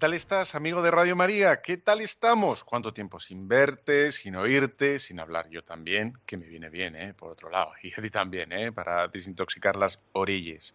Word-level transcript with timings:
Tal 0.00 0.14
estás, 0.14 0.54
amigo 0.54 0.80
de 0.80 0.90
Radio 0.90 1.14
María? 1.14 1.60
¿Qué 1.60 1.76
tal 1.76 2.00
estamos? 2.00 2.64
¿Cuánto 2.64 2.94
tiempo 2.94 3.20
sin 3.20 3.46
verte, 3.46 4.12
sin 4.12 4.34
oírte, 4.34 4.98
sin 4.98 5.20
hablar 5.20 5.50
yo 5.50 5.62
también? 5.62 6.14
Que 6.24 6.38
me 6.38 6.46
viene 6.46 6.70
bien, 6.70 6.96
¿eh? 6.96 7.12
Por 7.12 7.30
otro 7.30 7.50
lado, 7.50 7.72
y 7.82 7.92
a 7.92 8.00
ti 8.00 8.08
también, 8.08 8.50
¿eh? 8.50 8.72
Para 8.72 9.08
desintoxicar 9.08 9.76
las 9.76 10.00
orillas. 10.12 10.74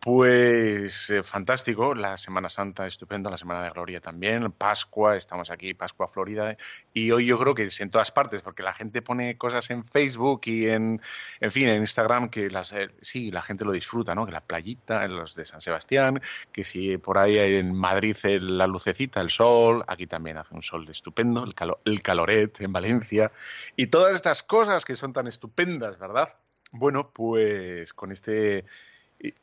Pues 0.00 1.10
eh, 1.10 1.22
fantástico, 1.22 1.94
la 1.94 2.16
Semana 2.16 2.48
Santa 2.48 2.86
estupendo, 2.86 3.28
la 3.28 3.36
Semana 3.36 3.62
de 3.64 3.68
Gloria 3.68 4.00
también, 4.00 4.50
Pascua, 4.52 5.14
estamos 5.14 5.50
aquí, 5.50 5.74
Pascua 5.74 6.08
Florida, 6.08 6.56
y 6.94 7.10
hoy 7.10 7.26
yo 7.26 7.38
creo 7.38 7.54
que 7.54 7.64
es 7.64 7.80
en 7.82 7.90
todas 7.90 8.12
partes, 8.12 8.40
porque 8.40 8.62
la 8.62 8.72
gente 8.72 9.02
pone 9.02 9.36
cosas 9.36 9.68
en 9.68 9.84
Facebook 9.84 10.40
y 10.46 10.68
en, 10.68 11.02
en 11.40 11.50
fin, 11.50 11.68
en 11.68 11.80
Instagram 11.82 12.30
que 12.30 12.48
las, 12.48 12.72
eh, 12.72 12.88
sí, 13.02 13.30
la 13.30 13.42
gente 13.42 13.66
lo 13.66 13.72
disfruta, 13.72 14.14
¿no? 14.14 14.24
Que 14.24 14.32
la 14.32 14.40
playita, 14.40 15.06
los 15.06 15.34
de 15.34 15.44
San 15.44 15.60
Sebastián, 15.60 16.22
que 16.50 16.64
si 16.64 16.96
por 16.96 17.18
ahí 17.18 17.36
en 17.36 17.74
Madrid 17.74 18.16
el 18.22 18.53
la 18.58 18.66
lucecita, 18.66 19.20
el 19.20 19.30
sol, 19.30 19.84
aquí 19.86 20.06
también 20.06 20.36
hace 20.38 20.54
un 20.54 20.62
sol 20.62 20.88
estupendo, 20.88 21.44
el, 21.44 21.54
el 21.84 22.02
caloret 22.02 22.60
en 22.60 22.72
Valencia, 22.72 23.32
y 23.76 23.88
todas 23.88 24.14
estas 24.14 24.42
cosas 24.42 24.84
que 24.84 24.94
son 24.94 25.12
tan 25.12 25.26
estupendas, 25.26 25.98
¿verdad? 25.98 26.34
Bueno, 26.72 27.10
pues 27.10 27.92
con 27.92 28.10
este, 28.12 28.64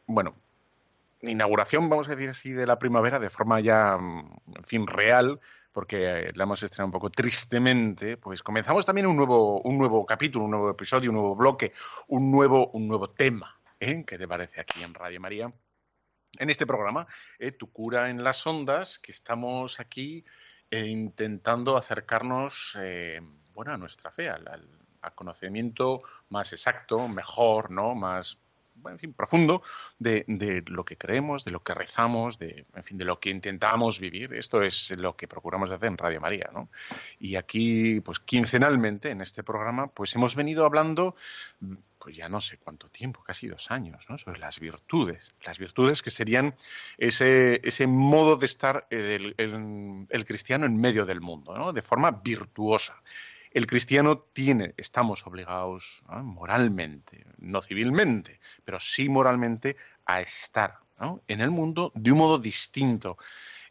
bueno, 0.05 0.35
inauguración, 1.21 1.89
vamos 1.89 2.07
a 2.07 2.15
decir 2.15 2.29
así, 2.29 2.51
de 2.51 2.67
la 2.67 2.79
primavera 2.79 3.19
de 3.19 3.29
forma 3.29 3.59
ya, 3.59 3.97
mm, 3.97 4.31
en 4.55 4.63
fin, 4.63 4.87
real, 4.87 5.39
porque 5.71 6.29
la 6.35 6.43
hemos 6.43 6.61
estrenado 6.63 6.87
un 6.87 6.91
poco 6.91 7.09
tristemente, 7.09 8.17
pues 8.17 8.43
comenzamos 8.43 8.85
también 8.85 9.07
un 9.07 9.15
nuevo, 9.15 9.61
un 9.61 9.77
nuevo 9.77 10.05
capítulo, 10.05 10.45
un 10.45 10.51
nuevo 10.51 10.69
episodio, 10.71 11.09
un 11.11 11.15
nuevo 11.15 11.35
bloque, 11.35 11.73
un 12.07 12.31
nuevo, 12.31 12.67
un 12.71 12.87
nuevo 12.87 13.09
tema. 13.09 13.57
¿eh? 13.79 14.03
¿Qué 14.05 14.17
te 14.17 14.27
parece 14.27 14.61
aquí 14.61 14.83
en 14.83 14.93
Radio 14.93 15.21
María? 15.21 15.51
En 16.41 16.49
este 16.49 16.65
programa, 16.65 17.05
eh, 17.37 17.51
Tu 17.51 17.71
cura 17.71 18.09
en 18.09 18.23
las 18.23 18.45
ondas, 18.47 18.97
que 18.97 19.11
estamos 19.11 19.79
aquí 19.79 20.25
eh, 20.71 20.87
intentando 20.87 21.77
acercarnos 21.77 22.75
eh, 22.81 23.21
bueno, 23.53 23.73
a 23.73 23.77
nuestra 23.77 24.11
fe, 24.11 24.29
al, 24.29 24.67
conocimiento 25.15 26.01
más 26.29 26.51
exacto, 26.53 27.07
mejor, 27.07 27.71
¿no? 27.71 27.95
más 27.95 28.39
en 28.89 28.99
fin, 28.99 29.13
profundo 29.13 29.61
de, 29.99 30.23
de, 30.27 30.63
lo 30.67 30.83
que 30.83 30.97
creemos, 30.97 31.43
de 31.43 31.51
lo 31.51 31.61
que 31.61 31.73
rezamos, 31.73 32.37
de, 32.39 32.65
en 32.75 32.83
fin, 32.83 32.97
de 32.97 33.05
lo 33.05 33.19
que 33.19 33.29
intentamos 33.29 33.99
vivir. 33.99 34.33
Esto 34.33 34.61
es 34.61 34.91
lo 34.91 35.15
que 35.15 35.27
procuramos 35.27 35.71
hacer 35.71 35.87
en 35.87 35.97
Radio 35.97 36.21
María, 36.21 36.49
¿no? 36.53 36.69
Y 37.19 37.35
aquí, 37.35 37.99
pues 38.01 38.19
quincenalmente 38.19 39.11
en 39.11 39.21
este 39.21 39.43
programa, 39.43 39.87
pues 39.87 40.15
hemos 40.15 40.35
venido 40.35 40.65
hablando 40.65 41.15
pues 42.01 42.15
ya 42.15 42.27
no 42.27 42.41
sé 42.41 42.57
cuánto 42.57 42.89
tiempo, 42.89 43.23
casi 43.23 43.47
dos 43.47 43.69
años, 43.69 44.09
¿no? 44.09 44.17
sobre 44.17 44.39
las 44.39 44.59
virtudes. 44.59 45.33
Las 45.45 45.59
virtudes 45.59 46.01
que 46.01 46.09
serían 46.09 46.55
ese, 46.97 47.61
ese 47.63 47.85
modo 47.85 48.37
de 48.37 48.47
estar 48.47 48.87
el, 48.89 49.35
el, 49.37 50.25
cristiano 50.25 50.65
en 50.65 50.77
medio 50.77 51.05
del 51.05 51.21
mundo, 51.21 51.55
¿no? 51.55 51.71
de 51.71 51.83
forma 51.83 52.09
virtuosa. 52.09 52.99
El 53.51 53.67
cristiano 53.67 54.17
tiene, 54.17 54.73
estamos 54.77 55.27
obligados 55.27 56.03
moralmente, 56.07 57.25
no 57.37 57.61
civilmente, 57.61 58.39
pero 58.63 58.79
sí 58.79 59.09
moralmente, 59.09 59.75
a 60.05 60.21
estar 60.21 60.79
en 61.27 61.41
el 61.41 61.51
mundo 61.51 61.91
de 61.95 62.11
un 62.11 62.17
modo 62.17 62.39
distinto, 62.39 63.17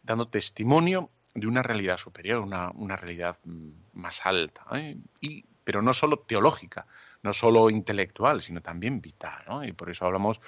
dando 0.02 0.28
testimonio 0.28 1.10
de 1.34 1.46
una 1.46 1.62
realidad 1.62 1.96
superior, 1.96 2.40
una, 2.40 2.70
una 2.72 2.96
realidad 2.96 3.38
mm, 3.44 3.70
más 3.94 4.26
alta, 4.26 4.66
¿eh? 4.72 4.96
y, 5.20 5.44
pero 5.64 5.80
no 5.80 5.92
solo 5.92 6.18
teológica, 6.18 6.86
no 7.22 7.32
solo 7.32 7.70
intelectual, 7.70 8.42
sino 8.42 8.60
también 8.60 9.00
vital. 9.00 9.44
Y 9.66 9.72
por 9.72 9.90
eso 9.90 10.04
hablamos 10.04 10.40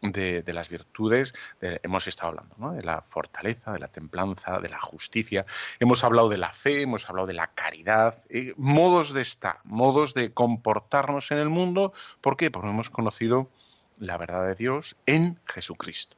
de, 0.00 0.42
las 0.46 0.68
virtudes, 0.68 1.34
hemos 1.60 2.06
estado 2.06 2.30
hablando 2.30 2.54
¿no? 2.58 2.72
de 2.72 2.82
la 2.82 3.02
fortaleza, 3.02 3.72
de 3.72 3.78
la 3.78 3.88
templanza, 3.88 4.58
de 4.58 4.68
la 4.68 4.80
justicia, 4.80 5.46
hemos 5.78 6.04
hablado 6.04 6.28
de 6.28 6.38
la 6.38 6.52
fe, 6.52 6.82
hemos 6.82 7.08
hablado 7.08 7.26
de 7.26 7.34
la 7.34 7.48
caridad, 7.48 8.22
modos 8.56 9.12
de 9.12 9.22
estar, 9.22 9.60
modos 9.64 10.14
de 10.14 10.32
comportarnos 10.32 11.30
en 11.30 11.38
el 11.38 11.48
mundo. 11.48 11.92
¿Por 12.20 12.36
qué? 12.36 12.50
Porque 12.50 12.70
hemos 12.70 12.90
conocido 12.90 13.50
la 13.98 14.16
verdad 14.16 14.46
de 14.46 14.54
Dios 14.54 14.96
en 15.06 15.38
Jesucristo. 15.44 16.16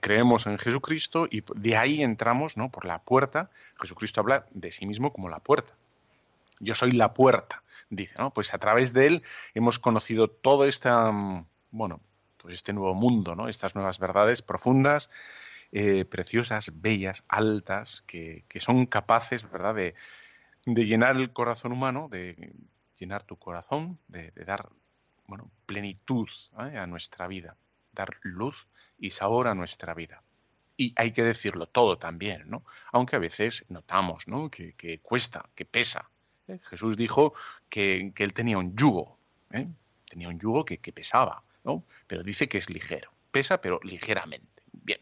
creemos 0.00 0.46
en 0.46 0.58
Jesucristo 0.58 1.28
y 1.30 1.44
de 1.54 1.76
ahí 1.76 2.02
entramos 2.02 2.56
¿no? 2.56 2.70
por 2.70 2.84
la 2.84 2.98
puerta. 2.98 3.50
Jesucristo 3.80 4.20
habla 4.20 4.46
de 4.50 4.72
sí 4.72 4.86
mismo 4.86 5.12
como 5.12 5.28
la 5.28 5.38
puerta. 5.38 5.74
Yo 6.58 6.74
soy 6.74 6.92
la 6.92 7.14
puerta 7.14 7.62
dice, 7.92 8.14
¿no? 8.18 8.32
Pues 8.32 8.54
a 8.54 8.58
través 8.58 8.92
de 8.92 9.06
él 9.06 9.22
hemos 9.54 9.78
conocido 9.78 10.28
todo 10.28 10.64
esta, 10.64 11.12
mm, 11.12 11.46
bueno, 11.70 12.00
pues 12.42 12.56
este 12.56 12.72
nuevo 12.72 12.94
mundo, 12.94 13.34
¿no? 13.34 13.48
Estas 13.48 13.74
nuevas 13.74 13.98
verdades 13.98 14.42
profundas, 14.42 15.10
eh, 15.70 16.04
preciosas, 16.04 16.70
bellas, 16.74 17.24
altas, 17.28 18.02
que, 18.06 18.44
son 18.56 18.86
capaces, 18.86 19.50
¿verdad?, 19.50 19.74
de, 19.74 19.94
llenar 20.66 21.16
el 21.16 21.32
corazón 21.32 21.72
humano, 21.72 22.08
de 22.10 22.52
llenar 22.96 23.22
tu 23.22 23.36
corazón, 23.36 23.98
de, 24.08 24.30
dar, 24.46 24.68
bueno, 25.26 25.50
plenitud 25.66 26.28
¿eh? 26.58 26.78
a 26.78 26.86
nuestra 26.86 27.26
vida, 27.26 27.56
dar 27.92 28.16
luz 28.22 28.68
y 28.98 29.10
sabor 29.10 29.48
a 29.48 29.54
nuestra 29.54 29.94
vida. 29.94 30.22
Y 30.76 30.92
hay 30.96 31.12
que 31.12 31.22
decirlo 31.22 31.66
todo 31.66 31.98
también, 31.98 32.48
¿no? 32.48 32.64
Aunque 32.92 33.16
a 33.16 33.18
veces 33.18 33.64
notamos, 33.68 34.26
¿no? 34.26 34.50
Que, 34.50 34.74
que 34.74 35.00
cuesta, 35.00 35.48
que 35.54 35.64
pesa, 35.64 36.08
¿eh? 36.48 36.60
Jesús 36.64 36.96
dijo 36.96 37.34
que, 37.68 38.12
él 38.16 38.34
tenía 38.34 38.58
un 38.58 38.76
yugo, 38.76 39.18
tenía 40.08 40.28
un 40.28 40.38
yugo 40.38 40.64
que, 40.64 40.78
pesaba, 40.92 41.42
¿no? 41.64 41.84
pero 42.06 42.22
dice 42.22 42.48
que 42.48 42.58
es 42.58 42.70
ligero, 42.70 43.12
pesa 43.30 43.60
pero 43.60 43.80
ligeramente. 43.82 44.62
Bien, 44.72 45.00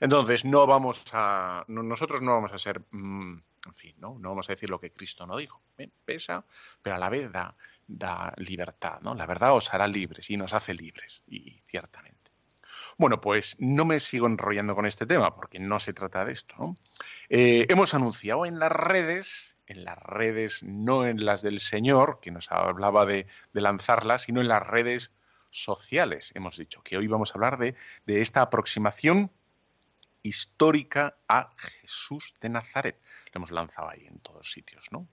entonces 0.00 0.44
no 0.44 0.66
vamos 0.66 1.04
a, 1.12 1.64
nosotros 1.68 2.22
no 2.22 2.32
vamos 2.32 2.52
a 2.52 2.58
ser, 2.58 2.80
mm, 2.90 3.42
en 3.66 3.74
fin, 3.74 3.94
¿no? 3.98 4.14
vamos 4.18 4.48
a 4.48 4.52
decir 4.52 4.70
lo 4.70 4.80
que 4.80 4.92
Cristo 4.92 5.26
no 5.26 5.36
dijo, 5.36 5.60
pesa, 6.04 6.44
pero 6.82 6.96
a 6.96 6.98
la 6.98 7.08
vez 7.08 7.30
da, 7.32 7.56
da 7.86 8.32
libertad, 8.36 9.00
¿no? 9.02 9.14
La 9.14 9.26
verdad 9.26 9.54
os 9.54 9.72
hará 9.72 9.86
libres 9.86 10.30
y 10.30 10.36
nos 10.36 10.52
hace 10.52 10.74
libres, 10.74 11.22
y 11.26 11.60
ciertamente. 11.66 12.16
Bueno, 12.98 13.20
pues 13.20 13.56
no 13.60 13.84
me 13.84 14.00
sigo 14.00 14.26
enrollando 14.26 14.74
con 14.74 14.86
este 14.86 15.06
tema 15.06 15.34
porque 15.34 15.58
no 15.58 15.78
se 15.78 15.92
trata 15.92 16.24
de 16.24 16.32
esto. 16.32 16.74
Eh, 17.28 17.66
hemos 17.68 17.92
anunciado 17.92 18.46
en 18.46 18.58
las 18.58 18.72
redes, 18.72 19.56
en 19.66 19.84
las 19.84 19.98
redes, 19.98 20.62
no 20.62 21.06
en 21.06 21.24
las 21.24 21.42
del 21.42 21.60
Señor, 21.60 22.20
que 22.22 22.30
nos 22.30 22.50
hablaba 22.50 23.04
de, 23.04 23.26
lanzarlas, 23.52 24.22
sino 24.22 24.40
en 24.40 24.48
las 24.48 24.66
redes 24.66 25.12
sociales. 25.62 26.32
Hemos 26.34 26.56
dicho 26.56 26.82
que 26.82 26.96
hoy 26.96 27.06
vamos 27.06 27.30
a 27.30 27.34
hablar 27.34 27.58
de, 27.58 27.74
de 28.06 28.20
esta 28.20 28.42
aproximación 28.42 29.30
histórica 30.22 31.16
a 31.28 31.52
Jesús 31.56 32.34
de 32.40 32.48
Nazaret. 32.48 33.00
Lo 33.32 33.38
hemos 33.38 33.50
lanzado 33.50 33.90
ahí 33.90 34.06
en 34.06 34.18
todos 34.18 34.50
sitios, 34.50 34.86
¿no? 34.90 35.08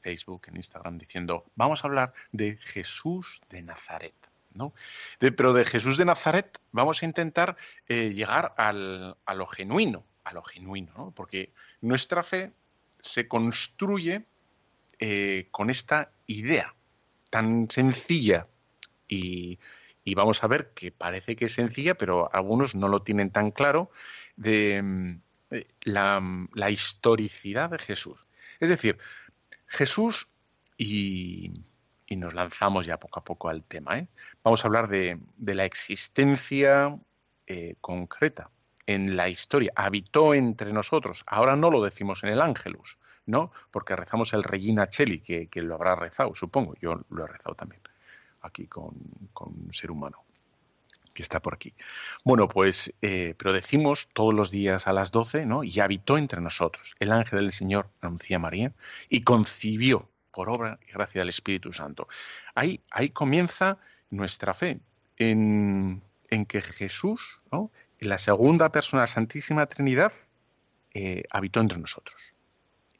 Facebook, 0.00 0.42
en 0.48 0.56
Instagram, 0.56 0.98
diciendo, 0.98 1.44
vamos 1.54 1.84
a 1.84 1.86
hablar 1.86 2.12
de 2.32 2.56
Jesús 2.56 3.40
de 3.48 3.62
Nazaret. 3.62 4.14
¿no? 4.54 4.74
pero 5.18 5.54
de 5.54 5.64
Jesús 5.64 5.96
de 5.96 6.04
Nazaret 6.04 6.60
vamos 6.72 7.02
a 7.02 7.06
intentar 7.06 7.56
eh, 7.88 8.10
llegar 8.10 8.54
a 8.58 8.72
lo 8.72 9.46
genuino, 9.46 10.04
a 10.24 10.34
lo 10.34 10.42
genuino, 10.42 11.12
porque 11.16 11.54
nuestra 11.80 12.22
fe 12.22 12.52
se 13.00 13.28
construye 13.28 14.26
eh, 14.98 15.48
con 15.50 15.70
esta 15.70 16.12
idea 16.26 16.74
tan 17.30 17.70
sencilla 17.70 18.46
y, 19.08 19.58
vamos 20.14 20.42
a 20.42 20.48
ver 20.48 20.72
que 20.74 20.92
parece 20.92 21.36
que 21.36 21.46
es 21.46 21.54
sencilla, 21.54 21.94
pero 21.94 22.32
algunos 22.34 22.74
no 22.74 22.88
lo 22.88 23.02
tienen 23.02 23.30
tan 23.30 23.50
claro, 23.50 23.90
de 24.36 24.82
mm, 24.82 25.20
la 25.84 26.70
historicidad 26.70 27.70
de 27.70 27.78
Jesús. 27.78 28.26
Es 28.60 28.68
decir, 28.68 28.98
Jesús, 29.66 30.28
y, 30.76 31.64
nos 32.10 32.34
lanzamos 32.34 32.84
ya 32.84 32.98
poco 32.98 33.20
a 33.20 33.24
poco 33.24 33.48
al 33.48 33.64
tema, 33.64 33.98
¿eh? 33.98 34.06
vamos 34.44 34.62
a 34.62 34.68
hablar 34.68 34.88
de, 34.88 35.18
la 35.38 35.64
existencia 35.64 36.98
eh, 37.46 37.76
concreta 37.80 38.50
en 38.86 39.16
la 39.16 39.30
historia. 39.30 39.72
Habitó 39.74 40.34
entre 40.34 40.74
nosotros. 40.74 41.24
Ahora 41.26 41.56
no 41.56 41.70
lo 41.70 41.82
decimos 41.82 42.22
en 42.22 42.30
el 42.30 42.42
Ángelus, 42.42 42.98
¿no? 43.24 43.50
Porque 43.70 43.96
rezamos 43.96 44.34
el 44.34 44.42
Regina 44.42 44.86
Cheli, 44.86 45.20
que, 45.20 45.48
lo 45.62 45.74
habrá 45.74 45.94
rezado, 45.96 46.34
supongo. 46.34 46.74
Yo 46.82 47.00
lo 47.08 47.24
he 47.24 47.28
rezado 47.28 47.54
también 47.54 47.80
aquí 48.42 48.66
con, 48.66 48.94
un 49.40 49.72
ser 49.72 49.90
humano 49.90 50.24
que 51.14 51.22
está 51.22 51.40
por 51.40 51.54
aquí. 51.54 51.74
Bueno, 52.24 52.48
pues, 52.48 52.94
eh, 53.02 53.34
pero 53.36 53.52
decimos 53.52 54.08
todos 54.14 54.32
los 54.32 54.50
días 54.50 54.86
a 54.86 54.94
las 54.94 55.10
12, 55.10 55.44
¿no? 55.44 55.62
Y 55.62 55.78
habitó 55.80 56.16
entre 56.16 56.40
nosotros. 56.40 56.94
El 57.00 57.12
ángel 57.12 57.40
del 57.40 57.52
Señor 57.52 57.90
anuncia 58.00 58.38
María 58.38 58.72
y 59.10 59.22
concibió 59.22 60.08
por 60.32 60.48
obra 60.48 60.78
y 60.88 60.92
gracia 60.92 61.20
del 61.20 61.28
Espíritu 61.28 61.72
Santo. 61.72 62.08
Ahí, 62.54 62.80
ahí 62.90 63.10
comienza 63.10 63.78
nuestra 64.10 64.54
fe, 64.54 64.80
en, 65.18 66.02
que 66.48 66.62
Jesús, 66.62 67.20
¿no? 67.50 67.70
en 67.98 68.08
la 68.08 68.18
segunda 68.18 68.72
persona 68.72 69.02
la 69.02 69.06
Santísima 69.06 69.66
Trinidad, 69.66 70.12
eh, 70.94 71.24
habitó 71.30 71.60
entre 71.60 71.78
nosotros. 71.78 72.16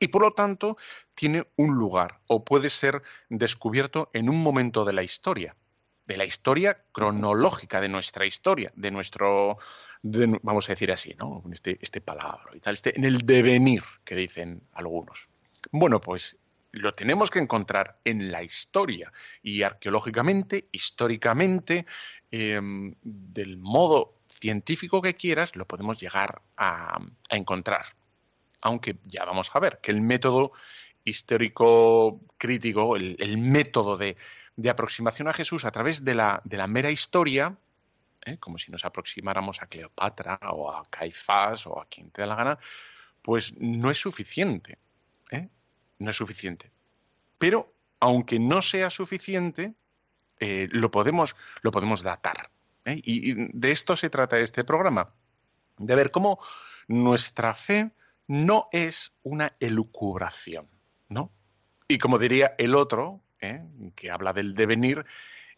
Y 0.02 0.08
por 0.08 0.22
lo 0.22 0.32
tanto 0.32 0.76
tiene 1.14 1.46
un 1.56 1.76
lugar 1.76 2.20
o 2.26 2.44
puede 2.44 2.70
ser 2.70 3.02
descubierto 3.28 4.10
en 4.12 4.28
un 4.28 4.43
momento 4.43 4.84
de 4.84 4.93
la 4.93 5.02
historia 5.02 5.56
de 6.04 6.16
la 6.16 6.25
historia 6.25 6.84
cronológica 6.93 7.81
de 7.81 7.88
nuestra 7.88 8.26
historia, 8.26 8.72
de 8.75 8.90
nuestro, 8.90 9.58
vamos 10.02 10.69
a 10.69 10.72
decir 10.72 10.90
así, 10.90 11.14
¿no? 11.19 11.44
Este, 11.52 11.78
este 11.81 12.00
palabra 12.00 12.50
y 12.54 12.60
tal, 12.60 12.75
este, 12.75 12.96
en 12.99 13.04
el 13.04 13.19
devenir 13.19 13.84
que 14.04 14.16
dicen 14.16 14.62
algunos. 14.72 15.28
Bueno, 15.70 16.00
pues 16.00 16.37
lo 16.72 16.94
tenemos 16.94 17.31
que 17.31 17.38
encontrar 17.38 17.99
en 18.04 18.32
la 18.32 18.43
historia 18.43 19.12
y 19.43 19.62
arqueológicamente, 19.62 20.69
históricamente, 20.72 21.87
em, 22.31 22.94
del 23.02 23.58
modo 23.58 24.14
científico 24.26 25.00
que 25.02 25.14
quieras, 25.14 25.54
lo 25.54 25.66
podemos 25.66 26.00
llegar 26.00 26.43
a, 26.56 26.99
encontrar. 27.31 27.87
Aunque 28.62 28.97
ya 29.05 29.25
vamos 29.25 29.50
a 29.53 29.61
ver 29.61 29.81
que 29.82 29.91
el 29.91 30.00
método 30.00 30.53
histórico 31.05 32.20
crítico, 32.38 32.97
el 32.97 33.38
método 33.38 33.97
de, 33.97 34.17
de 34.56 34.70
aproximación 34.70 35.29
a 35.29 35.32
Jesús 35.32 35.64
a 35.64 35.70
través 35.70 36.05
de 36.05 36.14
la, 36.14 36.41
de 36.44 36.56
la 36.56 36.67
mera 36.67 36.91
historia, 36.91 37.56
¿eh? 38.25 38.38
como 38.38 38.59
si 38.59 38.70
nos 38.70 38.85
aproximáramos 38.85 39.62
a 39.62 39.67
Cleopatra 39.67 40.38
o 40.43 40.70
a 40.70 40.87
Caifás 40.91 41.67
o 41.67 41.81
a 41.81 41.87
quien 41.87 42.11
te 42.11 42.23
da 42.23 42.29
la 42.29 42.37
gana, 42.37 42.59
pues 43.23 43.55
no 43.59 43.91
es 43.91 43.99
suficiente. 43.99 44.79
¿eh? 45.31 45.49
No 45.99 46.11
es 46.11 46.17
suficiente. 46.17 46.70
Pero, 47.38 47.73
aunque 48.00 48.38
no 48.38 48.62
sea 48.62 48.91
suficiente, 48.91 49.75
eh, 50.38 50.69
lo, 50.70 50.91
podemos, 50.91 51.37
lo 51.62 51.70
podemos 51.70 52.03
datar. 52.03 52.50
Y, 52.85 53.31
y 53.31 53.49
de 53.53 53.70
esto 53.70 53.97
se 53.97 54.11
trata 54.11 54.38
este 54.38 54.64
programa, 54.64 55.11
de 55.79 55.94
ver 55.94 56.11
cómo 56.11 56.41
nuestra 56.88 57.55
fe 57.55 57.93
no 58.32 58.69
es 58.73 59.14
una 59.23 59.55
elucubración, 59.61 60.67
¿no? 61.11 61.31
Y 61.87 61.99
como 61.99 62.19
diría 62.19 62.55
el 62.56 62.75
otro, 62.75 63.20
¿eh? 63.43 63.62
que 63.94 64.11
habla 64.11 64.32
del 64.32 64.55
devenir, 64.55 65.05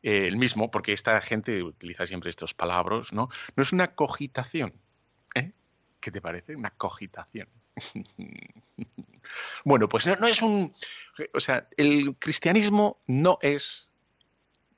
eh, 0.03 0.27
el 0.27 0.37
mismo, 0.37 0.73
porque 0.73 0.93
esta 0.93 1.21
gente 1.21 1.63
utiliza 1.63 2.05
siempre 2.05 2.31
estos 2.31 2.53
palabras, 2.53 3.13
¿no? 3.13 3.29
No 3.55 3.63
es 3.63 3.73
una 3.73 3.95
cogitación. 3.95 4.75
¿eh? 5.37 5.53
¿Qué 6.01 6.11
te 6.11 6.21
parece? 6.21 6.57
Una 6.57 6.71
cogitación. 6.71 7.49
bueno, 9.65 9.89
pues 9.89 10.09
no, 10.09 10.27
es 10.27 10.43
un. 10.43 10.75
O 11.33 11.39
sea, 11.39 11.69
el 11.77 12.17
cristianismo 12.19 13.01
no 13.07 13.39
es, 13.41 13.93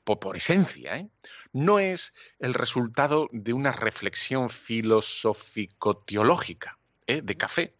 por, 0.04 0.36
esencia, 0.36 0.98
¿eh? 0.98 1.08
no 1.54 1.78
es 1.78 2.12
el 2.40 2.52
resultado 2.52 3.30
de 3.32 3.54
una 3.54 3.72
reflexión 3.72 4.50
filosófico-teológica 4.50 6.78
de 7.06 7.36
café 7.36 7.72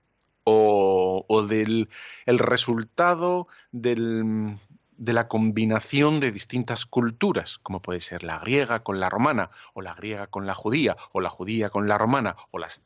o, 0.49 1.25
o 1.27 1.43
del 1.43 1.89
el 2.25 2.39
resultado 2.39 3.49
del, 3.73 4.59
de 4.97 5.13
la 5.13 5.29
combinación 5.29 6.21
de 6.21 6.31
distintas 6.31 6.87
culturas, 6.87 7.59
como 7.59 7.83
puede 7.83 8.01
ser 8.01 8.23
la 8.23 8.39
griega 8.39 8.83
con 8.83 9.01
la 9.01 9.11
romana, 9.11 9.51
o 9.75 9.83
la 9.83 9.95
griega 9.95 10.29
con 10.29 10.47
la 10.47 10.55
judía, 10.55 10.97
o 11.13 11.21
la 11.21 11.31
judía 11.31 11.71
con 11.71 11.89
la 11.89 11.99
romana, 11.99 12.37
o 12.51 12.59
las... 12.59 12.83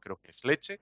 Creo 0.00 0.20
que 0.22 0.30
es 0.30 0.44
leche, 0.44 0.80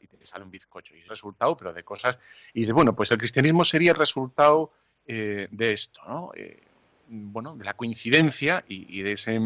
y 0.00 0.06
te 0.06 0.26
sale 0.26 0.44
un 0.44 0.50
bizcocho, 0.50 0.96
y 0.96 1.00
es 1.00 1.08
resultado, 1.08 1.56
pero 1.56 1.72
de 1.72 1.84
cosas... 1.84 2.18
Y 2.54 2.64
de, 2.64 2.72
bueno, 2.72 2.96
pues 2.96 3.10
el 3.10 3.18
cristianismo 3.18 3.62
sería 3.64 3.92
el 3.92 3.98
resultado 3.98 4.72
eh, 5.06 5.48
de 5.50 5.72
esto, 5.72 6.00
¿no? 6.08 6.32
Eh, 6.34 6.62
bueno, 7.08 7.54
de 7.54 7.64
la 7.64 7.74
coincidencia 7.74 8.64
y, 8.66 9.02
de 9.02 9.12
ese, 9.12 9.38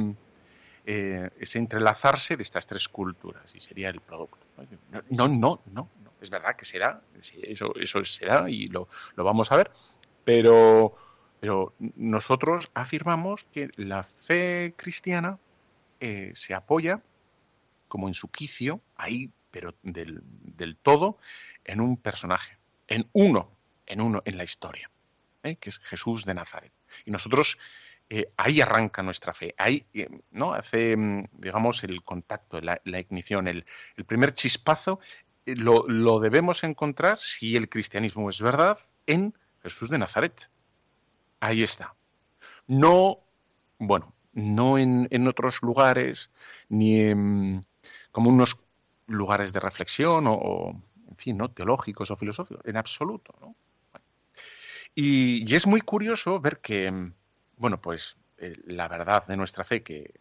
eh, 0.86 1.30
ese 1.38 1.58
entrelazarse 1.58 2.36
de 2.36 2.42
estas 2.42 2.66
tres 2.66 2.88
culturas, 2.88 3.54
y 3.54 3.60
sería 3.60 3.88
el 3.88 4.00
producto. 4.00 4.38
No, 5.10 5.28
no, 5.28 5.28
no, 5.28 5.60
no 5.72 6.10
es 6.20 6.30
verdad 6.30 6.56
que 6.56 6.64
será, 6.64 7.02
eso, 7.42 7.74
eso 7.76 8.04
será 8.04 8.48
y 8.50 8.68
lo, 8.68 8.88
vamos 9.16 9.50
a 9.52 9.56
ver, 9.56 9.70
pero, 10.24 10.96
pero 11.40 11.74
nosotros 11.96 12.70
afirmamos 12.74 13.44
que 13.44 13.70
la 13.76 14.04
fe 14.04 14.74
cristiana 14.76 15.38
eh, 15.98 16.30
se 16.34 16.54
apoya 16.54 17.02
como 17.88 18.06
en 18.06 18.14
su 18.14 18.28
quicio, 18.28 18.80
ahí, 18.96 19.30
pero 19.50 19.74
del, 19.82 20.22
todo, 20.82 21.18
en 21.64 21.80
un 21.80 21.96
personaje, 21.96 22.56
en 22.86 23.08
uno, 23.12 23.50
en 23.86 24.00
uno 24.00 24.22
en 24.24 24.36
la 24.36 24.44
historia, 24.44 24.90
¿eh? 25.42 25.56
que 25.56 25.70
es 25.70 25.78
Jesús 25.78 26.24
de 26.24 26.34
Nazaret. 26.34 26.72
Y 27.04 27.10
nosotros 27.10 27.58
eh, 28.12 28.26
ahí 28.36 28.60
arranca 28.60 29.04
nuestra 29.04 29.32
fe, 29.32 29.54
ahí 29.56 29.86
¿no? 30.32 30.52
hace, 30.52 30.96
mm, 30.96 31.26
digamos, 31.32 31.84
el 31.84 32.02
contacto, 32.02 32.60
la, 32.60 32.80
ignición, 32.84 33.46
el, 33.46 33.64
primer 34.04 34.34
chispazo 34.34 34.98
lo, 35.46 36.18
debemos 36.18 36.64
encontrar, 36.64 37.20
si 37.20 37.54
el 37.54 37.68
cristianismo 37.68 38.28
es 38.28 38.40
verdad, 38.40 38.80
en 39.06 39.32
Jesús 39.62 39.90
de 39.90 39.98
Nazaret. 39.98 40.50
Ahí 41.38 41.62
está. 41.62 41.94
No, 42.66 43.20
bueno, 43.78 44.12
no 44.32 44.76
en, 44.76 45.28
otros 45.28 45.62
lugares, 45.62 46.32
ni 46.68 47.00
en, 47.00 47.64
como 48.10 48.30
unos 48.30 48.58
lugares 49.06 49.52
de 49.52 49.60
reflexión 49.60 50.24
o, 50.26 50.82
en 51.08 51.16
fin, 51.16 51.36
¿no? 51.36 51.48
teológicos 51.52 52.10
o 52.10 52.16
filosóficos, 52.16 52.64
en 52.64 52.76
absoluto. 52.76 53.36
¿no? 53.40 53.54
Y, 54.96 55.54
es 55.54 55.66
muy 55.68 55.80
curioso 55.80 56.40
ver 56.40 56.60
que, 56.60 57.12
bueno, 57.60 57.80
pues 57.80 58.16
eh, 58.38 58.56
la 58.64 58.88
verdad 58.88 59.26
de 59.26 59.36
nuestra 59.36 59.64
fe 59.64 59.82
que, 59.82 60.12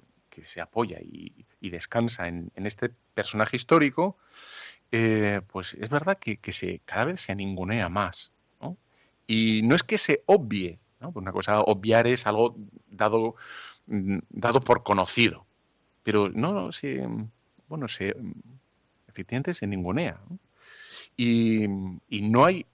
se 0.41 0.61
apoya 0.61 0.99
y, 1.01 1.45
descansa 1.59 2.29
en, 2.29 2.49
en, 2.55 2.65
este 2.65 2.91
personaje 3.13 3.57
histórico, 3.57 4.15
eh, 4.89 5.41
pues 5.51 5.73
es 5.73 5.89
verdad 5.89 6.17
que, 6.17 6.39
se, 6.53 6.79
cada 6.85 7.05
vez 7.05 7.19
se 7.19 7.35
ningunea 7.35 7.89
más. 7.89 8.31
¿no? 8.61 8.77
Y 9.27 9.61
no 9.63 9.75
es 9.75 9.83
que 9.83 9.97
se 9.97 10.23
obvie, 10.27 10.79
¿no? 11.01 11.11
Una 11.15 11.33
cosa, 11.33 11.59
obviar 11.59 12.07
es 12.07 12.25
algo 12.25 12.55
dado, 12.87 13.35
mm, 13.87 14.19
dado 14.29 14.61
por 14.61 14.83
conocido, 14.83 15.45
pero 16.03 16.29
no 16.29 16.71
se, 16.71 17.05
bueno, 17.67 17.89
se, 17.89 18.15
efectivamente 19.07 19.53
se 19.53 19.67
ningunea. 19.67 20.21
Y, 21.17 21.65
y, 22.09 22.29
no 22.29 22.45
hay, 22.45 22.65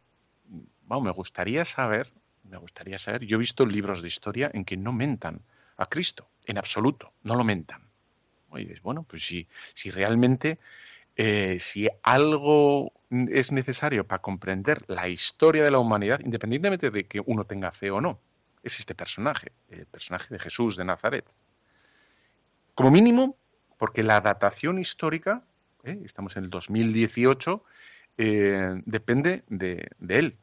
vamos, 0.83 1.05
me 1.05 1.11
gustaría 1.11 1.65
saber, 1.65 2.11
me 2.49 2.57
gustaría 2.57 2.97
saber, 2.97 3.25
yo 3.25 3.37
he 3.37 3.39
visto 3.39 3.65
libros 3.65 4.01
de 4.01 4.07
historia 4.07 4.51
en 4.53 4.65
que 4.65 4.77
no 4.77 4.93
mentan 4.93 5.41
a 5.77 5.87
Cristo, 5.87 6.29
en 6.45 6.57
absoluto, 6.57 7.13
no 7.23 7.35
lo 7.35 7.43
mentan. 7.43 7.81
Y 8.53 8.59
dices, 8.59 8.81
bueno, 8.81 9.03
pues 9.03 9.25
si, 9.25 9.47
si 9.73 9.91
realmente, 9.91 10.59
eh, 11.15 11.59
si 11.59 11.89
algo 12.03 12.93
es 13.09 13.51
necesario 13.51 14.05
para 14.07 14.21
comprender 14.21 14.85
la 14.87 15.09
historia 15.09 15.63
de 15.63 15.71
la 15.71 15.79
humanidad, 15.79 16.21
independientemente 16.21 16.89
de 16.89 17.05
que 17.05 17.21
uno 17.25 17.45
tenga 17.45 17.71
fe 17.71 17.91
o 17.91 17.99
no, 17.99 18.19
es 18.63 18.79
este 18.79 18.95
personaje, 18.95 19.51
el 19.69 19.85
personaje 19.85 20.33
de 20.33 20.39
Jesús 20.39 20.75
de 20.77 20.85
Nazaret. 20.85 21.25
Como 22.73 22.91
mínimo, 22.91 23.37
porque 23.77 24.03
la 24.03 24.21
datación 24.21 24.79
histórica, 24.79 25.43
¿eh? 25.83 25.99
estamos 26.03 26.35
en 26.37 26.45
el 26.45 26.49
2018, 26.49 27.63
eh, 28.17 28.81
depende 28.85 29.43
de, 29.49 29.89
él, 30.09 30.37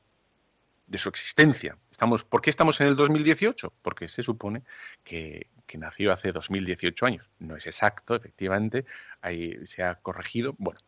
de 0.92 0.99
su 0.99 1.08
existencia. 1.08 1.78
Estamos, 1.90 2.22
¿Por 2.22 2.42
qué 2.42 2.50
estamos 2.50 2.80
en 2.82 2.88
el 2.88 2.96
2018? 2.96 3.72
Porque 3.80 4.08
se 4.08 4.22
supone 4.22 4.62
que, 5.02 5.49
nació 5.75 6.12
hace 6.12 6.32
2018 6.32 7.06
años. 7.06 7.30
No 7.38 7.56
es 7.56 7.66
exacto, 7.66 8.14
efectivamente, 8.14 8.84
ahí 9.22 9.66
se 9.66 9.82
ha 9.82 9.94
corregido. 9.94 10.54
Bueno, 10.58 10.78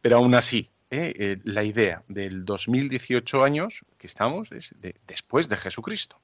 pero 0.00 0.18
aún 0.18 0.36
así, 0.36 0.70
¿eh? 0.88 1.40
la 1.42 1.64
idea 1.64 2.04
del 2.06 2.44
2018 2.44 3.42
años 3.42 3.84
que 3.98 4.06
estamos 4.06 4.52
es 4.52 4.72
después 5.04 5.48
de 5.48 5.56
Jesucristo. 5.56 6.20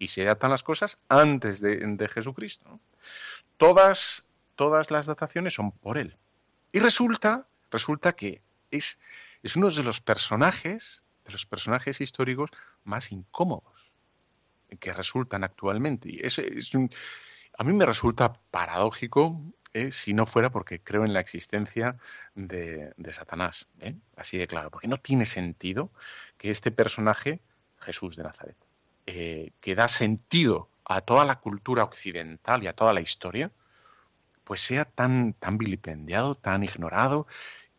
Y 0.00 0.08
se 0.08 0.24
datan 0.24 0.50
las 0.50 0.64
cosas 0.64 0.98
antes 1.08 1.60
de, 1.60 2.08
Jesucristo. 2.12 2.80
Todas 3.56 4.24
todas 4.56 4.90
las 4.90 5.06
dataciones 5.06 5.54
son 5.54 5.70
por 5.70 5.96
él. 5.96 6.16
Y 6.72 6.80
resulta, 6.80 7.46
resulta 7.70 8.14
que 8.14 8.42
es, 8.72 8.98
es 9.44 9.54
uno 9.54 9.70
de 9.70 9.84
los 9.84 10.00
personajes, 10.00 11.04
de 11.24 11.32
los 11.32 11.46
personajes 11.46 12.00
históricos 12.00 12.50
más 12.84 13.12
incómodos 13.12 13.92
que 14.80 14.92
resultan 14.92 15.44
actualmente. 15.44 16.08
Y 16.10 16.20
es, 16.22 16.38
es 16.38 16.72
a 17.56 17.64
mí 17.64 17.72
me 17.72 17.86
resulta 17.86 18.32
paradójico 18.50 19.40
eh, 19.72 19.90
si 19.90 20.14
no 20.14 20.26
fuera 20.26 20.50
porque 20.50 20.80
creo 20.80 21.04
en 21.04 21.12
la 21.12 21.20
existencia 21.20 21.98
de, 22.34 22.94
Satanás. 23.10 23.66
¿eh? 23.80 23.96
Así 24.16 24.38
de 24.38 24.46
claro, 24.46 24.70
porque 24.70 24.88
no 24.88 24.98
tiene 24.98 25.26
sentido 25.26 25.90
que 26.38 26.50
este 26.50 26.70
personaje, 26.70 27.40
Jesús 27.80 28.16
de 28.16 28.22
Nazaret, 28.22 28.56
eh, 29.06 29.52
que 29.60 29.74
da 29.74 29.88
sentido 29.88 30.68
a 30.84 31.00
toda 31.00 31.24
la 31.24 31.40
cultura 31.40 31.84
occidental 31.84 32.62
y 32.62 32.68
a 32.68 32.74
toda 32.74 32.92
la 32.92 33.00
historia, 33.00 33.50
pues 34.44 34.60
sea 34.60 34.84
tan, 34.84 35.32
tan 35.34 35.58
vilipendiado, 35.58 36.34
tan 36.34 36.62
ignorado 36.62 37.26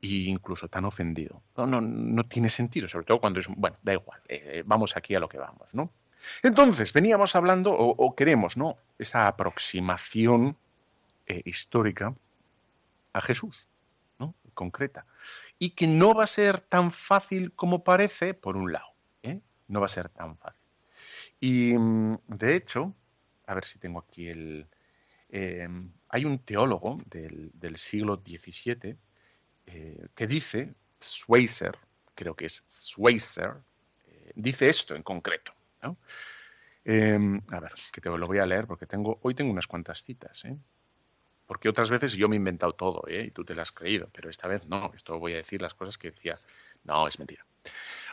incluso 0.06 0.68
tan 0.68 0.86
ofendido. 0.86 1.42
No, 1.58 1.66
no, 1.66 1.82
no 1.82 2.24
tiene 2.26 2.50
sentido, 2.50 2.88
sobre 2.88 3.06
todo 3.06 3.20
cuando 3.20 3.40
es, 3.40 3.48
bueno, 3.48 3.78
da 3.82 3.94
igual, 3.94 4.22
eh, 4.28 4.42
eh, 4.46 4.64
vamos 4.66 4.96
aquí 4.98 5.16
a 5.16 5.20
lo 5.20 5.30
que 5.30 5.38
vamos, 5.38 5.74
¿no? 5.74 5.92
Entonces, 6.42 6.92
veníamos 6.92 7.36
hablando, 7.36 7.72
o, 7.74 8.16
queremos, 8.16 8.58
¿no? 8.58 8.78
Esa 8.98 9.28
aproximación 9.28 10.58
eh, 11.28 11.42
histórica 11.46 12.16
a 13.14 13.22
Jesús, 13.22 13.68
¿no? 14.18 14.34
Concreta. 14.56 15.06
Y 15.60 15.72
que 15.72 15.88
no 15.88 16.16
va 16.16 16.24
a 16.24 16.28
ser 16.28 16.62
tan 16.62 16.92
fácil 16.92 17.54
como 17.54 17.84
parece, 17.84 18.34
por 18.34 18.58
un 18.58 18.72
lado. 18.72 18.88
No 19.68 19.80
va 19.80 19.88
a 19.88 19.90
ser 19.90 20.10
tan 20.10 20.38
fácil. 20.38 20.62
Y, 21.40 21.74
mm, 21.74 22.18
de 22.28 22.56
hecho, 22.56 22.94
a 23.48 23.54
ver 23.56 23.66
si 23.66 23.80
tengo 23.80 24.00
aquí 24.00 24.28
el, 24.28 24.68
hay 26.10 26.26
un 26.26 26.40
teólogo 26.40 27.02
del, 27.08 27.78
siglo 27.78 28.22
XVII 28.26 28.98
eh, 29.68 30.08
que 30.16 30.28
dice, 30.28 30.74
Schweitzer, 31.02 31.78
creo 32.14 32.36
que 32.36 32.46
es 32.46 32.66
Schweitzer, 32.70 33.56
eh, 34.08 34.32
dice 34.36 34.70
esto 34.70 34.96
en 34.96 35.04
concreto. 35.04 35.54
Em, 36.84 37.42
a 37.50 37.60
ver, 37.60 37.74
que 37.92 38.00
te 38.00 38.10
lo 38.10 38.28
voy 38.28 38.40
a 38.40 38.46
leer 38.46 38.68
porque 38.68 38.86
tengo, 38.86 39.20
hoy 39.24 39.34
tengo 39.34 39.52
unas 39.52 39.68
cuantas 39.68 40.04
citas. 40.04 40.46
¿eh? 40.46 40.56
Porque 41.48 41.70
otras 41.70 41.90
veces 41.90 42.14
yo 42.14 42.30
me 42.30 42.36
he 42.36 42.38
inventado 42.38 42.74
todo 42.74 43.04
y 43.08 43.32
tú 43.32 43.44
te 43.44 43.56
lo 43.56 43.62
has 43.62 43.72
creído, 43.72 44.10
pero 44.12 44.30
esta 44.30 44.48
vez 44.48 44.66
no, 44.68 44.92
esto 44.96 45.20
voy 45.20 45.34
a 45.34 45.38
decir 45.38 45.62
las 45.62 45.74
cosas 45.74 45.98
que 45.98 46.12
decía. 46.12 46.40
No, 46.84 47.08
es 47.08 47.18
mentira. 47.18 47.46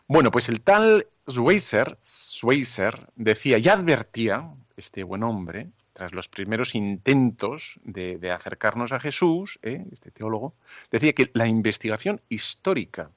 Bueno, 0.06 0.30
pues 0.30 0.48
el 0.48 0.62
tal 0.62 1.06
Schweitzer, 1.28 1.98
Schweitzer 2.02 3.08
decía 3.14 3.58
y 3.58 3.68
advertía, 3.68 4.54
este 4.82 5.04
buen 5.04 5.22
hombre, 5.22 5.70
tras 5.92 6.12
los 6.12 6.28
primeros 6.28 6.74
intentos 6.74 7.78
de, 7.84 8.30
acercarnos 8.32 8.90
a 8.92 8.98
Jesús, 8.98 9.60
¿eh? 9.62 9.84
este 9.92 10.10
teólogo, 10.10 10.54
decía 10.90 11.12
que 11.12 11.30
la 11.34 11.46
investigación 11.46 12.20
histórica, 12.28 13.10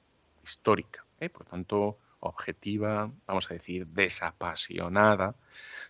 histórica, 0.44 1.04
¿eh? 1.18 1.28
por 1.28 1.44
tanto 1.44 1.98
objetiva, 2.20 3.10
vamos 3.26 3.50
a 3.50 3.54
decir, 3.54 3.86
desapasionada, 3.88 5.34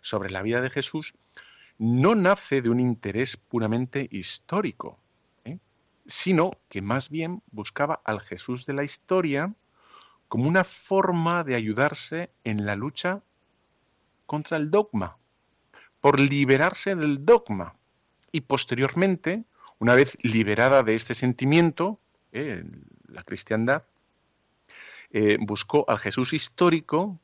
sobre 0.00 0.30
la 0.30 0.42
vida 0.42 0.62
de 0.62 0.70
Jesús, 0.70 1.14
no 1.78 2.14
nace 2.14 2.62
de 2.62 2.70
un 2.70 2.80
interés 2.80 3.36
puramente 3.36 4.08
histórico, 4.10 4.98
¿eh? 5.44 5.58
sino 6.06 6.52
que 6.70 6.80
más 6.80 7.10
bien 7.10 7.42
buscaba 7.50 8.00
al 8.02 8.20
Jesús 8.20 8.64
de 8.64 8.72
la 8.72 8.84
historia 8.84 9.52
como 10.28 10.48
una 10.48 10.64
forma 10.64 11.44
de 11.44 11.54
ayudarse 11.54 12.30
en 12.44 12.64
la 12.64 12.76
lucha 12.76 13.22
contra 14.24 14.56
el 14.56 14.70
dogma, 14.70 15.16
por 16.06 16.20
liberarse 16.20 16.94
del 16.94 17.24
dogma. 17.24 17.74
Y 18.30 18.42
posteriormente, 18.42 19.42
una 19.80 19.96
vez 19.96 20.16
liberada 20.22 20.84
de 20.84 20.94
este 20.94 21.16
sentimiento, 21.16 21.98
eh, 22.30 22.62
la 23.08 23.24
cristiandad 23.24 23.82
eh, 25.10 25.36
buscó 25.40 25.84
al 25.88 25.98
Jesús 25.98 26.32
histórico 26.32 27.18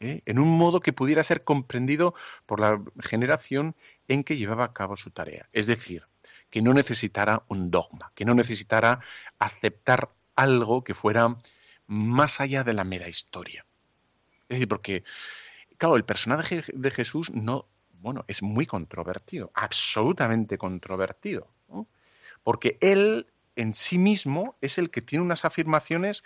eh, 0.00 0.20
en 0.26 0.38
un 0.38 0.50
modo 0.58 0.80
que 0.80 0.92
pudiera 0.92 1.22
ser 1.22 1.42
comprendido 1.42 2.14
por 2.44 2.60
la 2.60 2.82
generación 3.00 3.74
en 4.08 4.24
que 4.24 4.36
llevaba 4.36 4.64
a 4.64 4.74
cabo 4.74 4.98
su 4.98 5.10
tarea. 5.10 5.48
Es 5.54 5.66
decir, 5.66 6.04
que 6.50 6.60
no 6.60 6.74
necesitara 6.74 7.44
un 7.48 7.70
dogma, 7.70 8.12
que 8.14 8.26
no 8.26 8.34
necesitara 8.34 9.00
aceptar 9.38 10.10
algo 10.36 10.84
que 10.84 10.92
fuera 10.92 11.38
más 11.86 12.42
allá 12.42 12.62
de 12.62 12.74
la 12.74 12.84
mera 12.84 13.08
historia. 13.08 13.64
Es 14.50 14.56
decir, 14.58 14.68
porque, 14.68 15.02
claro, 15.78 15.96
el 15.96 16.04
personaje 16.04 16.62
de 16.70 16.90
Jesús 16.90 17.30
no 17.30 17.64
bueno, 18.00 18.24
es 18.28 18.42
muy 18.42 18.66
controvertido, 18.66 19.50
absolutamente 19.54 20.58
controvertido, 20.58 21.48
porque 22.42 22.78
él 22.80 23.26
en 23.56 23.72
sí 23.74 23.98
mismo 23.98 24.56
es 24.60 24.78
el 24.78 24.90
que 24.90 25.02
tiene 25.02 25.24
unas 25.24 25.44
afirmaciones 25.44 26.22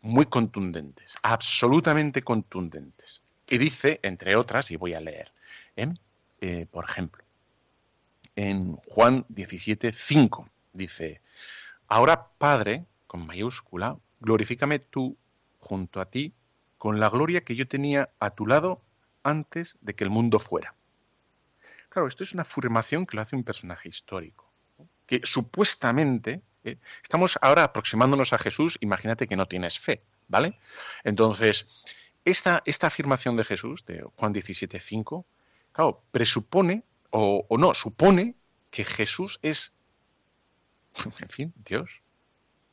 muy 0.00 0.26
contundentes, 0.26 1.14
absolutamente 1.22 2.22
contundentes. 2.22 3.22
Y 3.48 3.58
dice, 3.58 3.98
entre 4.02 4.36
otras, 4.36 4.70
y 4.70 4.76
voy 4.76 4.94
a 4.94 5.00
leer, 5.00 5.32
¿eh? 5.76 5.92
Eh, 6.40 6.66
por 6.70 6.84
ejemplo, 6.84 7.24
en 8.36 8.76
Juan 8.76 9.24
17, 9.28 9.90
5, 9.90 10.48
dice, 10.72 11.20
ahora 11.88 12.28
Padre, 12.38 12.84
con 13.08 13.26
mayúscula, 13.26 13.98
glorifícame 14.20 14.78
tú 14.78 15.16
junto 15.58 16.00
a 16.00 16.06
ti 16.06 16.32
con 16.76 17.00
la 17.00 17.10
gloria 17.10 17.40
que 17.40 17.56
yo 17.56 17.66
tenía 17.66 18.10
a 18.20 18.30
tu 18.30 18.46
lado 18.46 18.80
antes 19.24 19.76
de 19.80 19.94
que 19.94 20.04
el 20.04 20.10
mundo 20.10 20.38
fuera. 20.38 20.74
Claro, 21.98 22.06
esto 22.06 22.22
es 22.22 22.32
una 22.32 22.42
afirmación 22.42 23.06
que 23.06 23.16
lo 23.16 23.22
hace 23.22 23.34
un 23.34 23.42
personaje 23.42 23.88
histórico, 23.88 24.48
que 25.04 25.20
supuestamente, 25.24 26.42
eh, 26.62 26.78
estamos 27.02 27.36
ahora 27.42 27.64
aproximándonos 27.64 28.32
a 28.32 28.38
Jesús, 28.38 28.78
imagínate 28.80 29.26
que 29.26 29.34
no 29.34 29.46
tienes 29.46 29.80
fe, 29.80 30.04
¿vale? 30.28 30.60
Entonces, 31.02 31.66
esta, 32.24 32.62
esta 32.66 32.86
afirmación 32.86 33.36
de 33.36 33.42
Jesús, 33.42 33.84
de 33.84 34.04
Juan 34.14 34.32
17.5, 34.32 35.24
claro, 35.72 36.04
presupone, 36.12 36.84
o, 37.10 37.44
o 37.48 37.58
no, 37.58 37.74
supone 37.74 38.36
que 38.70 38.84
Jesús 38.84 39.40
es, 39.42 39.74
en 41.20 41.28
fin, 41.28 41.52
Dios, 41.56 42.00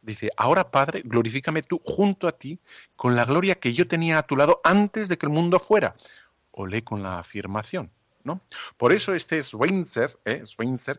dice, 0.04 0.30
ahora 0.38 0.70
Padre, 0.70 1.02
glorifícame 1.04 1.64
tú 1.64 1.82
junto 1.84 2.28
a 2.28 2.38
ti 2.38 2.60
con 2.96 3.16
la 3.16 3.26
gloria 3.26 3.56
que 3.56 3.74
yo 3.74 3.88
tenía 3.88 4.20
a 4.20 4.28
tu 4.28 4.36
lado 4.36 4.62
antes 4.64 5.10
de 5.10 5.18
que 5.18 5.26
el 5.26 5.32
mundo 5.32 5.58
fuera. 5.58 5.96
Olé 6.52 6.84
con 6.84 7.02
la 7.02 7.18
afirmación. 7.18 7.92
Por 8.78 8.94
eso 8.94 9.14
este 9.14 9.42
Schweitzer, 9.42 10.18
¿eh? 10.26 10.44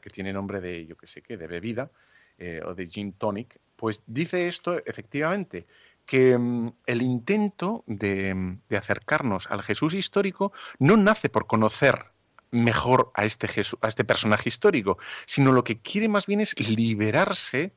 que 0.00 0.11
tiene 0.11 0.33
nombre 0.33 0.61
de, 0.61 0.87
yo 0.87 0.97
qué 0.97 1.06
sé 1.06 1.23
qué, 1.23 1.37
de 1.37 1.47
bebida 1.47 1.90
eh, 2.38 2.61
o 2.64 2.75
de 2.75 2.87
gin 2.87 3.12
tonic, 3.12 3.59
pues 3.76 4.02
dice 4.06 4.47
esto 4.47 4.80
efectivamente, 4.85 5.66
que 6.04 6.38
mm, 6.38 6.73
el 6.87 7.02
intento 7.02 7.83
de, 7.87 8.59
acercarnos 8.76 9.47
al 9.50 9.62
Jesús 9.62 9.95
histórico 9.95 10.52
no 10.78 10.97
nace 10.97 11.28
por 11.28 11.47
conocer 11.47 12.12
mejor 12.52 13.11
a 13.14 13.25
este, 13.25 13.49
a 13.80 13.88
este 13.88 14.04
personaje 14.04 14.49
histórico, 14.49 14.99
sino 15.26 15.52
lo 15.52 15.64
que 15.64 15.80
quiere 15.80 16.09
más 16.09 16.26
bien 16.26 16.40
es 16.40 16.59
liberarse 16.61 17.73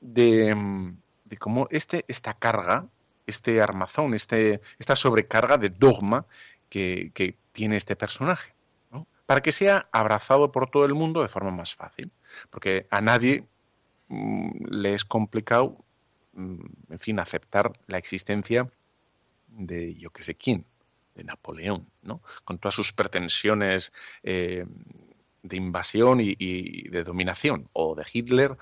de, 0.00 0.54
mm, 0.54 0.96
de 1.24 1.36
cómo 1.36 1.66
este, 1.70 2.04
esta 2.06 2.34
carga, 2.34 2.86
este 3.26 3.60
armazón, 3.60 4.14
este, 4.14 4.60
esta 4.78 4.94
sobrecarga 4.94 5.58
de 5.58 5.70
dogma 5.70 6.26
que 6.68 7.36
tiene 7.52 7.76
este 7.76 7.94
personaje 7.94 8.53
para 9.26 9.42
que 9.42 9.52
sea 9.52 9.88
abrazado 9.92 10.52
por 10.52 10.70
todo 10.70 10.84
el 10.84 10.94
mundo 10.94 11.22
de 11.22 11.28
forma 11.28 11.50
más 11.50 11.74
fácil. 11.74 12.10
Porque 12.50 12.86
a 12.90 13.00
nadie 13.00 13.46
mm, 14.08 14.66
le 14.70 14.94
es 14.94 15.04
complicado, 15.04 15.84
mm, 16.32 16.64
en 16.90 16.98
fin, 16.98 17.18
aceptar 17.18 17.72
la 17.86 17.98
existencia 17.98 18.70
de 19.48 19.94
yo 19.94 20.10
que 20.10 20.22
sé 20.22 20.34
quién, 20.34 20.66
de 21.14 21.24
Napoleón, 21.24 21.88
¿no? 22.02 22.22
Con 22.44 22.58
todas 22.58 22.74
sus 22.74 22.92
pretensiones 22.92 23.92
eh, 24.22 24.66
de 25.42 25.56
invasión 25.56 26.20
y, 26.20 26.88
de 26.88 27.04
dominación, 27.04 27.68
o 27.72 27.94
de 27.94 28.04
Hitler 28.10 28.56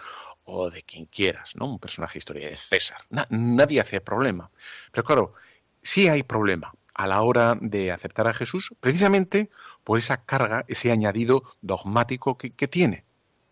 o 0.45 0.71
de 0.71 0.83
quien 0.83 1.07
quieras, 1.07 1.54
¿no? 1.54 1.66
Un 1.66 1.78
personaje 1.78 2.19
histórico 2.19 2.49
de 2.49 2.57
César. 2.57 2.99
nadie 3.31 3.81
hace 3.81 4.00
problema. 4.00 4.50
Pero 4.90 5.04
claro, 5.04 5.35
sí 5.83 6.09
hay 6.09 6.25
problema 6.25 6.75
a 6.95 7.07
la 7.07 7.23
hora 7.23 7.57
de 7.61 7.92
aceptar 7.92 8.26
a 8.26 8.35
Jesús, 8.35 8.75
precisamente 8.81 9.50
por 9.84 9.98
esa 9.98 10.24
carga, 10.24 10.64
ese 10.68 10.92
añadido 10.92 11.42
dogmático 11.60 12.38
que, 12.38 12.68
tiene. 12.68 13.04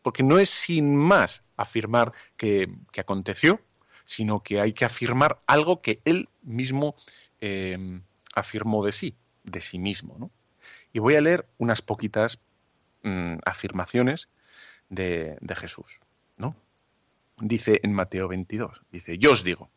Porque 0.03 0.23
no 0.23 0.39
es 0.39 0.51
sin 0.51 0.97
más 0.97 1.43
afirmar 1.57 2.13
que, 2.37 2.69
aconteció, 2.97 3.61
sino 4.05 4.43
que 4.43 4.61
hay 4.61 4.73
que 4.73 4.85
afirmar 4.85 5.41
algo 5.47 5.83
que 5.83 6.01
él 6.05 6.29
mismo 6.43 6.95
eh, 7.41 8.01
afirmó 8.35 8.85
de 8.85 8.93
sí, 8.93 9.17
de 9.45 9.61
sí 9.61 9.79
mismo. 9.79 10.31
Y 10.93 10.99
voy 10.99 11.17
a 11.17 11.21
leer 11.21 11.47
unas 11.59 11.83
poquitas 11.83 12.39
mm, 13.03 13.37
afirmaciones 13.45 14.29
de, 14.89 15.39
Jesús. 15.57 16.01
¿no? 16.37 16.57
Dice 17.39 17.81
en 17.83 17.93
Mateo 17.93 18.29
22, 18.29 18.83
dice, 18.91 19.19
yo 19.19 19.33
os 19.33 19.45
digo, 19.45 19.71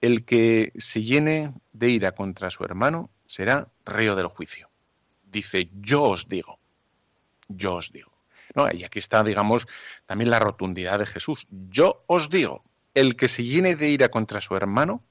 el 0.00 0.24
que 0.24 0.72
se 0.76 1.02
llene 1.02 1.52
de 1.72 1.90
ira 1.90 2.12
contra 2.12 2.50
su 2.50 2.64
hermano 2.64 3.10
será 3.26 3.68
reo 3.84 4.14
del 4.14 4.28
juicio. 4.28 4.70
Dice, 5.30 5.70
yo 5.80 6.02
os 6.04 6.28
digo, 6.28 6.58
yo 7.48 7.76
os 7.76 7.92
digo. 7.92 8.12
¿No? 8.54 8.70
Y 8.72 8.84
aquí 8.84 8.98
está, 8.98 9.22
digamos, 9.22 9.66
también 10.06 10.30
la 10.30 10.38
rotundidad 10.38 10.98
de 10.98 11.06
Jesús. 11.06 11.46
Yo 11.68 12.02
os 12.06 12.30
digo, 12.30 12.64
el 12.94 13.14
que 13.14 13.28
se 13.28 13.44
llene 13.44 13.76
de 13.76 13.90
ira 13.90 14.08
contra 14.08 14.40
su 14.40 14.56
hermano, 14.56 15.04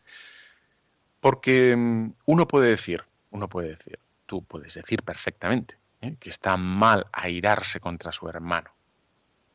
porque 1.19 1.75
mm, 1.75 2.13
uno 2.25 2.47
puede 2.47 2.69
decir, 2.69 3.03
uno 3.31 3.47
puede 3.47 3.69
decir, 3.69 4.00
tú 4.25 4.43
puedes 4.43 4.74
decir 4.74 5.03
perfectamente 5.03 5.77
¿eh? 6.01 6.15
que 6.19 6.29
está 6.29 6.57
mal 6.57 7.07
airarse 7.12 7.79
contra 7.79 8.12
su 8.12 8.27
hermano. 8.27 8.71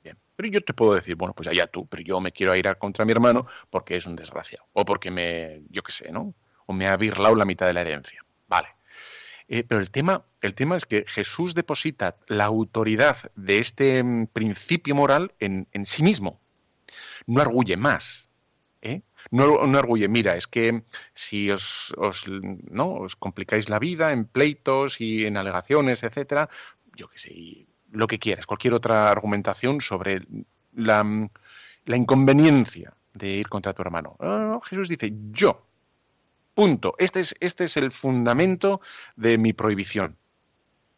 Bien, 0.02 0.16
pero 0.36 0.48
yo 0.48 0.60
te 0.62 0.74
puedo 0.74 0.94
decir, 0.94 1.14
bueno, 1.16 1.34
pues 1.34 1.48
allá 1.48 1.66
tú, 1.66 1.86
pero 1.86 2.02
yo 2.02 2.20
me 2.20 2.32
quiero 2.32 2.52
airar 2.52 2.78
contra 2.78 3.04
mi 3.04 3.12
hermano 3.12 3.46
porque 3.70 3.96
es 3.96 4.06
un 4.06 4.16
desgraciado, 4.16 4.66
o 4.72 4.84
porque 4.84 5.10
me, 5.10 5.62
yo 5.70 5.82
qué 5.82 5.92
sé, 5.92 6.10
¿no? 6.10 6.34
O 6.66 6.72
me 6.72 6.88
ha 6.88 6.96
birlado 6.96 7.34
la 7.34 7.44
mitad 7.44 7.66
de 7.66 7.74
la 7.74 7.82
herencia. 7.82 8.21
Eh, 9.54 9.64
pero 9.68 9.82
el 9.82 9.90
tema, 9.90 10.24
el 10.40 10.54
tema 10.54 10.76
es 10.76 10.86
que 10.86 11.04
Jesús 11.06 11.54
deposita 11.54 12.16
la 12.26 12.46
autoridad 12.46 13.18
de 13.36 13.58
este 13.58 14.02
mm, 14.02 14.28
principio 14.28 14.94
moral 14.94 15.34
en, 15.40 15.68
en 15.72 15.84
sí 15.84 16.02
mismo. 16.02 16.40
No 17.26 17.42
arguye 17.42 17.76
más. 17.76 18.30
¿eh? 18.80 19.02
No, 19.30 19.66
no 19.66 19.78
arguye, 19.78 20.08
mira, 20.08 20.36
es 20.36 20.46
que 20.46 20.84
si 21.12 21.50
os, 21.50 21.92
¿no? 22.70 22.94
os 22.94 23.14
complicáis 23.14 23.68
la 23.68 23.78
vida 23.78 24.14
en 24.14 24.24
pleitos 24.24 25.02
y 25.02 25.26
en 25.26 25.36
alegaciones, 25.36 26.02
etcétera, 26.02 26.48
yo 26.96 27.08
qué 27.08 27.18
sé, 27.18 27.66
lo 27.90 28.06
que 28.06 28.18
quieras, 28.18 28.46
cualquier 28.46 28.72
otra 28.72 29.10
argumentación 29.10 29.82
sobre 29.82 30.22
la, 30.74 31.04
inconveniencia 31.84 32.94
de 33.12 33.28
ir 33.28 33.50
contra 33.50 33.74
tu 33.74 33.82
hermano. 33.82 34.16
Jesús 34.64 34.88
dice, 34.88 35.12
yo, 35.30 35.66
punto. 36.54 36.94
Este 36.98 37.20
es, 37.20 37.34
este 37.40 37.64
es 37.64 37.76
el 37.76 37.92
fundamento 37.92 38.80
de 39.16 39.38
mi 39.38 39.52
prohibición, 39.52 40.16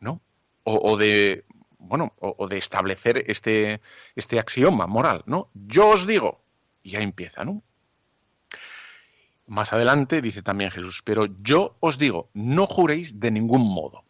¿no? 0.00 0.20
O, 0.64 0.96
de, 0.96 1.44
bueno, 1.78 2.14
o, 2.18 2.48
de 2.48 2.56
establecer 2.56 3.24
este, 3.26 3.80
este 4.16 4.38
axioma 4.38 4.86
moral, 4.86 5.22
¿no? 5.26 5.50
Yo 5.54 5.90
os 5.90 6.06
digo, 6.06 6.40
y 6.82 6.92
ya 6.92 7.00
empieza, 7.00 7.44
¿no? 7.44 7.62
Más 9.46 9.74
adelante 9.74 10.22
dice 10.22 10.40
también 10.42 10.70
Jesús, 10.70 11.02
pero 11.04 11.26
yo 11.42 11.76
os 11.80 11.98
digo, 11.98 12.30
no 12.32 12.66
juréis 12.66 13.20
de 13.20 13.30
ningún 13.30 13.62
modo. 13.62 14.04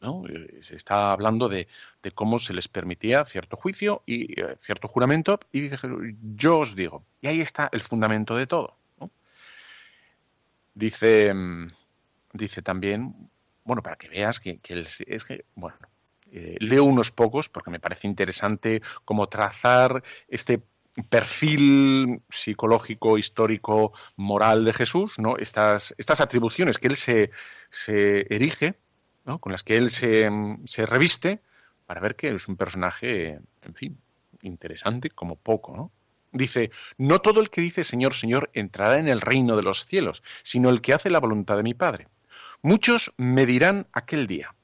¿no? 0.00 0.26
Eh, 0.26 0.60
se 0.62 0.76
está 0.76 1.12
hablando 1.12 1.48
de, 1.48 1.68
cómo 2.14 2.38
se 2.38 2.54
les 2.54 2.68
permitía 2.68 3.24
cierto 3.26 3.56
juicio 3.56 4.02
y 4.06 4.40
eh, 4.40 4.56
cierto 4.58 4.88
juramento, 4.88 5.38
y 5.52 5.60
dice 5.60 5.76
Jesús, 5.76 6.14
yo 6.34 6.60
os 6.60 6.74
digo. 6.74 7.04
Y 7.20 7.28
ahí 7.28 7.40
está 7.40 7.68
el 7.72 7.82
fundamento 7.82 8.34
de 8.36 8.46
todo. 8.46 8.79
Dice, 10.80 11.34
mm, 11.34 11.68
dice 12.32 12.62
también, 12.62 13.30
bueno, 13.64 13.82
para 13.82 13.96
que 13.96 14.08
veas 14.08 14.40
que, 14.40 14.58
es 14.64 15.24
que, 15.24 15.44
bueno, 15.54 15.76
eh, 16.32 16.56
leo 16.58 16.84
unos 16.84 17.10
pocos 17.10 17.50
porque 17.50 17.70
me 17.70 17.80
parece 17.80 18.08
interesante 18.08 18.80
cómo 19.04 19.28
trazar 19.28 20.02
este 20.26 20.62
perfil 21.10 22.22
psicológico, 22.30 23.18
histórico, 23.18 23.92
moral 24.16 24.64
de 24.64 24.72
Jesús, 24.72 25.12
¿no? 25.18 25.36
Estas, 25.36 25.94
estas 25.98 26.22
atribuciones 26.22 26.78
que 26.78 26.88
él 26.88 26.96
se, 26.96 27.30
se 27.68 28.34
erige, 28.34 28.78
¿no? 29.26 29.38
con 29.38 29.52
las 29.52 29.62
que 29.62 29.76
él 29.76 29.90
se, 29.90 30.30
se, 30.64 30.86
reviste, 30.86 31.42
para 31.84 32.00
ver 32.00 32.16
que 32.16 32.30
es 32.30 32.48
un 32.48 32.56
personaje, 32.56 33.38
en 33.60 33.74
fin, 33.74 34.00
interesante 34.40 35.10
como 35.10 35.36
poco, 35.36 35.76
¿no? 35.76 35.92
Dice, 36.32 36.70
no 36.96 37.20
todo 37.20 37.40
el 37.40 37.50
que 37.50 37.60
dice 37.60 37.82
Señor, 37.82 38.14
Señor 38.14 38.50
entrará 38.52 38.98
en 38.98 39.08
el 39.08 39.20
reino 39.20 39.56
de 39.56 39.62
los 39.62 39.86
cielos, 39.86 40.22
sino 40.42 40.70
el 40.70 40.80
que 40.80 40.94
hace 40.94 41.10
la 41.10 41.18
voluntad 41.18 41.56
de 41.56 41.64
mi 41.64 41.74
Padre. 41.74 42.08
Muchos 42.62 43.12
me 43.16 43.46
dirán 43.46 43.88
aquel 43.92 44.26
día, 44.26 44.54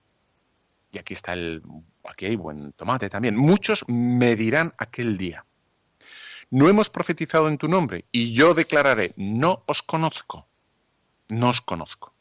y 0.92 0.98
aquí 0.98 1.14
está 1.14 1.32
el, 1.32 1.62
aquí 2.04 2.26
hay 2.26 2.36
buen 2.36 2.72
tomate 2.72 3.08
también, 3.08 3.36
muchos 3.36 3.84
me 3.88 4.36
dirán 4.36 4.74
aquel 4.78 5.16
día, 5.16 5.44
no 6.50 6.68
hemos 6.68 6.88
profetizado 6.90 7.48
en 7.48 7.58
tu 7.58 7.66
nombre, 7.66 8.04
y 8.12 8.32
yo 8.32 8.54
declararé, 8.54 9.12
no 9.16 9.64
os 9.66 9.82
conozco, 9.82 10.46
no 11.28 11.48
os 11.48 11.60
conozco. 11.60 12.12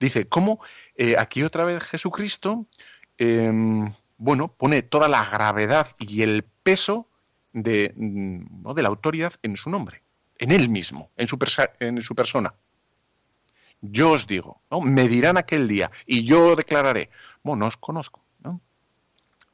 Dice, 0.00 0.26
¿cómo 0.28 0.60
eh, 0.96 1.16
aquí 1.18 1.42
otra 1.42 1.64
vez 1.64 1.82
Jesucristo, 1.84 2.66
em, 3.18 3.92
bueno, 4.16 4.48
pone 4.48 4.82
toda 4.82 5.08
la 5.08 5.28
gravedad 5.28 5.94
y 5.98 6.22
el 6.22 6.44
peso 6.62 7.08
de, 7.54 7.94
mm, 7.96 8.74
de 8.74 8.82
la 8.82 8.88
autoridad 8.88 9.32
en 9.42 9.56
su 9.56 9.70
nombre, 9.70 10.02
en 10.36 10.52
él 10.52 10.68
mismo, 10.68 11.10
en 11.16 11.26
su, 11.26 11.38
en 11.80 12.02
su 12.02 12.14
persona. 12.14 12.52
Yo 13.80 14.10
os 14.10 14.26
digo, 14.26 14.60
¿no? 14.70 14.80
me 14.80 15.08
dirán 15.08 15.38
aquel 15.38 15.68
día 15.68 15.90
y 16.04 16.24
yo 16.24 16.56
declararé, 16.56 17.10
bueno, 17.42 17.60
no 17.60 17.66
os 17.66 17.76
conozco. 17.78 18.22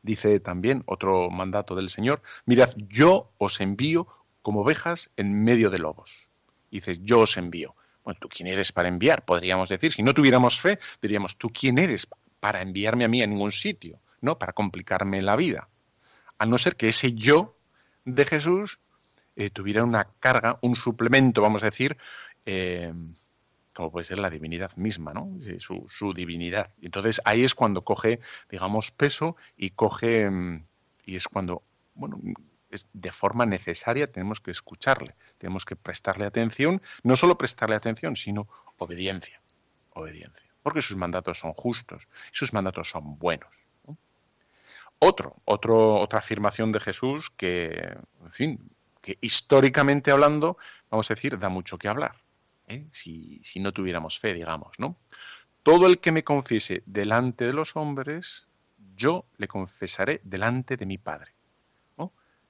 Dice 0.02 0.40
también 0.40 0.82
otro 0.86 1.28
mandato 1.30 1.74
del 1.74 1.90
Señor, 1.90 2.22
mirad, 2.46 2.70
yo 2.88 3.32
os 3.36 3.60
envío 3.60 4.08
como 4.40 4.62
ovejas 4.62 5.10
en 5.16 5.44
medio 5.44 5.68
de 5.68 5.78
lobos. 5.78 6.10
Dices, 6.70 7.00
yo 7.02 7.20
os 7.20 7.36
envío. 7.36 7.74
Bueno, 8.02 8.18
¿tú 8.18 8.28
quién 8.30 8.48
eres 8.48 8.72
para 8.72 8.88
enviar? 8.88 9.26
Podríamos 9.26 9.68
decir, 9.68 9.92
si 9.92 10.02
no 10.02 10.14
tuviéramos 10.14 10.58
fe, 10.58 10.78
diríamos, 11.02 11.36
¿tú 11.36 11.50
quién 11.50 11.78
eres 11.78 12.08
para 12.40 12.62
enviarme 12.62 13.04
a 13.04 13.08
mí 13.08 13.22
a 13.22 13.26
ningún 13.26 13.52
sitio? 13.52 13.98
¿No? 14.22 14.38
Para 14.38 14.54
complicarme 14.54 15.20
la 15.20 15.36
vida. 15.36 15.68
A 16.38 16.46
no 16.46 16.56
ser 16.56 16.76
que 16.76 16.88
ese 16.88 17.12
yo 17.12 17.56
de 18.04 18.24
Jesús 18.24 18.80
eh, 19.36 19.50
tuviera 19.50 19.84
una 19.84 20.08
carga, 20.18 20.58
un 20.62 20.76
suplemento, 20.76 21.42
vamos 21.42 21.62
a 21.62 21.66
decir, 21.66 21.96
eh, 22.46 22.92
como 23.72 23.90
puede 23.90 24.04
ser 24.04 24.18
la 24.18 24.30
divinidad 24.30 24.76
misma, 24.76 25.12
¿no? 25.14 25.38
Su, 25.58 26.12
divinidad. 26.12 26.74
Entonces 26.82 27.20
ahí 27.24 27.44
es 27.44 27.54
cuando 27.54 27.82
coge, 27.82 28.20
digamos, 28.50 28.90
peso 28.90 29.36
y 29.56 29.70
coge, 29.70 30.28
mm, 30.28 30.66
y 31.06 31.16
es 31.16 31.28
cuando, 31.28 31.62
bueno, 31.94 32.20
es 32.70 32.88
de 32.92 33.12
forma 33.12 33.46
necesaria 33.46 34.10
tenemos 34.10 34.40
que 34.40 34.50
escucharle, 34.50 35.14
tenemos 35.38 35.64
que 35.64 35.76
prestarle 35.76 36.24
atención, 36.24 36.82
no 37.02 37.16
solo 37.16 37.38
prestarle 37.38 37.76
atención, 37.76 38.16
sino 38.16 38.48
obediencia, 38.78 39.40
obediencia, 39.90 40.50
porque 40.62 40.82
sus 40.82 40.96
mandatos 40.96 41.38
son 41.38 41.52
justos 41.52 42.08
sus 42.32 42.52
mandatos 42.52 42.90
son 42.90 43.18
buenos. 43.18 43.59
Otro, 45.00 45.36
otro, 45.44 45.96
otra 45.96 46.20
afirmación 46.20 46.72
de 46.72 46.80
Jesús 46.80 47.30
que, 47.30 47.96
en 48.24 48.32
fin, 48.32 48.70
que 49.00 49.18
históricamente 49.20 50.10
hablando, 50.10 50.58
vamos 50.90 51.10
a 51.10 51.14
decir, 51.14 51.38
da 51.38 51.48
mucho 51.48 51.78
que 51.78 51.88
hablar. 51.88 52.16
¿eh? 52.70 52.86
si, 52.92 53.60
no 53.60 53.72
tuviéramos 53.72 54.18
fe, 54.18 54.32
digamos, 54.32 54.78
¿no? 54.78 54.96
Todo 55.62 55.86
el 55.86 55.98
que 56.00 56.12
me 56.12 56.24
confiese 56.24 56.82
delante 56.86 57.44
de 57.44 57.52
los 57.52 57.76
hombres, 57.76 58.48
yo 58.96 59.26
le 59.36 59.48
confesaré 59.48 60.20
delante 60.24 60.76
de 60.76 60.86
mi 60.86 60.98
Padre. 60.98 61.32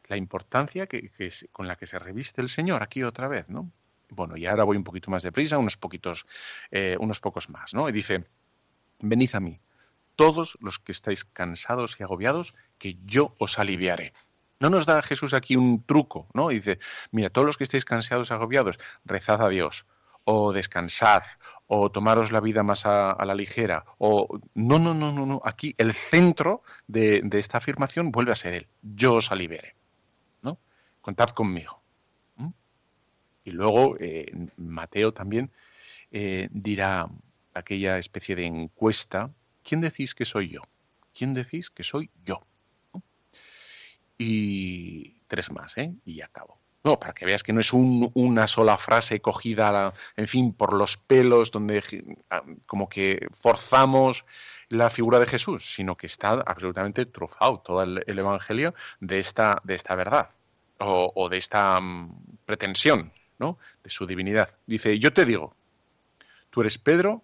La 0.08 0.16
importancia 0.16 0.88
que, 0.88 1.08
con 1.52 1.68
la 1.68 1.76
que 1.76 1.86
se 1.86 1.96
reviste 1.96 2.40
el 2.40 2.48
Señor 2.48 2.82
aquí 2.82 3.04
otra 3.04 3.28
vez, 3.28 3.48
¿no? 3.48 3.70
Bueno, 4.08 4.36
y 4.36 4.44
ahora 4.44 4.64
voy 4.64 4.76
un 4.76 4.82
poquito 4.82 5.08
más 5.08 5.22
deprisa, 5.22 5.56
unos 5.56 5.76
poquitos, 5.76 6.26
eh, 6.72 6.96
unos 6.98 7.20
pocos 7.20 7.48
más, 7.48 7.74
¿no? 7.74 7.88
Y 7.88 7.92
dice, 7.92 8.24
venid 8.98 9.30
a 9.34 9.38
mí, 9.38 9.60
todos 10.20 10.58
los 10.60 10.78
que 10.78 10.92
estáis 10.92 11.24
cansados 11.24 11.96
y 11.98 12.02
agobiados, 12.02 12.54
que 12.76 12.98
yo 13.06 13.34
os 13.38 13.58
aliviaré. 13.58 14.12
No 14.58 14.68
nos 14.68 14.84
da 14.84 15.00
Jesús 15.00 15.32
aquí 15.32 15.56
un 15.56 15.82
truco, 15.82 16.28
¿no? 16.34 16.50
Y 16.50 16.56
dice, 16.56 16.78
mira, 17.10 17.30
todos 17.30 17.46
los 17.46 17.56
que 17.56 17.64
estáis 17.64 17.86
cansados 17.86 18.28
y 18.28 18.34
agobiados, 18.34 18.78
rezad 19.06 19.40
a 19.40 19.48
Dios 19.48 19.86
o 20.24 20.52
descansad, 20.52 21.22
o 21.68 21.90
tomaros 21.90 22.32
la 22.32 22.40
vida 22.40 22.62
más 22.62 22.84
a, 22.84 23.16
la 23.24 23.34
ligera, 23.34 23.86
o 23.96 24.38
no, 24.52 24.78
no, 24.78 24.92
no, 24.92 25.10
no, 25.10 25.24
no. 25.24 25.40
Aquí 25.42 25.74
el 25.78 25.94
centro 25.94 26.64
de, 26.86 27.26
esta 27.32 27.56
afirmación 27.56 28.12
vuelve 28.12 28.32
a 28.32 28.34
ser 28.34 28.52
él. 28.52 28.66
Yo 28.82 29.14
os 29.14 29.32
aliviaré. 29.32 29.74
¿no? 30.42 30.58
Contad 31.00 31.30
conmigo. 31.30 31.80
Y 33.42 33.52
luego 33.52 33.96
eh, 33.98 34.30
Mateo 34.58 35.14
también 35.14 35.50
eh, 36.10 36.48
dirá 36.50 37.06
aquella 37.54 37.96
especie 37.96 38.36
de 38.36 38.44
encuesta, 38.44 39.30
¿quién 39.62 39.80
decís 39.80 40.14
que 40.14 40.24
soy 40.24 40.50
yo? 40.50 40.62
¿Quién 41.12 41.34
decís 41.34 41.70
que 41.70 41.82
soy 41.82 42.10
yo? 42.24 42.46
y 44.22 45.16
tres 45.28 45.50
más, 45.50 45.78
¿eh? 45.78 45.94
Y 46.04 46.20
acabo. 46.20 46.58
No, 46.84 47.00
para 47.00 47.14
que 47.14 47.24
veas 47.24 47.42
que 47.42 47.54
no 47.54 47.60
es 47.60 47.72
una 47.72 48.46
sola 48.46 48.76
frase 48.76 49.20
cogida, 49.20 49.94
en 50.16 50.28
fin, 50.28 50.52
por 50.52 50.74
los 50.74 50.98
pelos, 50.98 51.50
donde 51.50 51.82
ah, 52.28 52.42
como 52.66 52.88
que 52.88 53.28
forzamos 53.32 54.26
la 54.68 54.90
figura 54.90 55.18
de 55.18 55.26
Jesús, 55.26 55.74
sino 55.74 55.96
que 55.96 56.06
está 56.06 56.32
absolutamente 56.46 57.06
trufado 57.06 57.60
todo 57.60 57.82
el, 57.82 58.04
Evangelio 58.06 58.74
de 59.00 59.18
esta, 59.18 59.60
de 59.64 59.74
esta 59.74 59.94
verdad 59.94 60.30
o, 60.78 61.28
de 61.28 61.36
esta 61.36 61.80
mm, 61.80 62.38
pretensión 62.44 63.12
¿no? 63.38 63.58
de 63.82 63.90
su 63.90 64.06
divinidad. 64.06 64.54
Dice, 64.66 64.98
yo 64.98 65.12
te 65.12 65.24
digo, 65.24 65.54
tú 66.50 66.60
eres 66.60 66.78
Pedro 66.78 67.22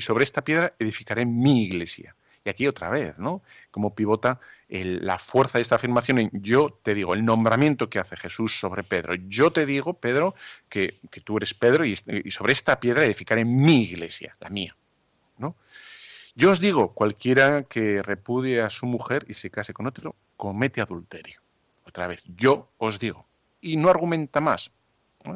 y 0.00 0.02
sobre 0.02 0.24
esta 0.24 0.42
piedra 0.42 0.72
edificaré 0.78 1.26
mi 1.26 1.64
iglesia. 1.64 2.16
Y 2.42 2.48
aquí 2.48 2.66
otra 2.66 2.88
vez, 2.88 3.18
¿no? 3.18 3.42
Como 3.70 3.94
pivota 3.94 4.40
la 4.70 5.18
fuerza 5.18 5.58
de 5.58 5.62
esta 5.62 5.74
afirmación 5.74 6.18
en 6.18 6.30
yo 6.32 6.70
te 6.82 6.94
digo, 6.94 7.12
el 7.12 7.22
nombramiento 7.22 7.90
que 7.90 7.98
hace 7.98 8.16
Jesús 8.16 8.58
sobre 8.58 8.82
Pedro. 8.82 9.14
Yo 9.28 9.52
te 9.52 9.66
digo, 9.66 9.92
Pedro, 9.92 10.34
que, 10.70 11.00
tú 11.22 11.36
eres 11.36 11.52
Pedro 11.52 11.84
y, 11.84 11.94
y, 12.06 12.30
sobre 12.30 12.54
esta 12.54 12.80
piedra 12.80 13.04
edificaré 13.04 13.44
mi 13.44 13.82
iglesia, 13.82 14.34
la 14.40 14.48
mía, 14.48 14.74
¿no? 15.36 15.54
Yo 16.34 16.50
os 16.50 16.60
digo, 16.60 16.94
cualquiera 16.94 17.64
que 17.64 18.02
repudie 18.02 18.62
a 18.62 18.70
su 18.70 18.86
mujer 18.86 19.26
y 19.28 19.34
se 19.34 19.50
case 19.50 19.74
con 19.74 19.86
otro, 19.86 20.16
comete 20.38 20.80
adulterio. 20.80 21.42
Otra 21.84 22.06
vez, 22.06 22.24
yo 22.24 22.70
os 22.78 22.98
digo. 22.98 23.26
Y 23.60 23.76
no 23.76 23.90
argumenta 23.90 24.40
más. 24.40 24.70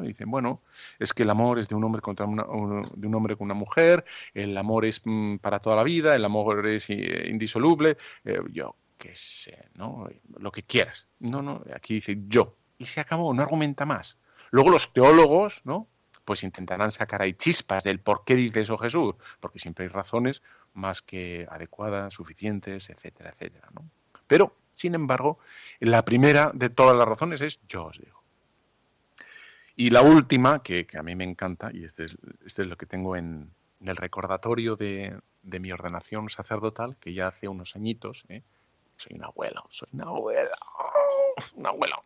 Dicen, 0.01 0.31
bueno, 0.31 0.61
es 0.97 1.13
que 1.13 1.23
el 1.23 1.29
amor 1.29 1.59
es 1.59 1.69
de 1.69 1.75
un 1.75 1.83
hombre 1.83 2.01
contra 2.01 2.25
una, 2.25 2.43
de 2.43 3.07
un 3.07 3.15
hombre 3.15 3.35
con 3.35 3.45
una 3.45 3.53
mujer, 3.53 4.03
el 4.33 4.57
amor 4.57 4.85
es 4.85 5.01
mm, 5.03 5.37
para 5.37 5.59
toda 5.59 5.75
la 5.75 5.83
vida, 5.83 6.15
el 6.15 6.25
amor 6.25 6.65
es 6.67 6.89
eh, 6.89 7.27
indisoluble, 7.29 7.97
eh, 8.23 8.39
yo 8.51 8.75
qué 8.97 9.15
sé, 9.15 9.67
¿no? 9.75 10.07
Lo 10.39 10.51
que 10.51 10.63
quieras. 10.63 11.07
No, 11.19 11.41
no, 11.41 11.63
aquí 11.73 11.95
dice 11.95 12.17
yo. 12.27 12.57
Y 12.77 12.85
se 12.85 12.99
acabó, 12.99 13.33
no 13.33 13.43
argumenta 13.43 13.85
más. 13.85 14.17
Luego 14.51 14.69
los 14.69 14.91
teólogos, 14.91 15.61
¿no? 15.63 15.87
Pues 16.23 16.43
intentarán 16.43 16.89
sacar 16.91 17.21
ahí 17.21 17.33
chispas 17.33 17.83
del 17.83 17.99
por 17.99 18.23
qué 18.23 18.35
dice 18.35 18.61
eso 18.61 18.77
Jesús, 18.77 19.15
porque 19.39 19.59
siempre 19.59 19.85
hay 19.85 19.89
razones 19.89 20.41
más 20.73 21.01
que 21.03 21.47
adecuadas, 21.49 22.13
suficientes, 22.13 22.89
etcétera, 22.89 23.31
etcétera, 23.31 23.69
¿no? 23.73 23.87
Pero, 24.27 24.57
sin 24.75 24.95
embargo, 24.95 25.37
la 25.79 26.03
primera 26.03 26.51
de 26.53 26.69
todas 26.69 26.97
las 26.97 27.07
razones 27.07 27.41
es 27.41 27.61
yo 27.67 27.85
os 27.85 27.99
digo. 27.99 28.24
Y 29.75 29.89
la 29.89 30.01
última, 30.01 30.63
que, 30.63 30.87
a 30.97 31.03
mí 31.03 31.15
me 31.15 31.25
encanta, 31.25 31.69
y 31.73 31.83
este 31.83 32.05
es, 32.05 32.17
este 32.45 32.61
es 32.61 32.67
lo 32.67 32.77
que 32.77 32.85
tengo 32.85 33.15
en, 33.15 33.51
el 33.81 33.97
recordatorio 33.97 34.75
de, 34.75 35.19
mi 35.43 35.71
ordenación 35.71 36.29
sacerdotal, 36.29 36.95
que 36.97 37.13
ya 37.13 37.27
hace 37.27 37.47
unos 37.47 37.75
añitos, 37.75 38.23
¿eh? 38.29 38.41
soy 38.97 39.17
un 39.17 39.23
abuelo, 39.25 39.65
soy 39.69 39.89
un 39.93 40.01
abuelo, 40.01 40.51
un 41.55 41.67
abuelo. 41.67 42.03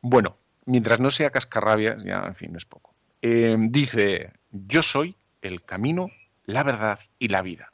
Bueno, 0.00 0.36
mientras 0.64 0.98
no 1.00 1.10
sea 1.10 1.30
cascarrabias, 1.30 2.02
ya, 2.02 2.24
en 2.26 2.34
fin, 2.34 2.52
no 2.52 2.58
es 2.58 2.64
poco. 2.64 2.94
Eh, 3.22 3.56
dice, 3.58 4.32
yo 4.50 4.82
soy 4.82 5.16
el 5.42 5.62
camino, 5.62 6.10
la 6.44 6.62
verdad 6.62 6.98
y 7.18 7.28
la 7.28 7.42
vida. 7.42 7.70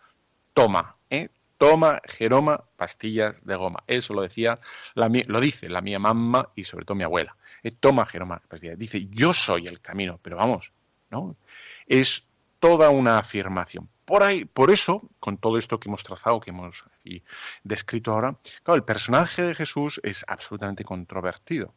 Toma. 0.53 0.97
Toma, 1.59 2.01
Jeroma, 2.05 2.65
pastillas 2.77 3.45
de 3.45 3.57
goma. 3.57 3.85
Eso 3.87 4.13
lo 4.13 4.23
decía, 4.23 4.59
la, 4.95 5.09
lo 5.27 5.41
dice 5.41 5.69
la 5.69 5.81
mía 5.81 5.99
mamá 5.99 6.51
y 6.55 6.65
sobre 6.65 6.85
todo 6.85 6.97
mi 6.97 7.05
abuela. 7.05 7.37
Eh, 7.63 7.71
toma, 7.71 8.07
Jeroma, 8.07 8.43
pastillas. 8.49 8.79
Dice, 8.79 9.07
yo 9.07 9.33
soy 9.33 9.67
el 9.67 9.81
camino, 9.81 10.19
pero 10.21 10.37
vamos, 10.37 10.73
¿no? 11.11 11.37
Es 11.87 12.27
toda 12.59 12.91
una 12.91 13.19
afirmación. 13.19 13.89
Por 14.05 14.23
ahí, 14.23 14.45
por 14.45 14.71
eso, 14.71 15.09
con 15.21 15.39
todo 15.39 15.57
esto 15.57 15.81
que 15.81 15.89
hemos 15.89 16.03
trazado, 16.03 16.41
que 16.41 16.51
hemos 16.51 16.85
descrito 17.63 18.13
ahora, 18.13 18.37
claro, 18.63 18.77
el 18.77 18.85
personaje 18.85 19.43
de 19.43 19.55
Jesús 19.55 20.01
es 20.03 20.25
absolutamente 20.29 20.85
controvertido. 20.85 21.75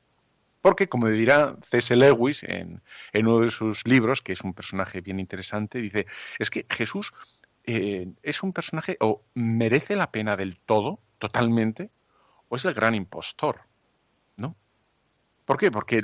Porque, 0.62 0.90
como 0.90 1.08
dirá 1.08 1.56
C.S. 1.62 1.96
Lewis 1.96 2.44
en, 2.44 2.82
en, 3.14 3.28
uno 3.28 3.40
de 3.40 3.52
sus 3.52 3.86
libros, 3.86 4.22
que 4.22 4.34
es 4.34 4.42
un 4.42 4.54
personaje 4.54 5.00
bien 5.00 5.20
interesante, 5.20 5.80
dice, 5.80 6.08
es 6.40 6.50
que 6.50 6.66
Jesús 6.70 7.14
eh, 7.68 8.08
es 8.24 8.44
un 8.44 8.54
personaje 8.54 8.98
o 9.02 9.24
merece 9.34 9.96
la 9.96 10.10
pena 10.10 10.38
del 10.38 10.58
todo, 10.58 11.00
totalmente, 11.20 11.92
o 12.48 12.56
es 12.56 12.64
el 12.64 12.74
gran 12.74 12.96
impostor, 12.96 13.62
¿no? 14.38 14.56
¿Por 15.46 15.58
qué? 15.58 15.70
Porque 15.70 16.04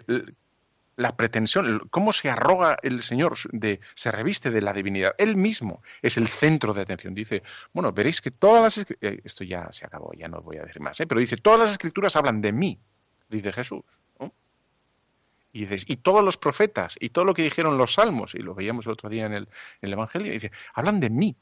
la 0.98 1.16
pretensión, 1.16 1.80
cómo 1.90 2.12
se 2.12 2.30
arroga 2.30 2.78
el 2.84 3.02
Señor, 3.02 3.38
de, 3.52 3.80
se 3.96 4.12
reviste 4.12 4.52
de 4.52 4.62
la 4.62 4.74
divinidad. 4.74 5.16
Él 5.18 5.38
mismo 5.38 5.82
es 6.02 6.18
el 6.18 6.28
centro 6.28 6.74
de 6.74 6.82
atención. 6.82 7.14
Dice, 7.14 7.44
bueno, 7.72 7.94
veréis 7.94 8.22
que 8.22 8.32
todas 8.32 8.78
las... 8.78 8.86
Eh, 9.02 9.22
esto 9.24 9.46
ya 9.46 9.72
se 9.72 9.86
acabó, 9.86 10.12
ya 10.14 10.28
no 10.28 10.42
voy 10.42 10.58
a 10.58 10.64
decir 10.64 10.82
más, 10.82 11.00
¿eh? 11.00 11.08
pero 11.08 11.22
dice, 11.22 11.38
todas 11.38 11.60
las 11.60 11.72
escrituras 11.72 12.16
hablan 12.18 12.42
de 12.42 12.52
mí, 12.52 12.80
dice 13.30 13.54
Jesús. 13.54 13.84
Y, 15.56 15.62
dices, 15.62 15.86
y 15.88 15.98
todos 15.98 16.26
los 16.26 16.36
profetas, 16.36 16.98
y 17.00 17.10
todo 17.10 17.26
lo 17.26 17.36
que 17.36 17.44
dijeron 17.44 17.78
los 17.78 17.94
salmos, 17.94 18.34
y 18.34 18.40
lo 18.40 18.56
veíamos 18.56 18.88
el 18.88 18.94
otro 18.94 19.08
día 19.08 19.28
en 19.28 19.34
el, 19.34 19.44
en 19.44 19.50
el 19.82 19.94
Evangelio, 19.94 20.34
dice, 20.34 20.52
hablan 20.74 21.00
de 21.00 21.12
mí. 21.12 21.38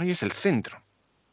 Ahí 0.00 0.12
es 0.12 0.22
el 0.22 0.32
centro. 0.32 0.82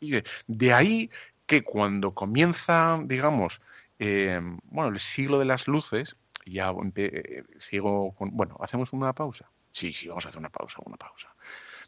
Y 0.01 0.21
de, 0.47 0.73
ahí 0.73 1.09
que 1.45 1.63
cuando 1.63 2.13
comienza, 2.13 2.99
digamos, 3.05 3.61
eh, 3.97 4.41
bueno, 4.65 4.91
el 4.91 4.99
siglo 4.99 5.39
de 5.39 5.45
las 5.45 5.69
luces, 5.69 6.17
ya 6.45 6.73
eh, 6.95 7.43
sigo 7.59 8.13
con, 8.15 8.35
bueno, 8.35 8.57
¿hacemos 8.59 8.91
una 8.91 9.13
pausa? 9.13 9.49
Sí, 9.71 9.93
sí, 9.93 10.09
vamos 10.09 10.25
a 10.25 10.29
hacer 10.29 10.39
una 10.39 10.49
pausa, 10.49 10.79
una 10.85 10.97
pausa. 10.97 11.33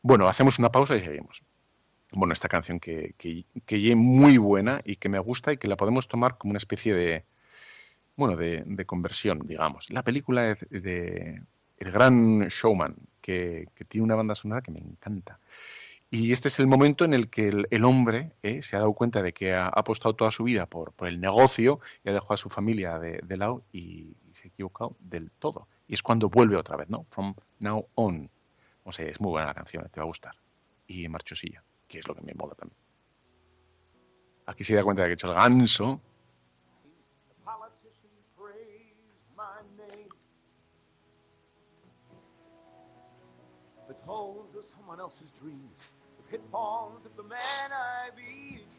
Bueno, 0.01 0.29
hacemos 0.29 0.57
una 0.57 0.71
pausa 0.71 0.95
y 0.95 1.01
seguimos. 1.01 1.43
Bueno, 2.13 2.31
esta 2.31 2.47
canción 2.47 2.79
que, 2.79 3.13
que, 3.17 3.43
que 3.65 3.91
es 3.91 3.97
muy 3.97 4.37
buena 4.37 4.79
y 4.85 4.95
que 4.95 5.09
me 5.09 5.19
gusta 5.19 5.51
y 5.51 5.57
que 5.57 5.67
la 5.67 5.75
podemos 5.75 6.07
tomar 6.07 6.37
como 6.37 6.51
una 6.51 6.59
especie 6.59 6.93
de, 6.93 7.25
bueno, 8.15 8.37
de, 8.37 8.63
de 8.65 8.85
conversión, 8.85 9.39
digamos. 9.45 9.89
La 9.89 10.03
película 10.03 10.51
es 10.51 10.83
de 10.83 11.41
El 11.77 11.91
Gran 11.91 12.47
Showman, 12.47 12.95
que, 13.19 13.67
que 13.75 13.83
tiene 13.83 14.05
una 14.05 14.15
banda 14.15 14.33
sonora 14.33 14.61
que 14.61 14.71
me 14.71 14.79
encanta. 14.79 15.39
Y 16.11 16.31
este 16.31 16.47
es 16.47 16.57
el 16.57 16.65
momento 16.65 17.05
en 17.05 17.13
el 17.13 17.29
que 17.29 17.49
el, 17.69 17.85
hombre 17.85 18.31
eh, 18.41 18.63
se 18.63 18.75
ha 18.75 18.79
dado 18.79 18.93
cuenta 18.93 19.21
de 19.21 19.31
que 19.31 19.53
ha, 19.53 19.67
apostado 19.67 20.15
toda 20.15 20.31
su 20.31 20.43
vida 20.43 20.65
por, 20.65 20.93
el 21.01 21.21
negocio 21.21 21.79
y 22.03 22.09
ha 22.09 22.13
dejado 22.13 22.33
a 22.33 22.37
su 22.37 22.49
familia 22.49 22.97
de, 22.97 23.37
lado 23.37 23.63
y, 23.71 24.15
se 24.31 24.47
ha 24.47 24.47
equivocado 24.47 24.95
del 24.99 25.29
todo. 25.29 25.67
Y 25.87 25.93
es 25.93 26.01
cuando 26.01 26.29
vuelve 26.29 26.55
otra 26.55 26.77
vez, 26.77 26.89
¿no? 26.89 27.05
From 27.11 27.35
now 27.59 27.87
on. 27.93 28.29
O 28.83 28.91
sea, 28.91 29.05
es 29.07 29.21
muy 29.21 29.31
buena 29.31 29.47
la 29.47 29.53
canción, 29.53 29.87
te 29.91 29.99
va 29.99 30.03
a 30.03 30.07
gustar. 30.07 30.35
Y 30.87 31.07
marchosilla, 31.07 31.63
que 31.87 31.99
es 31.99 32.07
lo 32.07 32.15
que 32.15 32.21
me 32.21 32.33
mola 32.33 32.55
también. 32.55 32.77
Aquí 34.47 34.63
se 34.63 34.73
da 34.73 34.83
cuenta 34.83 35.03
de 35.03 35.09
que 35.09 35.11
he 35.11 35.13
hecho 35.13 35.27
el 35.27 35.35
ganso. 35.35 36.01
Pitfalls 46.29 47.01
of 47.05 47.15
the 47.17 47.23
man 47.23 47.71
I 47.71 48.09
became. 48.15 48.69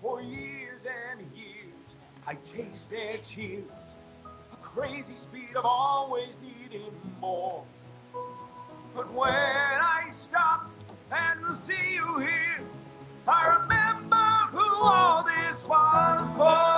For 0.00 0.22
years 0.22 0.82
and 0.86 1.20
years, 1.36 1.96
I 2.26 2.34
chased 2.36 2.88
their 2.90 3.18
cheers, 3.18 3.64
a 4.52 4.56
crazy 4.62 5.16
speed 5.16 5.54
of 5.56 5.66
always 5.66 6.34
needing 6.42 6.92
more. 7.20 7.62
But 8.94 9.12
when 9.12 9.30
I 9.30 10.10
stop 10.22 10.70
and 11.10 11.58
see 11.66 11.94
you 11.94 12.18
here, 12.20 12.60
I 13.26 13.58
remember 13.60 14.16
who 14.50 14.64
all 14.64 15.24
this 15.24 15.62
was 15.66 16.30
for. 16.38 16.77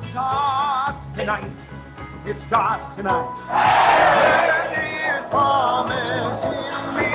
Tomorrow 0.00 0.94
starts 0.94 1.18
tonight. 1.18 1.50
It 2.26 2.40
starts 2.40 2.94
tonight. 2.96 3.28
And 3.50 5.24
it 5.24 5.30
promising 5.30 6.96
me. 6.96 7.14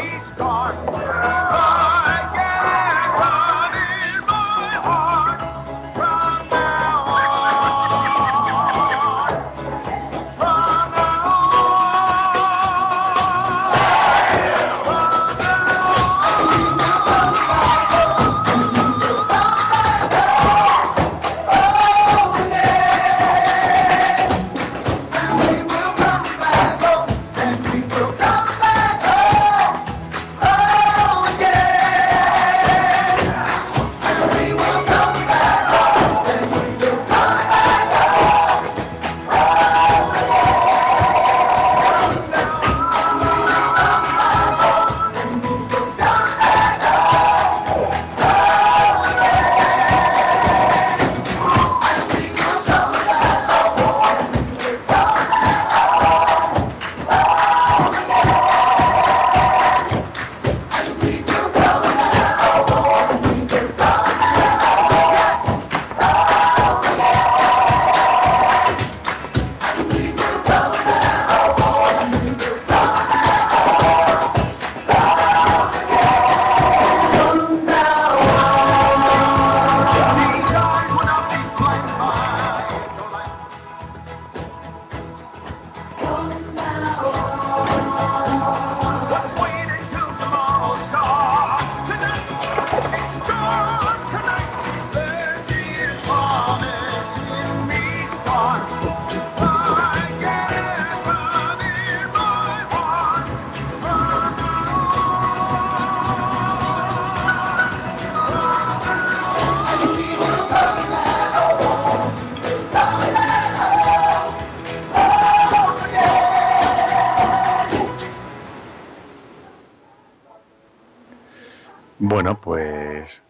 Bueno, 122.09 122.41
pues 122.41 123.23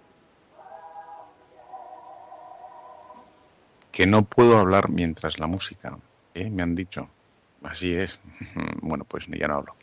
que 3.92 4.08
no 4.08 4.24
puedo 4.24 4.58
hablar 4.58 4.88
mientras 4.88 5.38
la 5.38 5.48
música, 5.48 5.98
¿eh? 6.34 6.50
me 6.50 6.64
han 6.64 6.76
dicho. 6.76 7.10
Así 7.62 7.94
es. 7.94 8.22
Bueno, 8.82 9.04
pues 9.04 9.28
ya 9.28 9.50
no 9.50 9.56
hablo. 9.56 9.76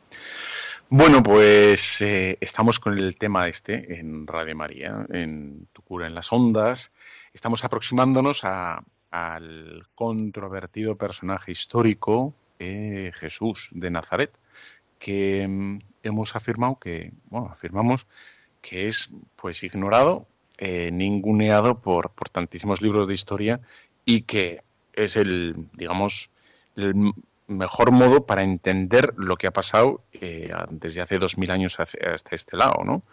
Bueno, 0.88 1.22
pues 1.22 2.00
eh, 2.00 2.38
estamos 2.40 2.80
con 2.80 2.96
el 2.96 3.18
tema 3.18 3.48
este 3.48 4.00
en 4.00 4.26
Radio 4.26 4.56
María, 4.56 5.04
en 5.10 5.68
Tu 5.74 5.82
cura 5.82 6.06
en 6.06 6.14
las 6.14 6.32
ondas. 6.32 6.90
Estamos 7.34 7.64
aproximándonos 7.64 8.44
al 8.44 9.82
controvertido 9.94 10.96
personaje 10.96 11.52
histórico 11.52 12.32
eh, 12.58 13.12
Jesús 13.14 13.68
de 13.72 13.90
Nazaret, 13.90 14.32
que 14.98 15.46
mm, 15.46 15.80
hemos 16.02 16.34
afirmado 16.34 16.78
que, 16.78 17.12
bueno, 17.26 17.50
afirmamos 17.52 18.06
que 18.66 18.88
es 18.88 19.10
pues 19.36 19.62
ignorado, 19.62 20.26
eh, 20.58 20.90
ninguneado 20.92 21.80
por, 21.80 22.10
por 22.10 22.28
tantísimos 22.28 22.82
libros 22.82 23.06
de 23.06 23.14
historia 23.14 23.60
y 24.04 24.22
que 24.22 24.64
es 24.92 25.14
el, 25.16 25.68
digamos, 25.74 26.30
el 26.74 27.12
mejor 27.46 27.92
modo 27.92 28.26
para 28.26 28.42
entender 28.42 29.14
lo 29.16 29.36
que 29.36 29.46
ha 29.46 29.52
pasado 29.52 30.02
eh, 30.12 30.52
desde 30.70 31.00
hace 31.00 31.18
dos 31.18 31.38
mil 31.38 31.52
años 31.52 31.78
hasta 31.78 32.34
este 32.34 32.56
lado, 32.56 32.82
¿no? 32.84 33.04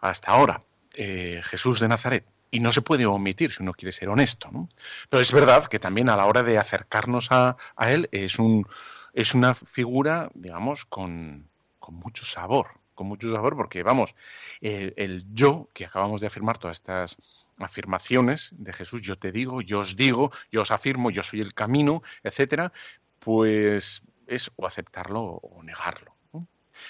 Hasta 0.00 0.32
ahora, 0.32 0.60
eh, 0.94 1.40
Jesús 1.42 1.80
de 1.80 1.88
Nazaret. 1.88 2.26
Y 2.50 2.60
no 2.60 2.70
se 2.70 2.82
puede 2.82 3.06
omitir 3.06 3.50
si 3.50 3.62
uno 3.62 3.72
quiere 3.72 3.92
ser 3.92 4.10
honesto, 4.10 4.50
¿no? 4.52 4.68
Pero 5.08 5.22
es 5.22 5.32
verdad 5.32 5.68
que 5.68 5.78
también 5.78 6.10
a 6.10 6.16
la 6.16 6.26
hora 6.26 6.42
de 6.42 6.58
acercarnos 6.58 7.28
a, 7.30 7.56
él 7.78 8.10
es, 8.12 8.38
un, 8.38 8.68
es 9.14 9.32
una 9.32 9.54
figura, 9.54 10.30
digamos, 10.34 10.84
con, 10.84 11.48
con 11.78 11.94
mucho 11.94 12.26
sabor, 12.26 12.81
con 12.94 13.06
mucho 13.06 13.30
sabor, 13.32 13.56
porque 13.56 13.82
vamos, 13.82 14.14
el, 14.60 15.24
yo 15.32 15.68
que 15.72 15.86
acabamos 15.86 16.20
de 16.20 16.26
afirmar 16.26 16.58
todas 16.58 16.76
estas 16.76 17.16
afirmaciones 17.58 18.50
de 18.56 18.72
Jesús, 18.72 19.02
yo 19.02 19.18
te 19.18 19.32
digo, 19.32 19.62
yo 19.62 19.80
os 19.80 19.96
digo, 19.96 20.30
yo 20.50 20.62
os 20.62 20.70
afirmo, 20.70 21.10
yo 21.10 21.22
soy 21.22 21.40
el 21.40 21.54
camino, 21.54 22.02
etcétera, 22.22 22.72
pues 23.18 24.02
es 24.26 24.50
o 24.56 24.66
aceptarlo 24.66 25.22
o 25.22 25.62
negarlo. 25.62 26.14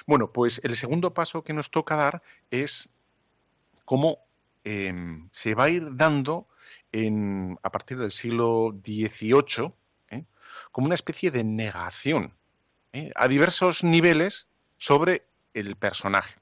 Bueno, 0.06 0.32
pues 0.32 0.60
el 0.64 0.76
segundo 0.76 1.12
paso 1.12 1.42
que 1.42 1.52
nos 1.52 1.70
toca 1.70 1.96
dar 1.96 2.22
es 2.50 2.88
cómo 3.84 4.18
em, 4.64 5.28
se 5.32 5.54
va 5.54 5.64
a 5.64 5.68
ir 5.70 5.96
dando 5.96 6.46
en, 6.92 7.58
a 7.62 7.70
partir 7.70 7.98
del 7.98 8.10
siglo 8.10 8.74
XVIII 8.84 9.72
¿eh? 10.10 10.24
como 10.70 10.86
una 10.86 10.94
especie 10.94 11.30
de 11.30 11.44
negación 11.44 12.34
¿eh? 12.92 13.10
a 13.14 13.28
diversos 13.28 13.82
niveles 13.82 14.46
sobre 14.78 15.24
el 15.54 15.76
personaje. 15.76 16.34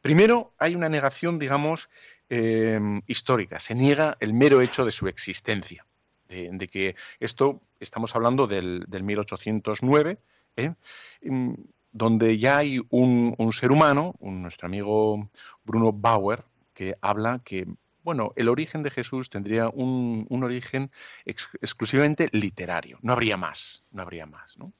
Primero, 0.00 0.52
hay 0.58 0.74
una 0.74 0.88
negación, 0.88 1.38
digamos, 1.38 1.88
em, 2.28 3.02
histórica. 3.06 3.58
Se 3.60 3.74
niega 3.74 4.16
el 4.20 4.34
mero 4.34 4.60
hecho 4.60 4.84
de 4.84 4.92
su 4.92 5.08
existencia. 5.08 5.86
De, 6.28 6.68
que 6.68 6.96
esto, 7.20 7.62
estamos 7.78 8.16
hablando 8.16 8.48
del, 8.48 8.84
1809, 8.88 10.18
¿eh? 10.56 10.74
mm, 11.22 11.54
donde 11.92 12.36
ya 12.36 12.58
hay 12.58 12.80
un, 12.90 13.52
ser 13.52 13.70
humano, 13.70 14.16
nuestro 14.20 14.66
amigo 14.66 15.30
Bruno 15.64 15.92
Bauer, 15.92 16.44
que 16.74 16.96
habla 17.00 17.40
que 17.44 17.66
bueno, 18.06 18.32
el 18.36 18.48
origen 18.48 18.84
de 18.84 18.92
Jesús 18.92 19.28
tendría 19.28 19.68
un, 19.68 20.28
origen 20.30 20.92
exclusivamente 21.24 22.28
literario. 22.30 23.00
No 23.02 23.12
habría 23.12 23.36
más, 23.36 23.82
no 23.90 24.02
habría 24.02 24.26
más, 24.26 24.56
¿no? 24.56 24.72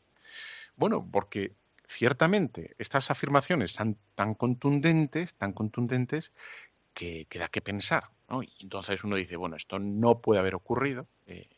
Bueno, 0.76 1.04
porque 1.10 1.52
ciertamente 1.86 2.74
estas 2.78 3.10
afirmaciones 3.10 3.72
son 3.72 3.96
tan 4.14 4.34
contundentes, 4.34 5.34
tan 5.34 5.52
contundentes, 5.52 6.32
que, 6.94 7.26
da 7.38 7.48
que 7.48 7.60
pensar. 7.60 8.10
Y 8.42 8.64
entonces 8.64 9.04
uno 9.04 9.16
dice, 9.16 9.36
bueno, 9.36 9.56
esto 9.56 9.78
no 9.78 10.20
puede 10.20 10.40
haber 10.40 10.54
ocurrido, 10.54 11.06
eh, 11.26 11.48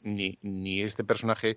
ni, 0.00 0.38
ni 0.42 0.82
este 0.82 1.04
personaje 1.04 1.56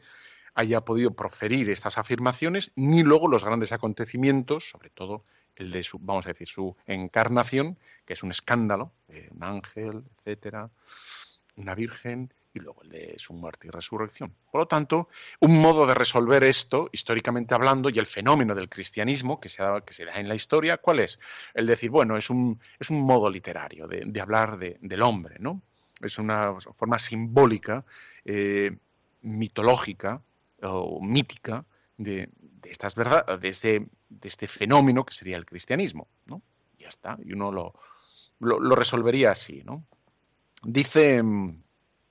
haya 0.54 0.82
podido 0.82 1.12
proferir 1.12 1.69
estas 1.69 1.97
afirmaciones, 1.97 2.71
ni 2.75 3.04
luego 3.04 3.28
los 3.28 3.43
grandes 3.43 3.73
acontecimientos, 3.73 4.69
sobre 4.71 4.89
todo 4.89 5.23
el 5.56 5.71
de 5.71 5.84
su, 5.84 5.99
vamos 5.99 6.25
a 6.25 6.30
decir, 6.30 6.47
su 6.47 6.75
encarnación, 6.86 7.78
que 8.06 8.13
es 8.13 8.23
un 8.23 8.32
escándalo, 8.32 8.93
eh, 9.10 9.30
un 9.32 9.43
ángel, 9.43 10.04
etcétera, 10.17 10.69
una 11.56 11.75
virgen, 11.75 12.34
y 12.56 12.60
luego 12.60 12.82
el 12.84 12.89
de 12.89 13.15
su 13.18 13.34
muerte 13.34 13.68
y 13.68 13.70
resurrección. 13.70 14.34
Por 14.50 14.62
lo 14.62 14.68
tanto, 14.68 15.10
un 15.41 15.60
modo 15.62 15.86
de 15.86 15.94
resolver 15.94 16.44
esto, 16.44 16.89
históricamente 16.91 17.54
hablando, 17.54 17.89
y 17.89 18.00
el 18.00 18.08
fenómeno 18.08 18.56
del 18.56 18.70
cristianismo 18.70 19.39
que 19.39 19.50
se 19.50 19.62
da, 19.62 19.82
que 19.82 19.94
se 19.94 20.06
da 20.06 20.15
en 20.15 20.30
la 20.30 20.36
historia, 20.36 20.78
¿cuál 20.78 21.02
es? 21.02 21.20
El 21.54 21.68
decir, 21.68 21.89
bueno, 21.89 22.18
es 22.18 22.30
un, 22.30 22.60
es 22.80 22.89
un 22.89 23.02
modo 23.02 23.30
literario 23.30 23.88
de, 23.88 24.22
hablar 24.22 24.58
del 24.58 25.02
hombre, 25.02 25.36
¿no? 25.39 25.62
Es 26.02 26.18
una 26.18 26.56
forma 26.60 26.98
simbólica, 26.98 27.86
eh, 28.24 28.76
mitológica 29.22 30.22
o 30.63 31.02
mítica 31.02 31.65
de, 31.98 32.30
estas 32.63 32.96
verdades, 32.96 33.39
de 33.41 33.50
este, 33.50 33.88
de 34.10 34.28
este 34.28 34.48
fenómeno 34.48 35.06
que 35.06 35.13
sería 35.13 35.38
el 35.38 35.46
cristianismo, 35.46 36.08
¿no? 36.26 36.41
Ya 36.80 36.88
está, 36.88 37.18
y 37.24 37.34
uno 37.34 37.52
lo, 37.52 37.74
lo, 38.39 38.60
lo 38.60 38.76
resolvería 38.76 39.32
así, 39.32 39.62
¿no? 39.63 39.86
Dice 40.63 41.22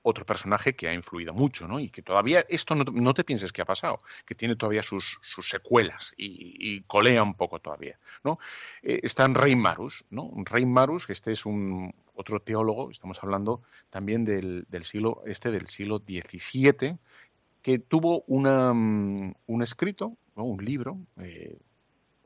otro 0.07 0.23
personaje 0.23 0.75
que 0.75 0.87
ha 0.87 0.93
influido 0.93 1.33
mucho, 1.33 1.67
¿no? 1.67 1.79
Y 1.79 1.89
que 1.89 2.03
todavía, 2.03 2.45
esto 2.47 2.75
no, 2.75 3.13
te 3.15 3.23
pienses 3.23 3.51
que 3.51 3.63
ha 3.63 3.65
pasado, 3.65 3.99
que 4.23 4.35
tiene 4.35 4.55
todavía 4.55 4.83
sus, 4.83 5.19
secuelas 5.41 6.13
y, 6.15 6.81
colea 6.81 7.23
un 7.23 7.33
poco 7.33 7.59
todavía, 7.59 7.97
¿no? 8.23 8.37
Eh, 8.83 8.99
está 9.01 9.25
en 9.25 9.33
Rey 9.33 9.55
Marus, 9.55 10.05
¿no? 10.11 10.31
Rey 10.45 10.65
Marus, 10.67 11.07
que 11.07 11.13
este 11.13 11.31
es 11.31 11.47
un 11.47 11.91
otro 12.13 12.39
teólogo, 12.39 12.91
estamos 12.91 13.23
hablando 13.23 13.63
también 13.89 14.25
del, 14.25 14.67
siglo, 14.83 15.23
este 15.25 15.49
del 15.49 15.65
siglo 15.65 15.97
XVII, 15.97 16.99
que 17.63 17.79
tuvo 17.79 18.23
una, 18.27 18.73
mm, 18.73 19.33
un 19.47 19.63
escrito, 19.63 20.15
un 20.35 20.63
libro, 20.63 20.99
eh, 21.17 21.57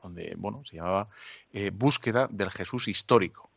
donde, 0.02 0.34
bueno, 0.36 0.62
se 0.66 0.76
llamaba 0.76 1.08
eh, 1.52 1.70
Búsqueda 1.70 2.28
del 2.30 2.50
Jesús 2.50 2.88
histórico, 2.88 3.49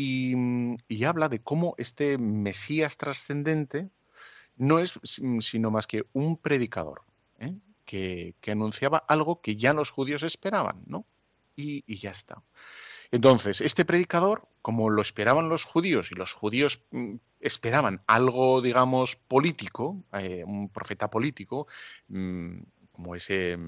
y, 0.00 1.04
habla 1.04 1.28
de 1.28 1.40
cómo 1.40 1.74
este 1.76 2.18
Mesías 2.18 2.96
trascendente 2.96 3.90
no 4.56 4.78
es 4.78 4.98
sino 5.40 5.70
más 5.72 5.88
que 5.88 6.04
un 6.12 6.36
predicador 6.36 7.02
¿eh? 7.40 7.54
que, 7.84 8.34
anunciaba 8.46 8.98
algo 8.98 9.40
que 9.40 9.56
ya 9.56 9.72
los 9.72 9.90
judíos 9.90 10.22
esperaban, 10.22 10.82
¿no? 10.86 11.04
Y, 11.56 11.96
ya 11.96 12.10
está. 12.10 12.40
Entonces, 13.10 13.60
este 13.60 13.84
predicador, 13.84 14.46
como 14.62 14.90
lo 14.90 15.02
esperaban 15.02 15.48
los 15.48 15.64
judíos 15.64 16.12
y 16.12 16.14
los 16.14 16.32
judíos 16.32 16.80
mm, 16.92 17.16
esperaban 17.40 18.02
algo, 18.06 18.60
digamos, 18.62 19.16
político, 19.16 20.04
eh, 20.12 20.44
un 20.46 20.68
profeta 20.68 21.10
político, 21.10 21.66
mm, 22.06 22.58
como 22.92 23.16
ese, 23.16 23.58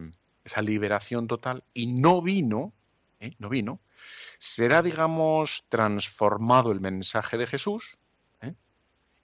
esa 0.45 0.63
liberación 0.63 1.27
total, 1.27 1.65
y 1.75 1.87
no 1.89 2.23
vino, 2.23 2.73
¿eh? 3.21 3.33
no 3.39 3.49
vino, 3.49 3.81
será, 4.39 4.83
digamos, 4.83 5.65
transformado 5.69 6.73
el 6.73 6.81
mensaje 6.81 7.37
de 7.37 7.47
Jesús 7.47 7.99
¿eh? 8.41 8.55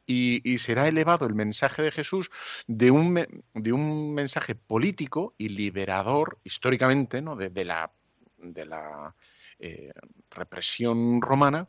y, 0.07 0.59
será 0.59 0.87
elevado 0.87 1.27
el 1.27 1.35
mensaje 1.35 1.83
de 1.83 1.91
Jesús 1.91 2.31
de 2.67 2.91
un, 2.91 3.27
de 3.55 3.73
un 3.73 4.15
mensaje 4.15 4.55
político 4.55 5.35
y 5.39 5.49
liberador 5.49 6.39
históricamente 6.45 7.21
¿no? 7.21 7.35
de, 7.37 7.65
la, 7.65 7.91
de 8.39 8.67
la 8.67 9.15
eh, 9.59 9.93
represión 10.31 11.21
romana 11.23 11.69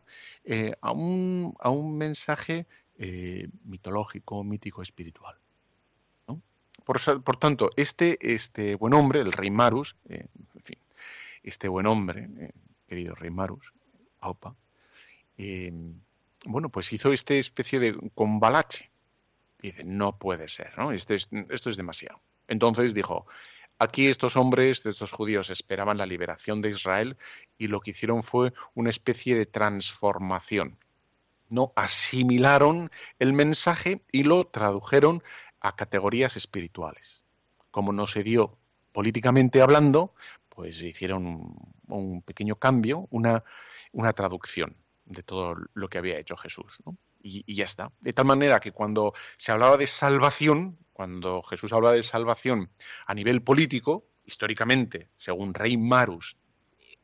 a, 0.82 0.92
un, 0.92 1.56
a, 1.60 1.70
un, 1.70 1.98
mensaje 1.98 2.68
mitológico, 3.64 4.44
mítico, 4.44 4.82
espiritual. 4.82 5.36
Por, 6.84 7.22
por, 7.22 7.38
tanto, 7.38 7.70
este, 7.76 8.18
este 8.22 8.76
buen 8.76 8.94
hombre, 8.94 9.20
el 9.20 9.34
rey 9.34 9.52
Marus, 9.52 9.98
en 10.08 10.30
fin, 10.64 10.80
este 11.50 11.68
buen 11.68 11.88
hombre, 11.88 12.52
querido 12.88 13.16
rey 13.16 13.30
Marus, 13.30 13.74
Aupa, 14.20 14.56
eh, 15.38 15.72
bueno, 16.46 16.70
pues 16.70 16.92
hizo 16.94 17.14
esta 17.14 17.34
especie 17.34 17.80
de 17.80 17.98
combalache. 18.14 18.90
Y 19.62 19.68
dice, 19.68 19.84
no 19.86 20.18
puede 20.18 20.48
ser, 20.48 20.78
¿no? 20.78 20.92
Esto 20.92 21.14
es, 21.14 21.30
esto 21.50 21.70
es 21.70 21.78
demasiado. 21.78 22.22
Entonces 22.48 22.94
dijo, 22.94 23.26
aquí 23.80 24.08
estos 24.08 24.36
hombres, 24.36 24.86
estos 24.86 25.12
judíos, 25.12 25.50
esperaban 25.50 25.98
la 25.98 26.06
liberación 26.06 26.62
de 26.62 26.70
Israel 26.70 27.18
y 27.58 27.68
lo 27.68 27.80
que 27.82 27.92
hicieron 27.92 28.22
fue 28.22 28.54
una 28.76 28.90
especie 28.90 29.36
de 29.36 29.46
transformación. 29.46 30.78
No 31.50 31.74
asimilaron 31.76 32.92
el 33.20 33.34
mensaje 33.34 34.04
y 34.12 34.24
lo 34.24 34.46
tradujeron 34.46 35.24
a 35.60 35.76
categorías 35.76 36.38
espirituales. 36.38 37.26
Como 37.72 37.94
no 37.94 38.06
se 38.06 38.24
dio 38.24 38.58
políticamente 38.92 39.62
hablando, 39.62 40.14
pues 40.58 40.82
hicieron 40.82 41.54
un, 41.88 42.24
pequeño 42.24 42.56
cambio, 42.56 43.08
una, 43.12 43.44
una, 43.92 44.12
traducción 44.14 44.76
de 45.06 45.22
todo 45.22 45.54
lo 45.76 45.88
que 45.88 46.00
había 46.00 46.18
hecho 46.18 46.36
Jesús. 46.36 46.78
Y, 47.22 47.54
ya 47.54 47.66
está. 47.66 47.92
De 48.00 48.12
tal 48.12 48.26
manera 48.26 48.60
que 48.60 48.72
cuando 48.72 49.14
se 49.36 49.52
hablaba 49.52 49.78
de 49.78 49.86
salvación, 49.86 50.80
cuando 50.94 51.44
Jesús 51.44 51.72
hablaba 51.74 51.94
de 51.94 52.02
salvación 52.02 52.72
a 53.06 53.14
nivel 53.14 53.44
político, 53.44 54.08
históricamente, 54.26 55.10
según 55.16 55.54
Rey 55.54 55.78
Marus, 55.78 56.38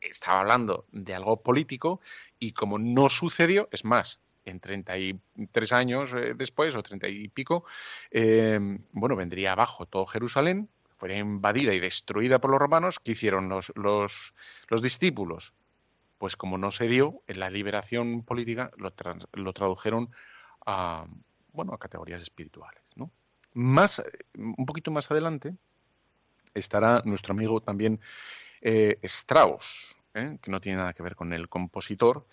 estaba 0.02 0.40
hablando 0.40 0.88
de 0.92 1.14
algo 1.14 1.44
político 1.44 2.02
y 2.40 2.54
como 2.54 2.80
no 2.80 3.08
sucedió, 3.08 3.70
es 3.72 3.86
más, 3.86 4.20
en 4.46 4.62
33 4.62 5.74
años 5.74 6.12
eh, 6.14 6.34
después 6.36 6.76
o 6.76 6.82
30 6.82 7.08
y 7.08 7.28
pico, 7.28 7.66
eh, 8.10 8.60
bueno, 8.94 9.16
vendría 9.16 9.52
abajo 9.52 9.86
todo 9.86 10.08
Jerusalén, 10.08 10.72
fuera 11.04 11.18
invadida 11.18 11.74
y 11.74 11.82
destruida 11.82 12.40
por 12.40 12.50
los 12.50 12.62
romanos, 12.62 12.98
¿qué 12.98 13.12
hicieron 13.12 13.50
los, 13.50 13.74
los, 13.76 14.34
los 14.70 14.82
discípulos? 14.82 15.54
Pues 16.18 16.38
como 16.38 16.58
no 16.58 16.72
se 16.72 16.88
dio 16.88 17.22
en 17.28 17.42
la 17.42 17.50
liberación 17.50 18.24
política, 18.24 18.72
lo, 18.78 18.94
lo 19.34 19.52
tradujeron 19.52 20.12
a, 20.66 21.06
bueno, 21.52 21.74
a 21.74 21.78
categorías 21.78 22.22
espirituales. 22.22 22.82
¿no? 22.96 23.12
Más, 23.52 24.02
un 24.34 24.66
poquito 24.66 24.92
más 24.92 25.12
adelante 25.12 25.58
estará 26.54 27.02
nuestro 27.04 27.34
amigo 27.34 27.60
también 27.60 28.00
eh, 28.62 28.98
Strauss, 29.02 29.98
¿eh? 30.14 30.38
que 30.42 30.52
no 30.52 30.62
tiene 30.62 30.78
nada 30.78 30.94
que 30.94 31.04
ver 31.04 31.18
con 31.18 31.34
el 31.34 31.50
compositor, 31.50 32.26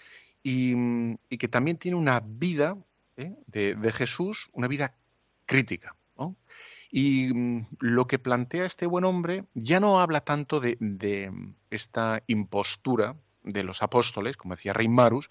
y, 0.44 1.16
que 1.26 1.48
también 1.48 1.76
tiene 1.76 1.96
una 1.96 2.20
vida 2.20 2.78
¿eh? 3.16 3.34
de, 3.48 3.92
Jesús, 3.92 4.48
una 4.52 4.68
vida 4.68 4.94
crítica. 5.44 5.96
Y 6.90 7.32
mm, 7.32 7.66
lo 7.78 8.06
que 8.06 8.18
plantea 8.18 8.64
este 8.64 8.86
buen 8.86 9.04
hombre 9.04 9.44
ya 9.54 9.80
no 9.80 10.00
habla 10.00 10.20
tanto 10.22 10.60
de, 10.60 10.76
de 10.80 11.32
esta 11.70 12.22
impostura 12.26 13.16
de 13.42 13.64
los 13.64 13.82
apóstoles, 13.82 14.36
como 14.36 14.54
decía 14.54 14.72
Rey 14.72 14.88
Marus, 14.88 15.30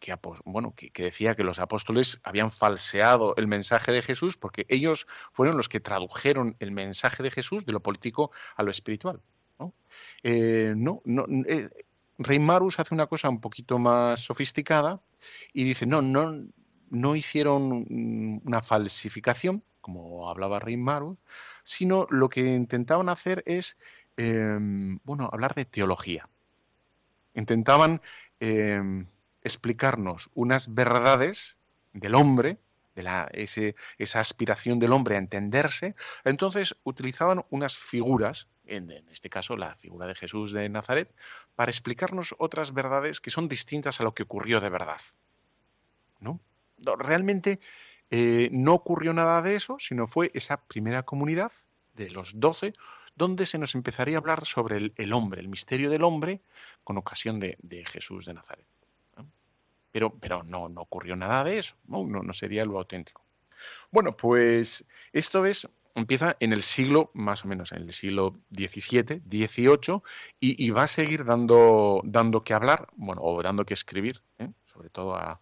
que, 0.00 1.02
decía 1.02 1.36
que 1.36 1.44
los 1.44 1.58
apóstoles 1.58 2.18
habían 2.24 2.50
falseado 2.50 3.36
el 3.36 3.46
mensaje 3.46 3.92
de 3.92 4.02
Jesús 4.02 4.36
porque 4.36 4.66
ellos 4.68 5.06
fueron 5.32 5.56
los 5.56 5.68
que 5.68 5.78
tradujeron 5.78 6.56
el 6.58 6.72
mensaje 6.72 7.22
de 7.22 7.30
Jesús 7.30 7.66
de 7.66 7.72
lo 7.72 7.80
político 7.80 8.30
a 8.56 8.62
lo 8.62 8.70
espiritual. 8.70 9.20
No, 9.58 9.74
eh, 10.22 10.74
eh, 11.48 11.68
Rey 12.18 12.38
Marus 12.38 12.78
hace 12.78 12.94
una 12.94 13.06
cosa 13.06 13.28
un 13.28 13.40
poquito 13.40 13.78
más 13.78 14.20
sofisticada 14.20 15.02
y 15.52 15.64
dice, 15.64 15.84
no, 15.84 16.00
no, 16.00 16.46
no 16.88 17.16
hicieron 17.16 18.40
una 18.44 18.62
falsificación, 18.62 19.62
como 19.80 20.28
hablaba 20.30 20.58
Rey 20.58 20.76
Marus, 20.76 21.18
sino 21.64 22.06
lo 22.10 22.28
que 22.28 22.40
intentaban 22.40 23.08
hacer 23.08 23.42
es, 23.46 23.76
em, 24.16 24.98
bueno, 25.04 25.28
hablar 25.32 25.54
de 25.54 25.64
teología. 25.64 26.28
Intentaban 27.34 28.00
em, 28.40 29.06
explicarnos 29.42 30.30
unas 30.34 30.74
verdades 30.74 31.56
del 31.92 32.14
hombre, 32.14 32.58
de 32.94 33.02
la, 33.02 33.30
esa 33.32 34.20
aspiración 34.20 34.78
del 34.78 34.92
hombre 34.92 35.16
a 35.16 35.18
entenderse, 35.18 35.94
entonces 36.24 36.76
utilizaban 36.84 37.44
unas 37.50 37.76
figuras, 37.76 38.48
en, 38.66 38.90
este 39.10 39.30
caso 39.30 39.56
la 39.56 39.74
figura 39.76 40.06
de 40.06 40.14
Jesús 40.14 40.52
de 40.52 40.68
Nazaret, 40.68 41.12
para 41.54 41.70
explicarnos 41.70 42.34
otras 42.38 42.72
verdades 42.74 43.20
que 43.20 43.30
son 43.30 43.48
distintas 43.48 44.00
a 44.00 44.04
lo 44.04 44.14
que 44.14 44.24
ocurrió 44.24 44.60
de 44.60 44.70
verdad. 44.70 45.00
¿No? 46.18 46.40
Realmente 46.78 47.60
eh, 48.10 48.48
no 48.52 48.74
ocurrió 48.74 49.12
nada 49.12 49.42
de 49.42 49.56
eso, 49.56 49.76
sino 49.78 50.06
fue 50.06 50.30
esa 50.34 50.62
primera 50.66 51.02
comunidad 51.04 51.52
de 51.94 52.10
los 52.10 52.38
doce 52.38 52.72
donde 53.16 53.46
se 53.46 53.58
nos 53.58 53.74
empezaría 53.74 54.16
a 54.16 54.20
hablar 54.20 54.46
sobre 54.46 54.92
el, 54.94 55.12
hombre, 55.12 55.40
el 55.40 55.48
misterio 55.48 55.90
del 55.90 56.04
hombre, 56.04 56.40
con 56.84 56.96
ocasión 56.96 57.38
de 57.38 57.84
Jesús 57.86 58.24
de 58.24 58.34
Nazaret. 58.34 58.64
Pero, 59.92 60.10
pero 60.10 60.42
no, 60.44 60.68
no 60.68 60.82
ocurrió 60.82 61.16
nada 61.16 61.44
de 61.44 61.58
eso, 61.58 61.76
no, 61.86 62.04
no, 62.06 62.32
sería 62.32 62.64
lo 62.64 62.78
auténtico. 62.78 63.22
Bueno, 63.90 64.12
pues 64.12 64.84
esto 65.12 65.44
es, 65.44 65.68
empieza 65.94 66.36
en 66.40 66.52
el 66.52 66.62
siglo, 66.62 67.10
más 67.12 67.44
o 67.44 67.48
menos 67.48 67.72
en 67.72 67.82
el 67.82 67.92
siglo 67.92 68.36
XVII, 68.54 69.22
XVIII, 69.28 70.02
y, 70.38 70.70
va 70.70 70.84
a 70.84 70.88
seguir 70.88 71.24
dando, 71.24 72.00
dando 72.04 72.42
que 72.42 72.54
hablar, 72.54 72.88
bueno, 72.96 73.22
o 73.22 73.42
dando 73.42 73.64
que 73.64 73.74
escribir, 73.74 74.22
¿eh? 74.38 74.50
sobre 74.66 74.90
todo 74.90 75.16
a, 75.16 75.40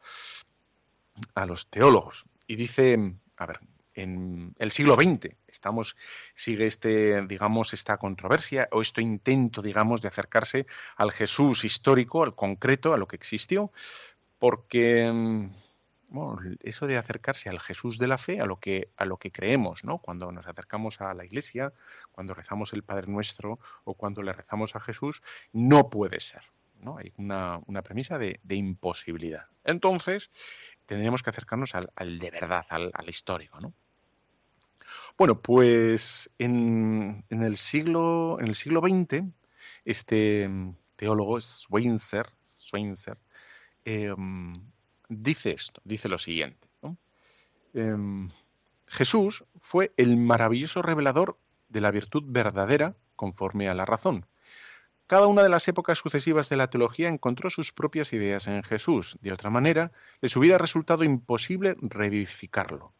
a 1.34 1.46
los 1.46 1.66
teólogos. 1.66 2.24
Y 2.48 2.56
dice, 2.56 3.14
a 3.36 3.46
ver, 3.46 3.60
en 3.98 4.54
el 4.58 4.70
siglo 4.70 4.94
XX. 4.94 5.36
Estamos, 5.46 5.96
sigue 6.34 6.66
este, 6.66 7.20
digamos, 7.26 7.74
esta 7.74 7.96
controversia 7.98 8.68
o 8.72 8.80
este 8.80 9.02
intento, 9.02 9.60
digamos, 9.60 10.00
de 10.00 10.08
acercarse 10.08 10.66
al 10.96 11.12
Jesús 11.12 11.64
histórico, 11.64 12.22
al 12.22 12.34
concreto, 12.34 12.92
a 12.92 12.96
lo 12.96 13.06
que 13.06 13.16
existió, 13.16 13.72
porque 14.38 15.10
mm, 15.12 15.50
bueno, 16.10 16.38
eso 16.60 16.86
de 16.86 16.96
acercarse 16.96 17.50
al 17.50 17.60
Jesús 17.60 17.98
de 17.98 18.08
la 18.08 18.18
fe, 18.18 18.40
a 18.40 18.46
lo 18.46 18.56
que 18.56 18.90
a 18.96 19.04
lo 19.04 19.18
que 19.18 19.30
creemos, 19.30 19.84
¿no? 19.84 19.98
Cuando 19.98 20.32
nos 20.32 20.46
acercamos 20.46 21.00
a 21.00 21.12
la 21.14 21.24
Iglesia, 21.24 21.72
cuando 22.12 22.34
rezamos 22.34 22.72
el 22.72 22.82
Padre 22.82 23.08
Nuestro 23.08 23.58
o 23.84 23.94
cuando 23.94 24.22
le 24.22 24.32
rezamos 24.32 24.74
a 24.76 24.80
Jesús, 24.80 25.22
no 25.52 25.90
puede 25.90 26.20
ser. 26.20 26.42
¿No? 26.80 26.98
Hay 26.98 27.12
una, 27.16 27.60
premisa 27.82 28.18
de, 28.18 28.40
imposibilidad. 28.48 29.46
Entonces, 29.64 30.30
tendríamos 30.86 31.22
que 31.22 31.30
acercarnos 31.30 31.74
al, 31.74 32.18
de 32.18 32.30
verdad, 32.30 32.66
al, 32.70 33.08
histórico, 33.08 33.60
¿no? 33.60 33.72
Bueno, 35.18 35.40
pues 35.40 36.30
en, 36.38 37.24
el 37.28 37.56
siglo, 37.56 38.38
en 38.40 38.48
el 38.48 38.54
siglo 38.54 38.80
XX, 38.80 39.24
este 39.84 40.48
teólogo 40.96 41.40
Schweitzer 41.40 42.28
Em, 43.84 44.54
dice 45.08 45.52
esto, 45.52 45.80
dice 45.84 46.08
lo 46.08 46.18
siguiente. 46.18 46.68
Em, 47.74 48.30
Jesús 48.86 49.44
fue 49.60 49.92
el 49.96 50.16
maravilloso 50.16 50.82
revelador 50.82 51.38
de 51.68 51.80
la 51.80 51.90
virtud 51.90 52.24
verdadera 52.26 52.96
conforme 53.16 53.68
a 53.68 53.74
la 53.74 53.84
razón. 53.84 54.26
Cada 55.08 55.26
una 55.26 55.42
de 55.42 55.48
las 55.48 55.66
épocas 55.68 55.96
sucesivas 55.96 56.50
de 56.50 56.58
la 56.58 56.68
teología 56.68 57.08
encontró 57.08 57.48
sus 57.48 57.72
propias 57.72 58.12
ideas 58.12 58.46
en 58.46 58.62
Jesús. 58.62 59.16
De 59.22 59.32
otra 59.32 59.48
manera, 59.48 59.90
les 60.20 60.36
hubiera 60.36 60.58
resultado 60.58 61.02
imposible 61.02 61.76
revivificarlo. 61.80 62.92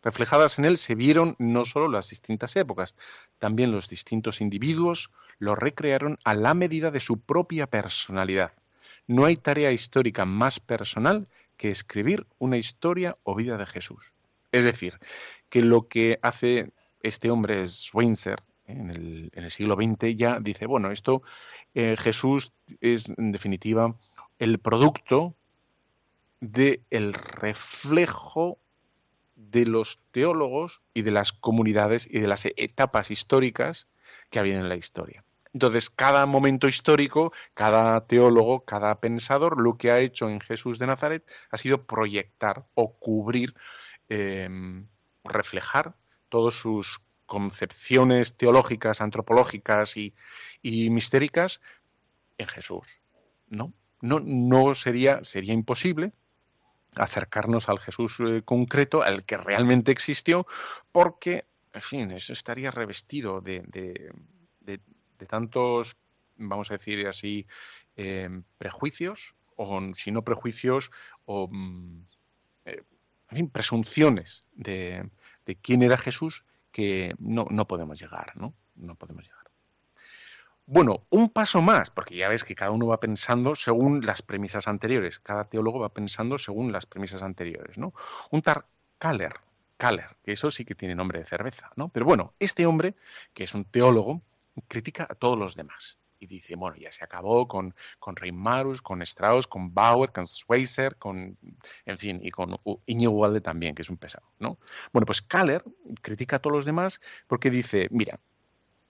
Reflejadas 0.00 0.60
en 0.60 0.66
él 0.66 0.78
se 0.78 0.94
vieron 0.94 1.34
no 1.40 1.64
solo 1.64 1.88
las 1.88 2.10
distintas 2.10 2.54
épocas, 2.54 2.94
también 3.40 3.72
los 3.72 3.88
distintos 3.88 4.40
individuos 4.40 5.10
lo 5.40 5.56
recrearon 5.56 6.20
a 6.22 6.34
la 6.34 6.54
medida 6.54 6.92
de 6.92 7.00
su 7.00 7.18
propia 7.18 7.66
personalidad. 7.66 8.52
No 9.08 9.24
hay 9.24 9.36
tarea 9.36 9.72
histórica 9.72 10.24
más 10.24 10.60
personal 10.60 11.28
que 11.56 11.70
escribir 11.70 12.28
una 12.38 12.56
historia 12.56 13.16
o 13.24 13.34
vida 13.34 13.56
de 13.56 13.66
Jesús. 13.66 14.12
Es 14.52 14.64
decir, 14.64 15.00
que 15.48 15.62
lo 15.62 15.88
que 15.88 16.20
hace 16.22 16.70
este 17.02 17.32
hombre 17.32 17.66
Schweitzer 17.66 18.44
en 18.68 19.30
el, 19.32 19.50
siglo 19.50 19.74
XX 19.76 20.16
ya 20.16 20.38
dice, 20.40 20.66
bueno, 20.66 20.90
esto 20.90 21.22
eh, 21.74 21.96
Jesús 21.98 22.52
es 22.80 23.08
en 23.16 23.32
definitiva 23.32 23.96
el 24.38 24.58
producto 24.58 25.34
del 26.40 27.14
reflejo 27.14 28.58
de 29.34 29.66
los 29.66 29.98
teólogos 30.10 30.82
y 30.94 31.02
de 31.02 31.10
las 31.10 31.32
comunidades 31.32 32.06
y 32.10 32.20
de 32.20 32.28
las 32.28 32.44
etapas 32.44 33.10
históricas 33.10 33.88
que 34.30 34.38
ha 34.38 34.42
habido 34.42 34.60
en 34.60 34.68
la 34.68 34.76
historia. 34.76 35.24
Entonces, 35.54 35.90
cada 35.90 36.26
momento 36.26 36.68
histórico, 36.68 37.32
cada 37.54 38.06
teólogo, 38.06 38.64
cada 38.64 39.00
pensador, 39.00 39.60
lo 39.60 39.78
que 39.78 39.90
ha 39.90 39.98
hecho 40.00 40.28
en 40.28 40.40
Jesús 40.40 40.78
de 40.78 40.86
Nazaret 40.86 41.24
ha 41.50 41.56
sido 41.56 41.86
proyectar 41.86 42.66
o 42.74 42.92
cubrir, 42.98 43.54
em, 44.08 44.86
reflejar 45.24 45.94
todas 46.28 46.54
sus 46.54 47.00
concepciones 47.28 48.36
teológicas, 48.36 49.00
antropológicas 49.00 49.96
y, 49.96 50.12
mistéricas 50.62 51.60
en 52.38 52.48
Jesús. 52.48 52.88
¿no? 53.48 53.72
No, 54.00 54.18
no 54.20 54.74
sería, 54.74 55.22
sería 55.22 55.54
imposible 55.54 56.12
acercarnos 56.96 57.68
al 57.68 57.78
Jesús 57.78 58.16
eh, 58.18 58.42
concreto, 58.44 59.02
al 59.02 59.24
que 59.24 59.36
realmente 59.36 59.92
existió, 59.92 60.48
porque, 60.90 61.44
en 61.72 61.82
fin, 61.82 62.10
eso 62.10 62.32
estaría 62.32 62.72
revestido 62.72 63.40
de, 63.40 63.62
de 65.18 65.26
tantos, 65.26 65.96
vamos 66.36 66.70
a 66.70 66.74
decir 66.74 67.06
así, 67.06 67.46
em, 67.96 68.44
prejuicios, 68.56 69.34
o 69.56 69.80
si 69.94 70.10
no 70.12 70.22
prejuicios, 70.22 70.90
o 71.24 71.48
mm, 71.50 72.06
eh, 72.64 72.82
presunciones 73.52 74.46
de, 74.54 75.10
quién 75.62 75.82
era 75.82 75.98
Jesús 75.98 76.44
que 76.78 77.16
no, 77.18 77.44
no 77.50 77.66
podemos 77.66 77.98
llegar, 77.98 78.36
¿no? 78.36 78.54
No 78.76 78.94
podemos 78.94 79.24
llegar. 79.24 79.50
Bueno, 80.64 81.08
un 81.10 81.28
paso 81.28 81.60
más, 81.60 81.90
porque 81.90 82.14
ya 82.14 82.28
ves 82.28 82.44
que 82.44 82.54
cada 82.54 82.70
uno 82.70 82.86
va 82.86 83.00
pensando 83.00 83.56
según 83.56 84.06
las 84.06 84.22
premisas 84.22 84.68
anteriores, 84.68 85.18
cada 85.18 85.48
teólogo 85.48 85.80
va 85.80 85.92
pensando 85.92 86.38
según 86.38 86.70
las 86.70 86.86
premisas 86.86 87.24
anteriores, 87.24 87.78
¿no? 87.78 87.94
Un 88.30 88.42
tar 88.42 88.66
Kaller, 88.96 89.34
Kaller, 89.76 90.18
que 90.22 90.30
eso 90.30 90.52
sí 90.52 90.64
que 90.64 90.76
tiene 90.76 90.94
nombre 90.94 91.18
de 91.18 91.26
cerveza, 91.26 91.72
¿no? 91.74 91.88
Pero 91.88 92.06
bueno, 92.06 92.32
este 92.38 92.64
hombre, 92.64 92.94
que 93.34 93.42
es 93.42 93.54
un 93.54 93.64
teólogo, 93.64 94.22
critica 94.68 95.08
a 95.10 95.16
todos 95.16 95.36
los 95.36 95.56
demás. 95.56 95.97
Y 96.18 96.26
dice, 96.26 96.56
bueno, 96.56 96.76
ya 96.76 96.90
se 96.90 97.04
acabó 97.04 97.46
con, 97.46 97.74
con 97.98 98.16
Marus, 98.32 98.82
con 98.82 99.02
Strauss, 99.02 99.46
con 99.46 99.72
Bauer, 99.72 100.10
con 100.12 100.26
Schweitzer, 100.26 100.96
con, 100.96 101.36
en 101.84 101.98
fin, 101.98 102.20
y 102.22 102.30
con 102.30 102.56
Iñigo 102.86 103.12
Walde 103.12 103.40
también, 103.40 103.74
que 103.74 103.82
es 103.82 103.90
un 103.90 103.96
pesado, 103.96 104.26
¿no? 104.38 104.58
Bueno, 104.92 105.06
pues 105.06 105.22
Kaller 105.22 105.62
critica 106.02 106.36
a 106.36 106.38
todos 106.40 106.56
los 106.56 106.64
demás 106.64 107.00
porque 107.26 107.50
dice, 107.50 107.88
mira, 107.90 108.20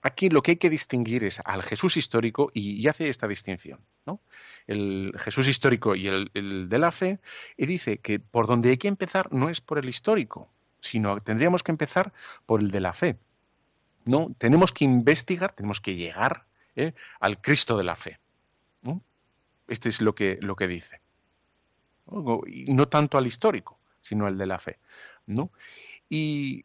aquí 0.01 0.31
lo 0.31 0.43
que 0.43 0.53
hay 0.53 0.57
que 0.57 0.70
distinguir 0.70 1.24
es 1.24 1.41
al 1.45 1.62
Jesús 1.62 1.97
histórico 1.97 2.51
y, 2.55 2.87
hace 2.89 3.09
esta 3.09 3.29
distinción, 3.29 3.81
¿no? 4.07 4.20
El 4.66 5.12
Jesús 5.18 5.49
histórico 5.49 5.95
y 5.95 6.09
el, 6.09 6.31
el, 6.35 6.68
de 6.68 6.79
la 6.79 6.93
fe, 6.93 7.20
y 7.57 7.66
dice 7.66 7.99
que 7.99 8.18
por 8.20 8.47
donde 8.47 8.70
hay 8.70 8.79
que 8.79 8.89
empezar 8.89 9.33
no 9.33 9.51
es 9.51 9.61
por 9.61 9.79
el 9.79 9.89
histórico, 9.89 10.51
sino 10.81 11.18
tendríamos 11.20 11.62
que 11.62 11.72
empezar 11.72 12.12
por 12.47 12.61
el 12.61 12.70
de 12.70 12.81
la 12.81 12.93
fe. 12.93 13.18
¿no? 14.09 14.35
Tenemos 14.39 14.72
que 14.72 14.85
investigar, 14.85 15.53
tenemos 15.53 15.81
que 15.81 15.95
llegar 15.95 16.47
¿eh? 16.77 16.95
al 17.21 17.41
Cristo 17.41 17.77
de 17.77 17.85
la 17.85 17.97
fe. 17.97 18.19
Este 19.69 19.91
es 19.91 20.01
lo 20.01 20.14
que, 20.14 20.39
lo 20.41 20.57
que 20.57 20.66
dice. 20.66 21.03
Y 22.47 22.73
no 22.73 22.89
tanto 22.89 23.19
al 23.19 23.27
histórico, 23.27 23.79
sino 24.01 24.27
al 24.27 24.39
de 24.39 24.47
la 24.47 24.59
fe. 24.59 24.79
¿no? 25.27 25.51
Y 26.09 26.64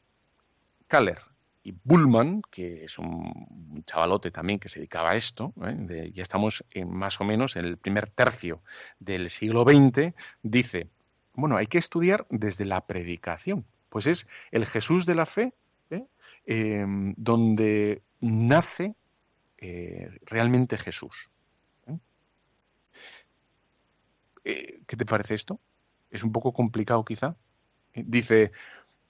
Kaller 0.87 1.19
y 1.63 1.75
Bullman, 1.83 2.41
que 2.49 2.85
es 2.85 2.97
un 2.97 3.83
chavalote 3.85 4.31
también 4.31 4.59
que 4.59 4.69
se 4.69 4.79
dedicaba 4.79 5.11
a 5.11 5.15
esto, 5.15 5.53
¿eh? 5.65 6.11
ya 6.13 6.23
estamos 6.23 6.63
en 6.71 6.93
más 6.93 7.19
o 7.21 7.23
menos 7.23 7.55
en 7.55 7.65
el 7.65 7.77
primer 7.77 8.09
tercio 8.09 8.61
del 8.99 9.29
siglo 9.29 9.63
XX, 9.63 10.13
dice, 10.41 10.89
bueno, 11.33 11.57
hay 11.57 11.67
que 11.67 11.77
estudiar 11.77 12.25
desde 12.29 12.65
la 12.65 12.85
predicación. 12.85 13.65
Pues 13.89 14.07
es 14.07 14.27
el 14.51 14.65
Jesús 14.65 15.05
de 15.05 15.15
la 15.15 15.25
fe 15.25 15.53
¿eh? 15.89 16.05
Em, 16.45 17.13
donde 17.17 18.01
nace 18.19 18.95
eh, 19.65 20.09
realmente 20.25 20.77
Jesús. 20.77 21.31
¿eh? 24.43 24.81
¿Qué 24.85 24.97
te 24.97 25.05
parece 25.05 25.35
esto? 25.35 25.57
Es 26.11 26.21
un 26.21 26.33
poco 26.33 26.51
complicado 26.51 27.05
quizá. 27.05 27.37
Dice 27.95 28.51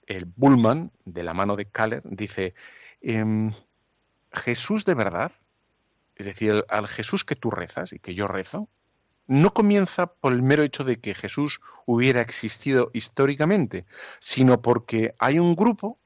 el 0.06 0.26
Bullman, 0.26 0.92
de 1.04 1.24
la 1.24 1.34
mano 1.34 1.56
de 1.56 1.66
Kaller, 1.66 2.02
dice, 2.04 2.54
em, 3.00 3.52
Jesús 4.32 4.84
de 4.84 4.94
verdad, 4.94 5.32
es 6.14 6.26
decir, 6.26 6.64
al 6.68 6.86
Jesús 6.86 7.24
que 7.24 7.34
tú 7.34 7.50
rezas 7.50 7.92
y 7.92 7.98
que 7.98 8.14
yo 8.14 8.28
rezo, 8.28 8.68
no 9.26 9.52
comienza 9.54 10.06
por 10.06 10.32
el 10.32 10.42
mero 10.42 10.62
hecho 10.62 10.84
de 10.84 11.00
que 11.00 11.14
Jesús 11.14 11.62
hubiera 11.84 12.20
existido 12.20 12.92
históricamente, 12.92 13.86
sino 14.20 14.62
porque 14.62 15.16
hay 15.18 15.40
un 15.40 15.56
grupo, 15.56 15.98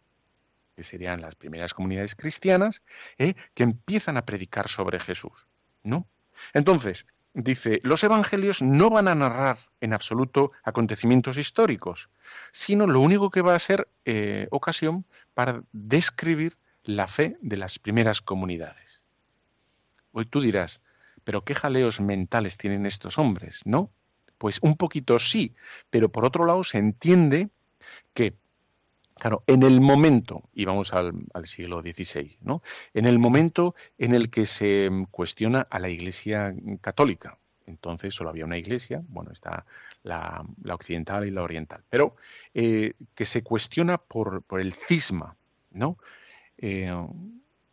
que 0.78 0.84
serían 0.84 1.20
las 1.20 1.34
primeras 1.34 1.74
comunidades 1.74 2.14
cristianas, 2.14 2.82
¿eh? 3.18 3.34
que 3.52 3.64
empiezan 3.64 4.16
a 4.16 4.24
predicar 4.24 4.68
sobre 4.68 5.00
Jesús. 5.00 5.48
¿no? 5.82 6.06
Entonces, 6.54 7.04
dice, 7.34 7.80
los 7.82 8.04
evangelios 8.04 8.62
no 8.62 8.88
van 8.88 9.08
a 9.08 9.16
narrar 9.16 9.58
en 9.80 9.92
absoluto 9.92 10.52
acontecimientos 10.62 11.36
históricos, 11.36 12.10
sino 12.52 12.86
lo 12.86 13.00
único 13.00 13.28
que 13.30 13.42
va 13.42 13.56
a 13.56 13.58
ser 13.58 13.88
eh, 14.04 14.46
ocasión 14.52 15.04
para 15.34 15.64
describir 15.72 16.56
la 16.84 17.08
fe 17.08 17.36
de 17.40 17.56
las 17.56 17.80
primeras 17.80 18.20
comunidades. 18.22 19.04
Hoy 20.12 20.26
tú 20.26 20.40
dirás, 20.40 20.80
pero 21.24 21.42
qué 21.42 21.56
jaleos 21.56 22.00
mentales 22.00 22.56
tienen 22.56 22.86
estos 22.86 23.18
hombres, 23.18 23.62
¿no? 23.64 23.90
Pues 24.38 24.60
un 24.62 24.76
poquito 24.76 25.18
sí, 25.18 25.56
pero 25.90 26.08
por 26.12 26.24
otro 26.24 26.46
lado 26.46 26.62
se 26.62 26.78
entiende 26.78 27.48
que, 28.14 28.36
claro, 29.18 29.42
en 29.46 29.62
el 29.62 29.80
momento, 29.80 30.42
y 30.54 30.64
vamos 30.64 30.92
al, 30.92 31.14
siglo 31.44 31.80
XVI, 31.82 32.38
¿no? 32.42 32.62
En 32.94 33.06
el 33.06 33.18
momento 33.18 33.74
en 33.98 34.14
el 34.14 34.30
que 34.30 34.46
se 34.46 34.90
cuestiona 35.10 35.66
a 35.70 35.78
la 35.78 35.88
Iglesia 35.88 36.54
católica, 36.80 37.38
entonces 37.66 38.14
solo 38.14 38.30
había 38.30 38.46
una 38.46 38.56
iglesia, 38.56 39.02
bueno, 39.08 39.30
está 39.30 39.66
la, 40.02 40.42
occidental 40.72 41.26
y 41.26 41.30
la 41.30 41.42
oriental, 41.42 41.82
pero 41.90 42.16
eh, 42.54 42.94
que 43.14 43.24
se 43.24 43.42
cuestiona 43.42 43.98
por, 43.98 44.44
el 44.58 44.72
cisma, 44.72 45.36
¿no? 45.70 45.98
Eh, 46.56 46.90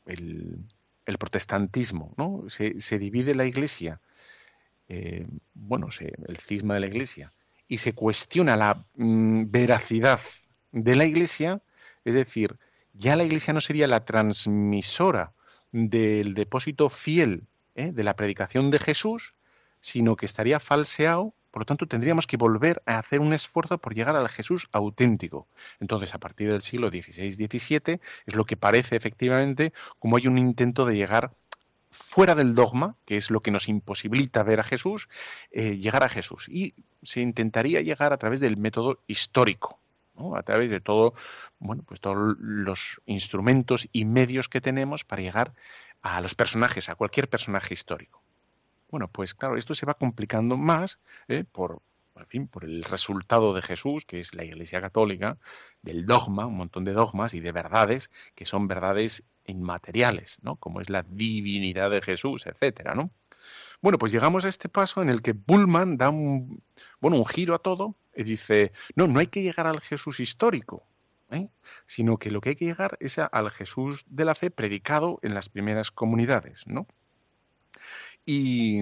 el, 0.06 0.60
el 1.06 1.18
protestantismo, 1.18 2.14
¿no? 2.18 2.44
Se, 2.50 3.00
divide 3.00 3.36
la 3.36 3.46
iglesia, 3.46 4.00
eh, 4.88 5.28
bueno, 5.54 5.90
el 6.00 6.38
cisma 6.38 6.76
de 6.76 6.80
la 6.80 6.88
iglesia, 6.88 7.32
y 7.68 7.78
se 7.78 7.94
cuestiona 7.94 8.56
la 8.56 8.86
mm, 8.96 9.46
veracidad 9.50 10.20
de 10.76 10.96
la 10.96 11.06
iglesia, 11.06 11.62
es 12.04 12.14
decir, 12.14 12.58
ya 12.94 13.16
la 13.16 13.24
iglesia 13.24 13.54
no 13.54 13.62
sería 13.62 13.88
la 13.88 14.06
transmisora 14.06 15.32
del 15.72 16.34
depósito 16.34 16.90
fiel 16.90 17.48
¿eh? 17.76 17.92
de 17.92 18.04
la 18.04 18.16
predicación 18.16 18.70
de 18.70 18.80
Jesús, 18.80 19.34
sino 19.80 20.16
que 20.16 20.26
estaría 20.26 20.60
falseado 20.60 21.34
por 21.56 21.62
lo 21.62 21.66
tanto, 21.68 21.88
tendríamos 21.88 22.28
que 22.28 22.36
volver 22.36 22.84
a 22.86 23.00
hacer 23.00 23.22
un 23.22 23.32
esfuerzo 23.32 23.78
por 23.78 23.96
llegar 23.96 24.18
al 24.18 24.28
Jesús 24.28 24.68
auténtico. 24.74 25.48
Entonces, 25.80 26.14
a 26.14 26.18
partir 26.18 26.52
del 26.52 26.60
siglo 26.60 26.90
XVI-XVII 26.90 28.02
es 28.26 28.36
lo 28.36 28.44
que 28.44 28.58
parece 28.58 28.98
efectivamente 28.98 29.72
como 29.98 30.18
hay 30.18 30.28
un 30.28 30.38
intento 30.38 30.86
de 30.86 30.98
llegar 30.98 31.32
fuera 31.92 32.36
del 32.36 32.56
dogma, 32.56 32.98
que 33.06 33.16
es 33.16 33.32
lo 33.32 33.40
que 33.40 33.52
nos 33.52 33.70
imposibilita 33.70 34.44
ver 34.44 34.60
a 34.60 34.66
Jesús, 34.66 35.08
eh, 35.52 35.78
llegar 35.78 36.04
a 36.04 36.10
Jesús. 36.10 36.50
Y 36.50 36.74
se 37.04 37.22
intentaría 37.22 37.80
llegar 37.80 38.12
a 38.12 38.18
través 38.18 38.42
del 38.42 38.58
método 38.58 39.00
histórico, 39.08 39.80
a 40.36 40.44
través 40.44 40.70
de 40.70 40.80
todo, 40.80 41.14
bueno, 41.60 41.84
pues 41.84 42.00
todos 42.00 42.36
los 42.40 43.02
instrumentos 43.06 43.88
y 43.92 44.06
medios 44.06 44.50
que 44.50 44.62
tenemos 44.62 45.04
para 45.04 45.22
llegar 45.22 45.54
a 46.02 46.22
los 46.22 46.36
personajes, 46.36 46.90
a 46.90 46.96
cualquier 46.96 47.30
personaje 47.30 47.74
histórico. 47.74 48.22
Bueno, 48.90 49.08
pues 49.08 49.34
claro, 49.34 49.58
esto 49.58 49.74
se 49.76 49.86
va 49.86 49.96
complicando 49.96 50.58
más 50.58 51.00
¿eh? 51.28 51.44
por, 51.52 51.82
fin, 52.28 52.48
por 52.48 52.64
el 52.64 52.84
resultado 52.84 53.54
de 53.54 53.62
Jesús, 53.62 54.06
que 54.06 54.20
es 54.20 54.34
la 54.34 54.46
Iglesia 54.46 54.80
Católica, 54.82 55.38
del 55.82 56.06
dogma, 56.06 56.46
un 56.46 56.58
montón 56.58 56.86
de 56.86 56.94
dogmas 56.94 57.34
y 57.34 57.40
de 57.40 57.52
verdades 57.52 58.12
que 58.36 58.46
son 58.46 58.68
verdades 58.68 59.24
inmateriales, 59.48 60.38
¿no? 60.42 60.56
Como 60.56 60.82
es 60.82 60.90
la 60.90 61.04
divinidad 61.04 61.92
de 61.92 62.02
Jesús, 62.02 62.46
etcétera, 62.46 62.96
¿no? 62.96 63.12
Bueno, 63.82 63.98
pues 63.98 64.12
llegamos 64.12 64.46
a 64.46 64.50
este 64.50 64.70
paso 64.70 65.02
en 65.02 65.10
el 65.10 65.22
que 65.22 65.34
Bullman 65.34 65.98
da 65.98 66.10
un, 66.10 66.64
bueno, 67.00 67.18
un 67.18 67.26
giro 67.26 67.56
a 67.56 67.60
todo 67.60 67.96
y 68.16 68.24
dice, 68.24 68.72
no, 68.96 69.08
no 69.08 69.20
hay 69.20 69.28
que 69.28 69.44
llegar 69.44 69.68
al 69.68 69.82
Jesús 69.82 70.20
histórico, 70.20 70.88
¿eh? 71.32 71.50
sino 71.86 72.18
que 72.18 72.32
lo 72.32 72.42
que 72.42 72.50
hay 72.50 72.56
que 72.56 72.66
llegar 72.66 72.98
es 73.00 73.20
al 73.20 73.52
Jesús 73.52 74.06
de 74.08 74.26
la 74.26 74.36
fe 74.36 74.52
predicado 74.52 75.20
en 75.22 75.34
las 75.34 75.50
primeras 75.50 75.92
comunidades, 75.92 76.66
¿no? 76.68 76.88
Y 78.26 78.82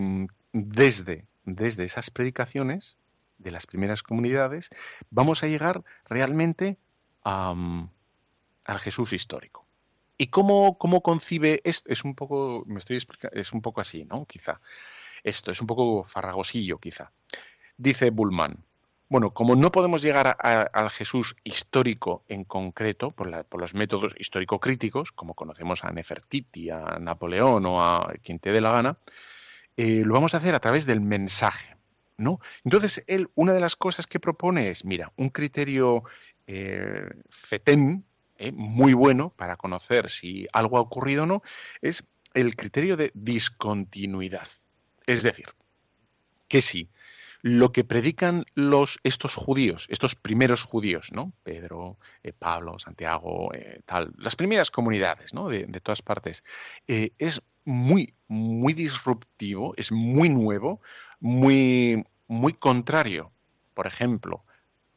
desde, 0.54 1.26
desde 1.44 1.84
esas 1.84 2.10
predicaciones 2.12 2.98
de 3.38 3.52
las 3.52 3.68
primeras 3.68 4.04
comunidades 4.04 4.70
vamos 5.10 5.44
a 5.44 5.48
llegar 5.48 5.84
realmente 6.06 6.78
mm, 7.26 7.84
al 8.66 8.80
Jesús 8.80 9.14
histórico. 9.14 9.63
¿Y 10.24 10.28
cómo, 10.28 10.78
cómo 10.78 11.02
concibe 11.02 11.60
esto? 11.66 11.92
Es 11.92 12.06
un 12.06 12.16
poco, 12.16 12.64
me 12.66 12.78
estoy 12.78 12.96
explicando, 12.96 13.38
es 13.38 13.52
un 13.52 13.62
poco 13.62 13.82
así, 13.82 14.06
¿no? 14.06 14.26
Quizá. 14.26 14.62
Esto 15.22 15.52
es 15.52 15.60
un 15.60 15.68
poco 15.68 16.06
farragosillo, 16.06 16.78
quizá. 16.78 17.12
Dice 17.76 18.10
Bullman, 18.10 18.64
bueno, 19.10 19.34
como 19.34 19.58
no 19.58 19.70
podemos 19.70 20.02
llegar 20.02 20.38
al 20.40 20.90
Jesús 20.92 21.36
histórico 21.44 22.24
en 22.30 22.46
concreto, 22.46 23.12
por, 23.12 23.44
por 23.48 23.60
los 23.60 23.74
métodos 23.74 24.16
histórico-críticos, 24.18 25.12
como 25.12 25.34
conocemos 25.34 25.84
a 25.84 25.92
Nefertiti, 25.92 26.70
a 26.70 27.00
Napoleón 27.02 27.66
o 27.66 27.84
a 27.84 28.14
quien 28.24 28.40
te 28.40 28.54
dé 28.54 28.62
la 28.62 28.72
gana, 28.72 28.98
eh, 29.76 30.04
lo 30.06 30.14
vamos 30.14 30.34
a 30.36 30.38
hacer 30.38 30.56
a 30.56 30.62
través 30.62 30.86
del 30.86 31.02
mensaje. 31.02 31.76
¿no? 32.16 32.40
Entonces, 32.64 33.04
él, 33.08 33.30
una 33.36 33.52
de 33.52 33.60
las 33.60 33.76
cosas 33.76 34.08
que 34.08 34.22
propone 34.22 34.70
es, 34.70 34.86
mira, 34.86 35.12
un 35.18 35.32
criterio 35.32 36.06
eh, 36.48 37.10
fetén, 37.30 38.06
eh, 38.38 38.52
muy 38.52 38.94
bueno 38.94 39.34
para 39.36 39.58
conocer 39.58 40.10
si 40.10 40.48
algo 40.54 40.78
ha 40.78 40.82
ocurrido 40.82 41.24
o 41.24 41.26
no, 41.26 41.44
es 41.82 42.06
el 42.34 42.56
criterio 42.56 42.98
de 42.98 43.12
discontinuidad. 43.14 44.48
Es 45.06 45.24
decir, 45.24 45.48
que 46.48 46.62
si 46.62 46.90
lo 47.42 47.72
que 47.72 47.84
predican 47.84 48.46
los, 48.56 49.00
estos 49.04 49.36
judíos, 49.36 49.88
estos 49.90 50.16
primeros 50.16 50.64
judíos, 50.64 51.12
¿no? 51.12 51.34
Pedro, 51.44 51.98
Pablo, 52.40 52.80
Santiago, 52.80 53.52
tal, 53.86 54.14
las 54.18 54.38
primeras 54.38 54.72
comunidades, 54.72 55.34
¿no? 55.34 55.50
De, 55.50 55.66
de 55.66 55.80
todas 55.82 56.02
partes, 56.02 56.44
es 56.88 57.42
muy, 57.66 58.14
muy 58.28 58.74
disruptivo, 58.74 59.74
es 59.78 59.92
muy 59.92 60.30
nuevo, 60.30 60.82
muy, 61.20 62.06
muy 62.28 62.54
contrario, 62.54 63.32
por 63.74 63.88
ejemplo, 63.88 64.46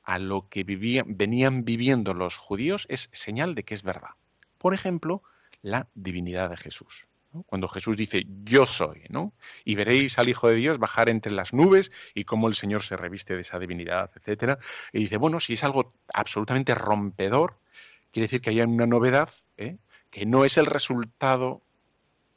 a 0.06 0.20
lo 0.20 0.48
que 0.48 0.62
vivían, 0.62 1.16
venían 1.18 1.64
viviendo 1.64 2.14
los 2.14 2.38
judíos, 2.38 2.86
es 2.88 3.10
señal 3.12 3.56
de 3.56 3.64
que 3.64 3.74
es 3.74 3.82
verdad. 3.82 4.10
Por 4.56 4.72
ejemplo, 4.72 5.22
la 5.62 5.88
divinidad 5.94 6.48
de 6.48 6.56
Jesús. 6.56 7.08
Cuando 7.46 7.68
Jesús 7.68 7.96
dice, 7.96 8.24
yo 8.44 8.64
soy, 8.64 9.02
¿no? 9.10 9.34
Y 9.64 9.74
veréis 9.74 10.18
al 10.18 10.28
Hijo 10.28 10.48
de 10.48 10.54
Dios 10.54 10.78
bajar 10.78 11.08
entre 11.08 11.32
las 11.32 11.52
nubes 11.52 11.90
y 12.14 12.24
cómo 12.24 12.48
el 12.48 12.54
Señor 12.54 12.82
se 12.82 12.96
reviste 12.96 13.34
de 13.34 13.40
esa 13.40 13.58
divinidad, 13.58 14.10
etcétera. 14.14 14.58
Y 14.92 15.00
dice, 15.00 15.18
bueno, 15.18 15.40
si 15.40 15.54
es 15.54 15.64
algo 15.64 15.92
absolutamente 16.14 16.74
rompedor, 16.74 17.58
quiere 18.12 18.26
decir 18.26 18.40
que 18.40 18.50
hay 18.50 18.60
una 18.62 18.86
novedad, 18.86 19.28
¿eh? 19.58 19.76
que 20.10 20.24
no 20.24 20.44
es 20.44 20.56
el 20.56 20.66
resultado 20.66 21.62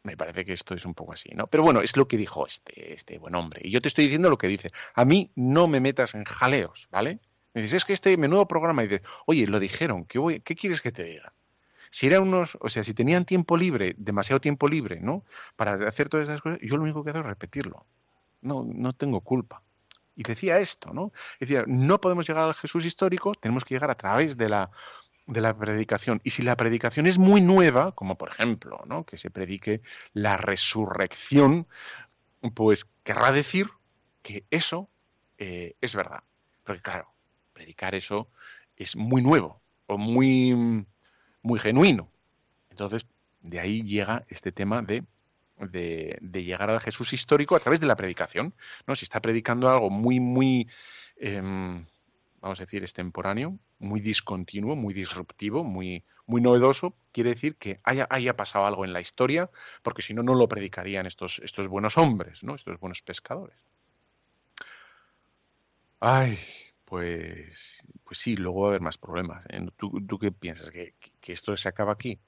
me 0.01 0.15
parece 0.15 0.45
que 0.45 0.53
esto 0.53 0.74
es 0.74 0.86
un 0.86 0.93
poco 0.93 1.11
así, 1.11 1.30
¿no? 1.36 1.47
Pero 1.47 1.61
bueno, 1.61 1.82
es 1.82 1.97
lo 1.97 2.07
que 2.07 2.15
dijo 2.15 2.47
este, 2.47 2.93
este 2.93 3.17
buen 3.17 3.36
hombre. 3.36 3.61
Y 3.63 3.70
yo 3.70 3.82
te 3.82 3.89
estoy 3.89 4.05
diciendo 4.05 4.30
lo 4.30 4.38
que 4.38 4.47
dice. 4.47 4.70
A 4.95 5.03
mí 5.03 5.30
no 5.36 5.67
me 5.67 5.82
metas 5.82 6.15
en 6.15 6.24
jaleos, 6.24 6.88
¿vale? 6.89 7.20
Es 7.64 7.86
que 7.86 7.93
este 7.93 8.16
menudo 8.18 8.47
programa, 8.47 8.84
y 8.84 8.88
dices, 8.88 9.07
oye, 9.26 9.47
lo 9.47 9.60
dijeron, 9.60 10.05
¿qué, 10.05 10.41
¿qué 10.43 10.55
quieres 10.55 10.82
que 10.82 10.91
te 10.91 11.03
diga? 11.03 11.34
Si 11.91 12.07
era 12.07 12.22
unos, 12.22 12.57
o 12.62 12.70
sea, 12.70 12.84
si 12.84 12.93
tenían 12.93 13.26
tiempo 13.26 13.57
libre, 13.57 13.95
demasiado 13.97 14.39
tiempo 14.39 14.68
libre, 14.68 14.99
¿no? 15.01 15.26
Para 15.55 15.74
hacer 15.88 16.07
todas 16.07 16.30
esas 16.30 16.41
cosas, 16.41 16.60
yo 16.62 16.78
lo 16.78 16.84
único 16.84 17.03
que 17.03 17.10
hago 17.10 17.20
es 17.20 17.26
repetirlo. 17.26 17.86
No, 18.41 18.64
no 18.64 18.93
tengo 18.93 19.22
culpa. 19.22 19.64
Y 20.16 20.24
decía 20.24 20.60
esto, 20.60 20.93
¿no? 20.93 21.12
Decía, 21.39 21.64
no 21.66 21.99
podemos 21.99 22.28
llegar 22.28 22.45
al 22.45 22.53
Jesús 22.53 22.86
histórico, 22.86 23.34
tenemos 23.34 23.64
que 23.64 23.74
llegar 23.74 23.89
a 23.89 23.95
través 23.95 24.38
de 24.38 24.49
la, 24.49 24.70
de 25.30 25.41
la 25.41 25.57
predicación. 25.57 26.20
Y 26.24 26.32
si 26.32 26.43
la 26.43 26.57
predicación 26.57 27.07
es 27.07 27.18
muy 27.18 27.41
nueva, 27.41 27.91
como 27.93 28.18
por 28.18 28.30
ejemplo, 28.30 28.82
¿no? 28.86 29.05
que 29.05 29.18
se 29.18 29.30
predique 29.30 29.82
la 30.14 30.38
resurrección, 30.38 31.68
pues 32.53 32.86
querrá 33.03 33.32
decir 33.32 33.70
que 34.22 34.43
eso 34.49 34.89
eh, 35.38 35.76
es 35.82 35.95
verdad. 35.95 36.24
Porque 36.64 36.82
claro, 36.82 37.14
predicar 37.60 37.93
eso 37.93 38.30
es 38.78 38.95
muy 38.95 39.22
nuevo 39.22 39.62
o 39.86 39.97
muy, 39.97 40.86
muy 41.41 41.60
genuino. 41.60 42.10
Entonces, 42.70 43.05
de 43.41 43.60
ahí 43.60 43.84
llega 43.84 44.24
este 44.30 44.53
tema 44.53 44.82
de, 44.82 45.03
de, 45.57 46.43
llegar 46.43 46.70
al 46.70 46.80
Jesús 46.80 47.12
histórico 47.12 47.57
a 47.57 47.60
través 47.60 47.82
de 47.82 47.88
la 47.88 47.97
predicación. 47.97 48.53
¿no? 48.88 48.95
Si 48.95 49.03
está 49.03 49.20
predicando 49.20 49.70
algo 49.70 49.89
muy, 49.89 50.22
muy, 50.22 50.70
em, 51.18 51.86
vamos 52.39 52.62
a 52.62 52.64
decir, 52.64 52.82
extemporáneo, 52.82 53.60
muy 53.80 53.99
discontinuo, 53.99 54.78
muy 54.78 54.93
disruptivo, 54.93 55.66
muy, 55.66 56.05
muy 56.28 56.39
novedoso, 56.39 56.95
quiere 57.12 57.32
decir 57.32 57.57
que 57.57 57.82
haya, 57.84 58.07
haya 58.10 58.38
pasado 58.38 58.66
algo 58.66 58.86
en 58.86 58.93
la 58.93 59.01
historia, 59.01 59.49
porque 59.84 60.01
si 60.01 60.14
no, 60.14 60.24
no 60.24 60.34
lo 60.34 60.47
predicarían 60.47 61.05
estos, 61.05 61.41
estos 61.43 61.68
buenos 61.68 61.97
hombres, 61.97 62.41
¿no? 62.41 62.55
estos 62.55 62.80
buenos 62.80 63.01
pescadores. 63.01 63.57
Ay, 65.99 66.39
pues, 66.90 67.84
pues 68.04 68.18
sí, 68.18 68.36
luego 68.36 68.62
va 68.62 68.68
a 68.68 68.70
haber 68.72 68.82
más 68.82 68.98
problemas. 68.98 69.46
¿eh? 69.50 69.66
¿Tú, 69.78 69.92
¿Tú, 70.08 70.18
qué 70.18 70.32
piensas? 70.32 70.72
¿Que, 70.72 70.96
esto 71.28 71.56
se 71.56 71.70
acaba 71.70 71.94
aquí? 71.94 72.20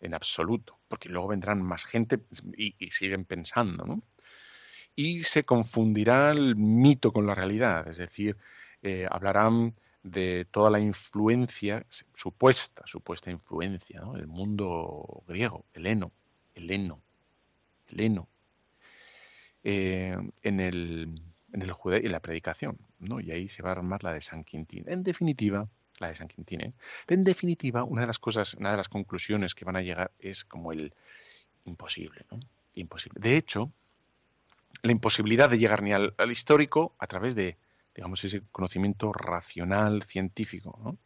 En 0.00 0.14
absoluto, 0.14 0.78
porque 0.88 1.08
luego 1.08 1.28
vendrán 1.28 1.62
más 1.62 1.84
gente 1.84 2.20
y, 2.56 2.74
y 2.78 2.90
siguen 2.90 3.24
pensando, 3.24 3.84
¿no? 3.84 4.00
Y 4.94 5.22
se 5.22 5.44
confundirá 5.44 6.32
el 6.32 6.56
mito 6.56 7.12
con 7.12 7.26
la 7.26 7.34
realidad, 7.34 7.88
es 7.88 7.96
decir, 7.98 8.36
eh, 8.82 9.06
hablarán 9.10 9.74
de 10.02 10.46
toda 10.50 10.70
la 10.70 10.80
influencia, 10.80 11.86
supuesta, 12.14 12.82
supuesta 12.86 13.30
influencia, 13.30 14.02
del 14.14 14.26
mundo 14.26 15.22
griego, 15.26 15.64
heleno, 15.72 16.12
heleno, 16.54 17.00
heleno, 17.88 18.28
eh, 19.62 20.16
en 20.42 20.60
el, 20.60 21.14
en 21.52 21.62
el 21.62 21.74
y 22.04 22.08
la 22.08 22.20
predicación, 22.20 22.78
¿no? 23.08 23.20
Y 23.20 23.30
ahí 23.30 23.48
se 23.48 23.62
va 23.62 23.70
a 23.70 23.72
armar 23.72 24.02
la 24.04 24.12
de 24.12 24.20
San 24.20 24.44
Quintín. 24.44 24.84
En 24.86 25.02
definitiva, 25.02 25.68
la 25.98 26.08
de 26.08 26.14
San 26.14 26.28
Quintín, 26.28 26.62
¿eh? 26.62 26.72
En 27.08 27.24
definitiva, 27.24 27.84
una 27.84 28.02
de 28.02 28.06
las 28.06 28.18
cosas, 28.18 28.54
una 28.54 28.70
de 28.70 28.76
las 28.76 28.88
conclusiones 28.88 29.54
que 29.54 29.64
van 29.64 29.76
a 29.76 29.82
llegar 29.82 30.12
es 30.18 30.44
como 30.44 30.72
el 30.72 30.94
imposible, 31.64 32.24
¿no? 32.30 32.40
Imposible. 32.74 33.20
De 33.20 33.36
hecho, 33.36 33.70
la 34.82 34.92
imposibilidad 34.92 35.50
de 35.50 35.58
llegar 35.58 35.82
ni 35.82 35.92
al 35.92 36.14
histórico 36.30 36.94
a 36.98 37.06
través 37.06 37.34
de 37.34 37.56
digamos, 37.94 38.24
ese 38.24 38.42
conocimiento 38.50 39.12
racional, 39.12 40.02
científico. 40.02 40.96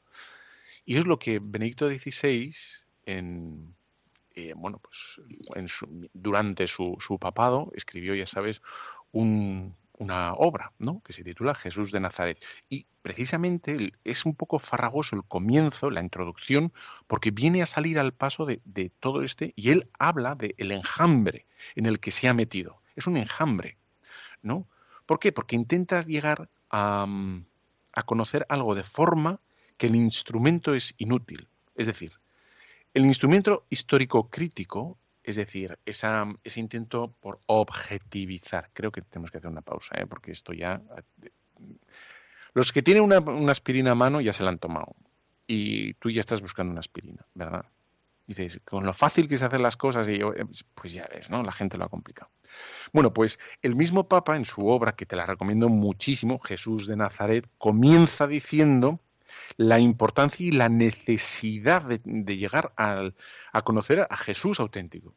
Y 0.84 0.96
es 0.98 1.06
lo 1.06 1.18
que 1.18 1.40
Benedicto 1.42 1.88
XVI, 1.88 2.54
en, 3.06 3.74
eh, 4.34 4.52
bueno, 4.56 4.80
pues 4.80 5.20
durante 6.12 6.66
su, 6.66 7.18
papado, 7.20 7.72
escribió, 7.74 8.14
ya 8.14 8.26
sabes, 8.26 8.62
una 9.98 10.34
obra 10.34 10.72
¿no? 10.78 11.00
que 11.04 11.12
se 11.12 11.24
titula 11.24 11.54
Jesús 11.54 11.92
de 11.92 12.00
Nazaret. 12.00 12.42
Y 12.68 12.86
precisamente 13.02 13.92
es 14.04 14.24
un 14.24 14.34
poco 14.34 14.58
farragoso 14.58 15.16
el 15.16 15.24
comienzo, 15.24 15.90
la 15.90 16.02
introducción, 16.02 16.72
porque 17.06 17.30
viene 17.30 17.62
a 17.62 17.66
salir 17.66 17.98
al 17.98 18.12
paso 18.12 18.46
de, 18.46 18.60
todo 19.00 19.22
este, 19.22 19.52
y 19.56 19.70
él 19.70 19.88
habla 19.98 20.34
del 20.34 20.72
enjambre 20.72 21.46
en 21.74 21.86
el 21.86 22.00
que 22.00 22.10
se 22.10 22.28
ha 22.28 22.34
metido. 22.34 22.80
Es 22.94 23.06
un 23.06 23.16
enjambre, 23.16 23.76
¿no? 24.42 24.66
¿Por 25.06 25.18
qué? 25.18 25.32
Porque 25.32 25.56
intentas 25.56 26.06
llegar 26.06 26.50
a, 26.70 27.06
conocer 28.04 28.44
algo 28.48 28.74
de 28.74 28.84
forma 28.84 29.40
que 29.78 29.86
el 29.86 29.96
instrumento 29.96 30.74
es 30.74 30.94
inútil. 30.98 31.48
Es 31.76 31.86
decir, 31.86 32.12
el 32.92 33.06
instrumento 33.06 33.64
histórico 33.70 34.28
crítico, 34.28 34.98
es 35.26 35.34
decir, 35.34 35.76
esa, 35.84 36.24
ese 36.44 36.60
intento 36.60 37.12
por 37.20 37.40
objetivizar, 37.46 38.70
creo 38.72 38.92
que 38.92 39.02
tenemos 39.02 39.32
que 39.32 39.38
hacer 39.38 39.50
una 39.50 39.60
pausa, 39.60 39.96
¿eh? 39.98 40.06
porque 40.06 40.30
esto 40.30 40.52
ya... 40.52 40.80
Los 42.54 42.72
que 42.72 42.82
tienen 42.82 43.02
una, 43.02 43.50
aspirina 43.50 43.90
a 43.90 43.94
mano 43.96 44.20
ya 44.20 44.32
se 44.32 44.44
la 44.44 44.50
han 44.50 44.60
tomado 44.60 44.94
y 45.48 45.94
tú 45.94 46.10
ya 46.10 46.20
estás 46.20 46.40
buscando 46.40 46.70
una 46.70 46.78
aspirina, 46.78 47.26
¿verdad? 47.34 47.66
dices, 48.28 48.60
con 48.64 48.86
lo 48.86 48.92
fácil 48.92 49.28
que 49.28 49.34
es 49.34 49.42
hacer 49.42 49.60
las 49.60 49.76
cosas, 49.76 50.08
y 50.08 50.14
eh, 50.14 50.46
pues 50.74 50.92
ya 50.92 51.08
ves, 51.12 51.30
¿no? 51.30 51.42
La 51.42 51.52
gente 51.52 51.78
lo 51.78 51.84
ha 51.84 51.88
complicado. 51.88 52.30
Bueno, 52.92 53.12
pues 53.12 53.38
el 53.62 53.76
mismo 53.76 54.08
Papa 54.08 54.36
en 54.36 54.44
su 54.44 54.66
obra, 54.66 54.96
que 54.96 55.06
te 55.06 55.14
la 55.14 55.26
recomiendo 55.26 55.68
muchísimo, 55.68 56.38
Jesús 56.40 56.86
de 56.86 56.96
Nazaret, 56.96 57.48
comienza 57.58 58.26
diciendo 58.26 59.00
la 59.56 59.80
importancia 59.80 60.46
y 60.46 60.50
la 60.50 60.68
necesidad 60.68 61.82
de, 61.82 62.36
llegar 62.36 62.72
a 62.76 63.62
conocer 63.62 64.06
a 64.08 64.16
Jesús 64.16 64.60
auténtico. 64.60 65.14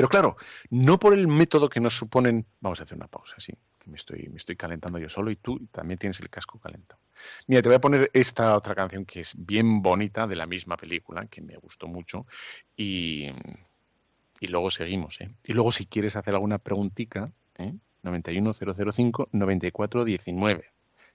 Pero 0.00 0.08
claro, 0.08 0.36
no 0.70 0.98
por 0.98 1.12
el 1.12 1.28
método 1.28 1.68
que 1.68 1.78
nos 1.78 1.94
suponen. 1.94 2.46
Vamos 2.60 2.80
a 2.80 2.84
hacer 2.84 2.96
una 2.96 3.08
pausa, 3.08 3.34
sí, 3.38 3.52
que 3.78 3.90
me 3.90 3.96
estoy, 3.96 4.30
me 4.30 4.38
estoy 4.38 4.56
calentando 4.56 4.98
yo 4.98 5.10
solo 5.10 5.30
y 5.30 5.36
tú 5.36 5.66
también 5.70 5.98
tienes 5.98 6.18
el 6.20 6.30
casco 6.30 6.58
calentado. 6.58 7.02
Mira, 7.48 7.60
te 7.60 7.68
voy 7.68 7.76
a 7.76 7.82
poner 7.82 8.10
esta 8.14 8.56
otra 8.56 8.74
canción 8.74 9.04
que 9.04 9.20
es 9.20 9.34
bien 9.36 9.82
bonita 9.82 10.26
de 10.26 10.36
la 10.36 10.46
misma 10.46 10.78
película, 10.78 11.26
que 11.26 11.42
me 11.42 11.54
gustó 11.58 11.86
mucho, 11.86 12.24
y, 12.74 13.28
y 14.40 14.46
luego 14.46 14.70
seguimos. 14.70 15.20
¿eh? 15.20 15.28
Y 15.44 15.52
luego, 15.52 15.70
si 15.70 15.84
quieres 15.84 16.16
hacer 16.16 16.32
alguna 16.32 16.56
preguntita, 16.56 17.30
¿eh? 17.58 17.74
91005-9419. 18.02 20.64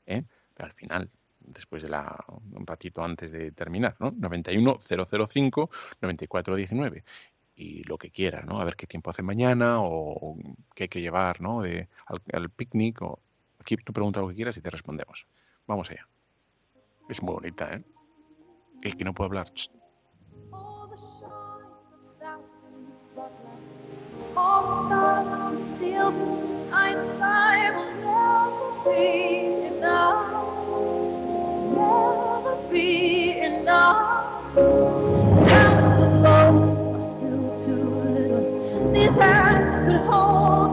¿eh? 0.06 0.24
Al 0.58 0.74
final, 0.74 1.10
después 1.48 1.84
de 1.84 1.90
la, 1.90 2.18
un 2.28 2.66
ratito 2.66 3.04
antes 3.04 3.32
de 3.32 3.52
terminar, 3.52 3.96
¿no? 4.00 4.12
91005-9419 4.12 7.04
y 7.56 7.84
lo 7.84 7.98
que 7.98 8.12
quiera, 8.12 8.42
¿no? 8.42 8.60
A 8.60 8.66
ver 8.66 8.76
qué 8.76 8.86
tiempo 8.86 9.10
hace 9.10 9.24
mañana 9.24 9.78
o 9.80 10.38
qué 10.74 10.84
hay 10.84 10.90
que 10.90 11.02
llevar, 11.02 11.42
¿no? 11.42 11.62
De, 11.62 11.88
al, 12.34 12.50
picnic 12.50 13.02
o 13.02 13.20
aquí 13.60 13.78
tú 13.78 13.94
pregunta 13.94 14.20
lo 14.20 14.28
que 14.30 14.36
quieras 14.36 14.58
y 14.58 14.62
te 14.62 14.70
respondemos. 14.70 15.26
Vamos 15.66 15.90
allá. 15.90 16.08
Es 17.08 17.24
muy 17.24 17.34
bonita, 17.34 17.74
¿eh? 17.74 17.78
El 18.82 18.98
que 18.98 19.06
no 19.06 19.14
puede 19.14 19.28
hablar. 19.28 19.48
Times 34.56 36.00
alone 36.00 36.96
are 36.96 37.02
still 37.02 37.66
too 37.66 37.90
little. 37.90 38.94
These 38.94 39.16
hands 39.18 39.86
could 39.86 40.00
hold. 40.10 40.65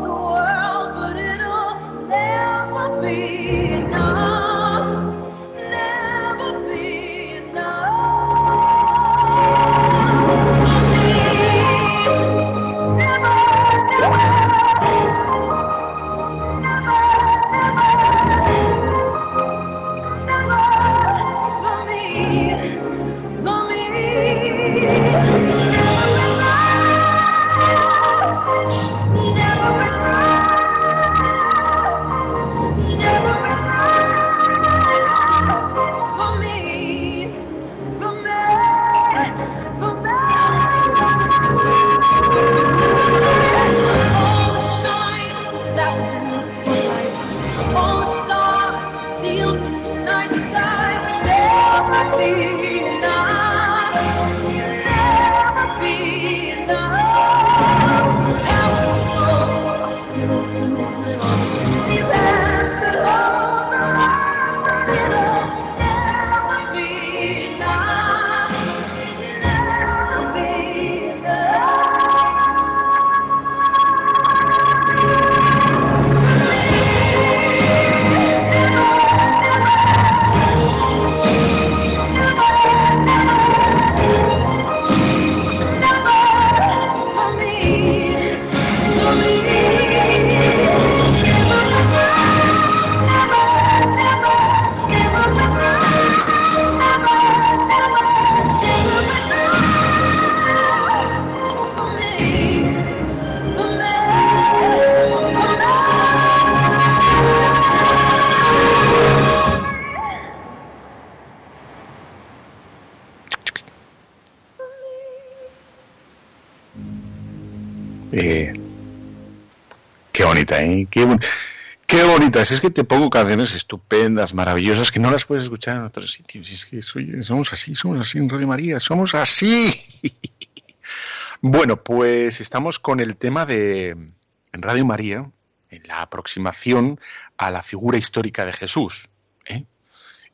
Es 122.51 122.61
que 122.61 122.70
te 122.70 122.84
pongo 122.84 123.11
canciones 123.11 123.55
estupendas, 123.55 124.34
maravillosas, 124.34 124.90
que 124.90 124.99
no 124.99 125.11
las 125.11 125.24
puedes 125.24 125.45
escuchar 125.45 125.76
en 125.76 125.82
otros 125.82 126.12
sitios. 126.12 126.49
Si 126.49 126.55
es 126.55 126.64
que 126.64 126.82
somos 127.22 127.53
así, 127.53 127.74
somos 127.74 128.01
así 128.01 128.18
en 128.18 128.28
Radio 128.28 128.47
María, 128.47 128.80
somos 128.80 129.14
así. 129.14 129.70
bueno, 131.40 131.82
pues 131.82 132.40
estamos 132.40 132.78
con 132.78 133.01
el 133.01 133.16
tema 133.16 133.47
de 133.47 133.90
en 133.90 134.62
Radio 134.62 134.84
María, 134.84 135.30
en 135.70 135.82
la 135.86 136.03
aproximación 136.03 136.99
a 137.36 137.51
la 137.51 137.62
figura 137.62 137.99
histórica 137.99 138.45
de 138.45 138.53
Jesús. 138.53 139.09
¿eh? 139.47 139.64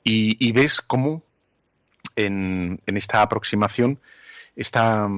Y, 0.02 0.52
ves 0.52 0.80
cómo 0.80 1.22
en, 2.16 2.80
en 2.86 2.96
esta 2.96 3.22
aproximación 3.22 4.00
esta 4.56 5.08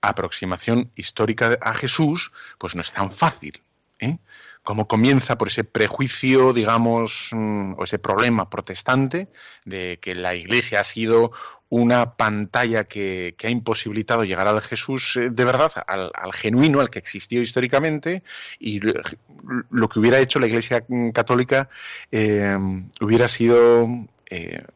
aproximación 0.00 0.90
histórica 0.94 1.58
a 1.60 1.74
Jesús, 1.74 2.32
pues 2.58 2.74
no 2.74 2.80
es 2.80 2.92
tan 2.92 3.10
fácil. 3.10 3.60
¿Eh? 3.98 4.18
Como 4.62 4.88
comienza 4.88 5.38
por 5.38 5.48
ese 5.48 5.64
prejuicio, 5.64 6.52
digamos, 6.52 7.30
mm, 7.32 7.74
o 7.78 7.84
ese 7.84 7.98
problema 7.98 8.50
protestante 8.50 9.28
de 9.64 9.98
que 10.00 10.14
la 10.14 10.34
Iglesia 10.34 10.80
ha 10.80 10.84
sido 10.84 11.32
una 11.68 12.14
pantalla 12.14 12.84
que, 12.84 13.34
ha 13.42 13.48
imposibilitado 13.48 14.24
llegar 14.24 14.46
al 14.46 14.60
Jesús 14.62 15.16
eh, 15.16 15.30
de 15.30 15.44
verdad, 15.44 15.72
al, 15.86 16.10
genuino, 16.32 16.80
al 16.80 16.90
que 16.90 16.98
existió 16.98 17.42
históricamente, 17.42 18.22
y 18.58 18.80
lo 19.70 19.88
que 19.88 19.98
hubiera 19.98 20.18
hecho 20.18 20.38
la 20.38 20.46
Iglesia 20.46 20.84
mm, 20.86 21.10
católica 21.10 21.68
eh, 22.12 22.56
hubiera 23.00 23.28
sido, 23.28 23.88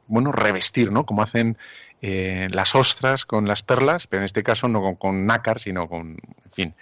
bueno, 0.07 0.33
revestir, 0.33 0.93
¿no? 0.93 1.05
Como 1.05 1.23
hacen 1.23 1.57
eh, 2.03 2.49
las 2.51 2.75
ostras 2.75 3.27
con 3.27 3.47
las 3.47 3.63
perlas, 3.63 4.07
pero 4.07 4.23
en 4.23 4.25
este 4.25 4.43
caso 4.43 4.69
no 4.69 4.97
con, 4.97 5.27
nácar, 5.27 5.59
sino 5.59 5.87
con, 5.87 6.13
en 6.13 6.53
fin, 6.53 6.75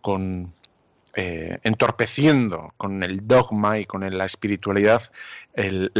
con 0.00 0.54
eh, 1.14 1.58
entorpeciendo 1.62 2.72
con 2.78 3.02
el 3.02 3.26
dogma 3.26 3.78
y 3.78 3.84
con 3.84 4.00
la 4.16 4.24
espiritualidad 4.24 5.12
el, 5.52 5.92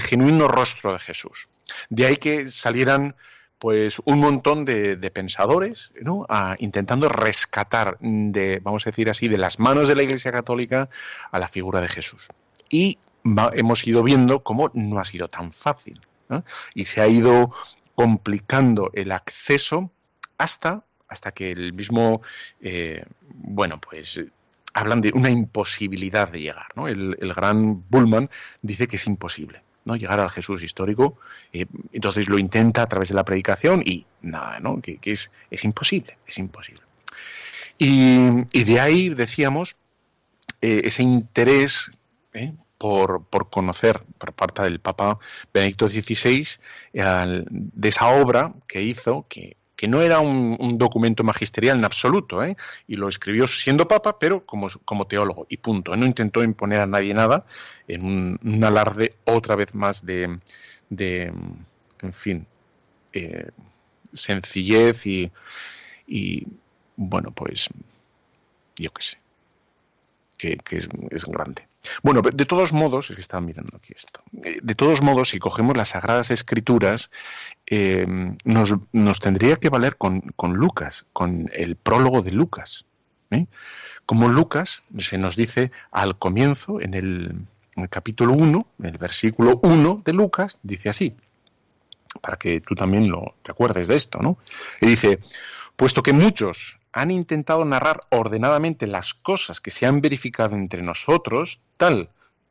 genuino 0.00 0.46
rostro 0.46 0.92
de 0.92 1.00
Jesús. 1.00 1.48
De 1.90 2.06
ahí 2.06 2.16
que 2.16 2.48
salieran 2.48 3.16
pues 3.58 4.00
un 4.04 4.20
montón 4.20 4.64
de, 4.64 4.96
pensadores 5.12 5.92
¿no? 6.00 6.26
intentando 6.58 7.08
rescatar 7.08 7.96
de, 8.00 8.60
vamos 8.62 8.86
a 8.86 8.90
decir 8.90 9.10
así, 9.10 9.26
de 9.28 9.38
las 9.38 9.58
manos 9.58 9.88
de 9.88 9.96
la 9.96 10.04
Iglesia 10.04 10.30
Católica 10.30 10.88
a 11.32 11.38
la 11.40 11.48
figura 11.48 11.80
de 11.80 11.88
Jesús. 11.88 12.28
Y 12.68 12.98
hemos 13.24 13.86
ido 13.86 14.04
viendo 14.04 14.44
cómo 14.44 14.70
no 14.74 15.00
ha 15.00 15.04
sido 15.04 15.26
tan 15.26 15.50
fácil. 15.50 16.00
Y 16.74 16.84
se 16.84 17.00
ha 17.00 17.08
ido 17.08 17.52
complicando 17.94 18.90
el 18.94 19.12
acceso 19.12 19.90
hasta, 20.38 20.84
hasta 21.08 21.32
que 21.32 21.50
el 21.50 21.72
mismo, 21.72 22.22
eh, 22.60 23.04
bueno, 23.20 23.80
pues 23.80 24.24
hablan 24.74 25.00
de 25.00 25.12
una 25.14 25.30
imposibilidad 25.30 26.28
de 26.28 26.40
llegar. 26.40 26.66
¿no? 26.74 26.88
El, 26.88 27.16
gran 27.34 27.84
Bullman 27.88 28.30
dice 28.62 28.86
que 28.88 28.96
es 28.96 29.06
imposible. 29.06 29.62
¿no? 29.84 29.96
llegar 29.96 30.20
al 30.20 30.30
Jesús 30.30 30.62
histórico, 30.62 31.18
eh, 31.52 31.66
entonces 31.92 32.28
lo 32.28 32.38
intenta 32.38 32.82
a 32.82 32.86
través 32.86 33.08
de 33.08 33.16
la 33.16 33.24
predicación 33.24 33.82
y 33.84 34.06
nada, 34.20 34.60
¿no? 34.60 34.80
que, 34.80 35.00
es, 35.02 35.28
imposible, 35.64 36.18
es 36.24 36.38
imposible. 36.38 36.82
Y, 37.78 38.44
de 38.64 38.80
ahí 38.80 39.08
decíamos 39.08 39.74
eh, 40.60 40.82
ese 40.84 41.02
interés 41.02 41.90
por, 42.78 43.26
conocer 43.50 44.00
por 44.18 44.32
parte 44.34 44.62
del 44.62 44.78
Papa 44.78 45.18
Benedicto 45.52 45.88
XVI 45.88 46.46
de 46.92 47.88
esa 47.88 48.06
obra 48.08 48.54
que 48.68 48.82
hizo, 48.82 49.26
que, 49.28 49.56
no 49.88 50.02
era 50.02 50.20
un, 50.20 50.78
documento 50.78 51.24
magisterial 51.24 51.78
en 51.78 51.84
absoluto, 51.84 52.42
¿eh? 52.42 52.56
y 52.86 52.96
lo 52.96 53.08
escribió 53.08 53.46
siendo 53.46 53.88
Papa, 53.88 54.18
pero 54.18 54.44
como, 54.44 54.68
como 54.84 55.06
teólogo, 55.06 55.46
y 55.48 55.56
punto. 55.58 55.96
No 55.96 56.06
intentó 56.06 56.42
imponer 56.42 56.80
a 56.80 56.86
nadie 56.86 57.14
nada 57.14 57.44
en 57.88 58.38
un, 58.42 58.64
alarde 58.64 59.16
otra 59.24 59.56
vez 59.56 59.74
más 59.74 60.04
de, 60.04 60.40
de 60.88 61.32
en 62.00 62.12
fin, 62.12 62.46
eh, 63.12 63.50
sencillez 64.12 65.06
y, 65.06 65.30
y, 66.06 66.46
bueno, 66.96 67.32
pues 67.32 67.68
yo 68.76 68.92
qué 68.92 69.02
sé, 69.02 69.18
que, 70.42 70.76
es 71.10 71.26
grande. 71.26 71.66
Bueno, 72.02 72.22
de 72.22 72.44
todos 72.44 72.72
modos, 72.72 73.10
es 73.10 73.16
que 73.16 73.22
estaba 73.22 73.40
mirando 73.40 73.76
aquí 73.76 73.92
esto. 73.94 74.20
Eh, 74.44 74.58
de 74.62 74.74
todos 74.74 75.02
modos, 75.02 75.30
si 75.30 75.38
cogemos 75.38 75.76
las 75.76 75.90
Sagradas 75.90 76.30
Escrituras, 76.30 77.10
eh, 77.66 78.06
nos, 78.44 79.20
tendría 79.20 79.56
que 79.56 79.68
valer 79.68 79.96
con, 79.96 80.22
Lucas, 80.54 81.06
con 81.12 81.48
el 81.52 81.76
prólogo 81.76 82.22
de 82.22 82.32
Lucas. 82.32 82.86
¿eh? 83.30 83.46
Como 84.06 84.28
Lucas 84.28 84.82
se 84.98 85.18
nos 85.18 85.36
dice 85.36 85.70
al 85.90 86.18
comienzo, 86.18 86.80
en 86.80 86.94
el, 86.94 87.46
en 87.76 87.82
el 87.82 87.88
capítulo 87.88 88.34
1, 88.34 88.66
en 88.80 88.86
el 88.86 88.98
versículo 88.98 89.60
1 89.62 90.02
de 90.04 90.12
Lucas, 90.12 90.58
dice 90.62 90.88
así, 90.88 91.16
para 92.20 92.36
que 92.36 92.60
tú 92.60 92.74
también 92.74 93.10
lo, 93.10 93.34
te 93.42 93.50
acuerdes 93.50 93.88
de 93.88 93.96
esto, 93.96 94.18
¿no? 94.20 94.38
Y 94.80 94.86
dice, 94.86 95.18
puesto 95.76 96.02
que 96.02 96.12
muchos 96.12 96.78
han 96.92 97.10
intentado 97.10 97.64
narrar 97.64 98.00
ordenadamente 98.10 98.86
las 98.86 99.14
cosas 99.14 99.60
que 99.60 99.70
se 99.70 99.86
han 99.86 100.00
verificado 100.00 100.56
entre 100.56 100.82
nosotros, 100.82 101.60
tal 101.76 102.10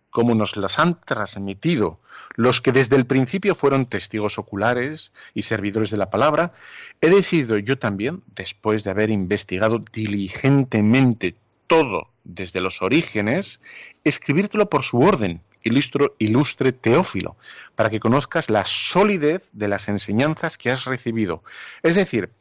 como 0.09 0.35
nos 0.35 0.57
las 0.57 0.77
han 0.77 0.99
transmitido 0.99 1.99
los 2.35 2.61
que 2.61 2.71
desde 2.71 2.95
el 2.95 3.05
principio 3.05 3.55
fueron 3.55 3.85
testigos 3.85 4.37
oculares 4.37 5.11
y 5.33 5.41
servidores 5.43 5.89
de 5.89 5.97
la 5.97 6.09
palabra, 6.09 6.53
he 7.01 7.09
decidido 7.09 7.57
yo 7.57 7.77
también, 7.77 8.21
después 8.35 8.83
de 8.83 8.91
haber 8.91 9.09
investigado 9.09 9.83
diligentemente 9.91 11.35
todo 11.67 12.09
desde 12.23 12.61
los 12.61 12.81
orígenes, 12.81 13.59
escribírtelo 14.03 14.69
por 14.69 14.83
su 14.83 14.99
orden, 14.99 15.41
ilustro, 15.63 16.15
ilustre 16.19 16.71
Teófilo, 16.71 17.37
para 17.75 17.89
que 17.89 17.99
conozcas 17.99 18.49
la 18.49 18.65
solidez 18.65 19.47
de 19.51 19.67
las 19.67 19.87
enseñanzas 19.87 20.57
que 20.57 20.71
has 20.71 20.85
recibido. 20.85 21.43
Es 21.83 21.95
decir, 21.95 22.31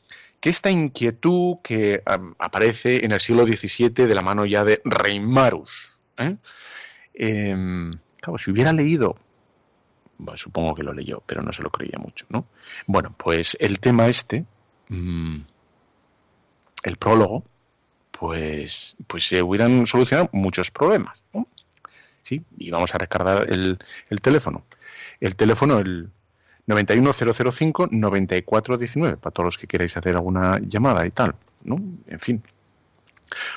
que 0.41 0.51
esta 0.51 0.71
inquietud 0.71 1.59
que 1.63 2.03
aparece 2.39 3.05
en 3.05 3.13
el 3.13 3.21
siglo 3.21 3.47
XVII 3.47 3.91
de 4.07 4.15
la 4.15 4.23
mano 4.23 4.47
ya 4.47 4.65
de 4.65 4.81
Reimarus, 4.85 5.71
¿eh? 6.17 6.37
Em, 7.15 7.93
claro, 8.21 8.39
si 8.39 8.51
hubiera 8.51 8.73
leído, 8.73 9.17
supongo 10.35 10.75
que 10.75 10.83
lo 10.83 10.93
leyó, 10.93 11.23
pero 11.27 11.43
no 11.43 11.53
se 11.53 11.63
lo 11.63 11.71
creía 11.71 11.99
mucho, 11.99 12.27
¿no? 12.31 12.47
Bueno, 12.87 13.15
pues 13.17 13.57
el 13.61 13.81
tema 13.81 14.09
este, 14.09 14.47
mm, 14.89 15.41
el 16.85 16.97
prólogo, 16.97 17.45
pues, 18.11 18.97
pues 19.07 19.29
se 19.29 19.43
hubieran 19.43 19.87
solucionado 19.87 20.31
muchos 20.33 20.71
problemas, 20.71 21.23
¿no? 21.33 21.47
Sí, 22.23 22.43
y 22.59 22.71
vamos 22.71 22.95
a 22.95 22.99
recargar 22.99 23.51
el, 23.51 23.79
el 24.09 24.21
teléfono. 24.21 24.65
El 25.21 25.37
teléfono, 25.37 25.79
el 25.79 26.11
91005-9419, 26.71 29.17
para 29.17 29.33
todos 29.33 29.47
los 29.47 29.57
que 29.59 29.67
queráis 29.67 29.97
hacer 29.97 30.15
alguna 30.17 30.61
llamada 30.61 31.05
y 31.07 31.11
tal, 31.11 31.35
¿no? 31.65 31.81
En 32.07 32.21
fin. 32.21 32.43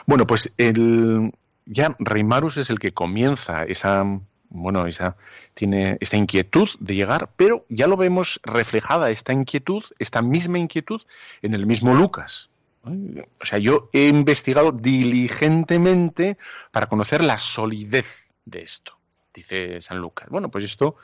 Bueno, 0.05 0.27
pues 0.27 0.53
el, 0.57 1.33
ya 1.65 1.95
Reimarus 1.99 2.57
es 2.57 2.69
el 2.69 2.79
que 2.79 2.93
comienza 2.93 3.63
esa, 3.63 4.03
bueno, 4.49 4.85
esa, 4.85 5.15
tiene 5.53 5.97
esta 5.99 6.17
inquietud 6.17 6.69
de 6.79 6.95
llegar, 6.95 7.29
pero 7.35 7.65
ya 7.69 7.87
lo 7.87 7.97
vemos 7.97 8.39
reflejada 8.43 9.09
esta 9.09 9.33
inquietud, 9.33 9.83
esta 9.99 10.21
misma 10.21 10.59
inquietud, 10.59 11.01
en 11.41 11.53
el 11.53 11.65
mismo 11.65 11.93
Lucas. 11.93 12.49
O 12.85 13.45
sea, 13.45 13.59
yo 13.59 13.89
he 13.93 14.09
investigado 14.09 14.73
diligentemente 14.73 16.37
para 16.71 16.87
conocer 16.87 17.23
la 17.23 17.37
solidez 17.37 18.22
de 18.45 18.61
esto, 18.61 18.97
dice 19.33 19.81
San 19.81 19.99
Lucas. 19.99 20.29
Bueno, 20.29 20.49
pues 20.49 20.63
esto 20.63 20.97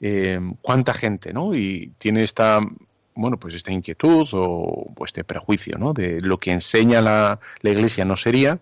eh, 0.00 0.40
cuánta 0.60 0.94
gente, 0.94 1.32
¿no? 1.32 1.54
Y 1.54 1.92
tiene 1.98 2.22
esta, 2.22 2.60
bueno, 3.14 3.38
pues 3.38 3.54
esta 3.54 3.72
inquietud 3.72 4.28
o, 4.32 4.92
este 5.04 5.24
prejuicio, 5.24 5.78
¿no? 5.78 5.92
De 5.92 6.20
lo 6.20 6.38
que 6.38 6.52
enseña 6.52 7.00
la, 7.00 7.40
Iglesia 7.62 8.04
no 8.04 8.16
sería. 8.16 8.58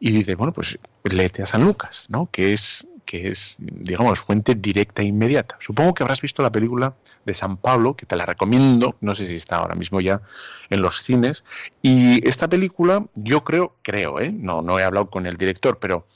Y 0.00 0.12
dice, 0.12 0.34
bueno, 0.34 0.52
pues 0.52 0.78
léete 1.04 1.42
a 1.42 1.46
San 1.46 1.64
Lucas, 1.64 2.04
¿no? 2.08 2.28
Que 2.30 2.52
es, 2.52 2.86
que 3.04 3.28
es, 3.28 3.56
digamos, 3.58 4.20
fuente 4.20 4.54
directa 4.54 5.02
e 5.02 5.06
inmediata. 5.06 5.56
Supongo 5.60 5.94
que 5.94 6.02
habrás 6.02 6.20
visto 6.20 6.42
la 6.42 6.52
película 6.52 6.94
de 7.24 7.34
San 7.34 7.56
Pablo, 7.56 7.94
que 7.96 8.06
te 8.06 8.14
la 8.14 8.26
recomiendo, 8.26 8.96
no 9.00 9.14
sé 9.14 9.26
si 9.26 9.34
está 9.34 9.56
ahora 9.56 9.74
mismo 9.74 10.00
ya 10.00 10.20
en 10.70 10.82
los 10.82 11.02
cines. 11.02 11.44
Y 11.82 12.26
esta 12.28 12.48
película, 12.48 13.06
yo 13.14 13.42
creo, 13.42 13.74
creo, 13.82 14.20
¿eh? 14.20 14.30
No, 14.30 14.62
no 14.62 14.78
he 14.78 14.84
hablado 14.84 15.10
con 15.10 15.26
el 15.26 15.36
director, 15.36 15.78
pero 15.80 16.06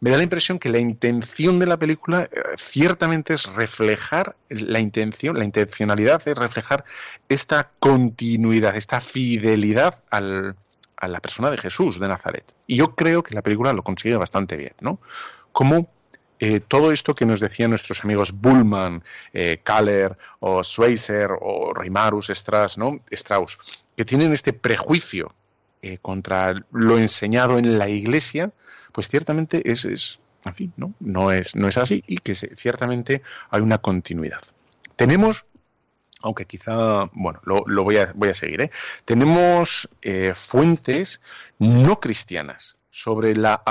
me 0.00 0.10
da 0.10 0.16
la 0.16 0.22
impresión 0.22 0.58
que 0.58 0.68
la 0.68 0.78
intención 0.78 1.58
de 1.58 1.66
la 1.66 1.78
película 1.78 2.22
eh, 2.24 2.42
ciertamente 2.56 3.34
es 3.34 3.46
reflejar 3.54 4.36
la 4.48 4.80
intención, 4.80 5.38
la 5.38 5.44
intencionalidad 5.44 6.26
es 6.26 6.36
reflejar 6.36 6.84
esta 7.28 7.70
continuidad, 7.78 8.76
esta 8.76 9.00
fidelidad 9.00 9.98
a 10.10 10.20
la 10.20 11.20
persona 11.20 11.50
de 11.50 11.58
Jesús 11.58 12.00
de 12.00 12.08
Nazaret. 12.08 12.44
Y 12.66 12.76
yo 12.76 12.94
creo 12.94 13.22
que 13.22 13.34
la 13.34 13.42
película 13.42 13.72
lo 13.72 13.82
consigue 13.82 14.16
bastante 14.16 14.56
bien, 14.56 14.72
¿no? 14.80 14.98
Como 15.52 15.88
eh, 16.42 16.60
todo 16.60 16.90
esto 16.90 17.14
que 17.14 17.26
nos 17.26 17.38
decían 17.38 17.68
nuestros 17.68 18.02
amigos 18.02 18.32
Bullman, 18.32 19.04
eh, 19.34 19.60
Kaller 19.62 20.16
o 20.40 20.62
Schweizer 20.62 21.30
o 21.38 21.74
Reimarus 21.74 22.30
Strauss, 22.30 22.78
¿no? 22.78 23.00
Strauss, 23.10 23.58
que 23.94 24.06
tienen 24.06 24.32
este 24.32 24.54
prejuicio 24.54 25.34
eh, 25.82 25.98
contra 26.00 26.54
lo 26.72 26.96
enseñado 26.96 27.58
en 27.58 27.78
la 27.78 27.90
Iglesia, 27.90 28.52
pues 28.92 29.08
ciertamente 29.08 29.70
es, 29.70 29.84
es 29.84 30.20
en 30.44 30.54
fin, 30.54 30.72
¿no? 30.76 30.94
No 31.00 31.30
es, 31.30 31.54
no 31.54 31.68
es 31.68 31.76
así 31.76 32.02
y 32.06 32.18
que 32.18 32.34
ciertamente 32.34 33.22
hay 33.50 33.60
una 33.60 33.78
continuidad. 33.78 34.40
Tenemos 34.96 35.44
aunque 36.22 36.44
quizá, 36.44 37.08
bueno, 37.12 37.40
lo, 37.44 37.82
voy, 37.82 37.96
a, 37.96 38.12
voy 38.14 38.28
a 38.28 38.34
seguir, 38.34 38.60
¿eh? 38.60 38.70
tenemos 39.06 39.88
eh, 40.02 40.34
fuentes 40.36 41.22
no 41.58 41.98
cristianas 41.98 42.76
sobre 42.90 43.34
la, 43.34 43.62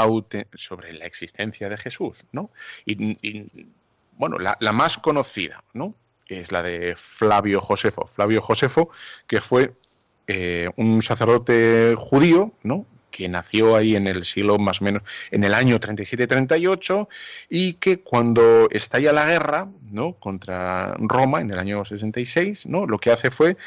sobre 0.55 0.93
la 0.93 1.05
existencia 1.05 1.69
de 1.69 1.77
Jesús, 1.77 2.25
¿no? 2.31 2.49
Y, 2.85 3.45
bueno, 4.17 4.37
la, 4.39 4.57
la, 4.59 4.73
más 4.73 4.97
conocida, 4.97 5.63
¿no? 5.73 5.93
Es 6.27 6.51
la 6.51 6.63
de 6.63 6.95
Flavio 6.95 7.61
Josefo. 7.61 8.07
Flavio 8.07 8.41
Josefo, 8.41 8.89
que 9.27 9.41
fue 9.41 9.73
eh, 10.27 10.69
un 10.77 11.03
sacerdote 11.03 11.95
judío, 11.97 12.53
¿no? 12.63 12.85
Que 13.11 13.27
nació 13.27 13.75
ahí 13.75 13.95
en 13.95 14.07
el 14.07 14.23
siglo 14.23 14.57
más 14.57 14.81
o 14.81 14.85
menos, 14.85 15.03
en 15.31 15.43
el 15.43 15.53
año 15.53 15.79
37-38, 15.79 17.07
y 17.49 17.73
que 17.73 18.01
cuando 18.01 18.67
estalla 18.69 19.11
la 19.13 19.25
guerra, 19.25 19.67
¿no? 19.91 20.13
contra 20.13 20.93
Roma 20.97 21.41
en 21.41 21.51
el 21.51 21.59
año 21.59 21.83
66, 21.85 22.67
¿no? 22.67 22.85
lo 22.85 22.99
que 22.99 23.11
hace 23.11 23.31
fue, 23.31 23.57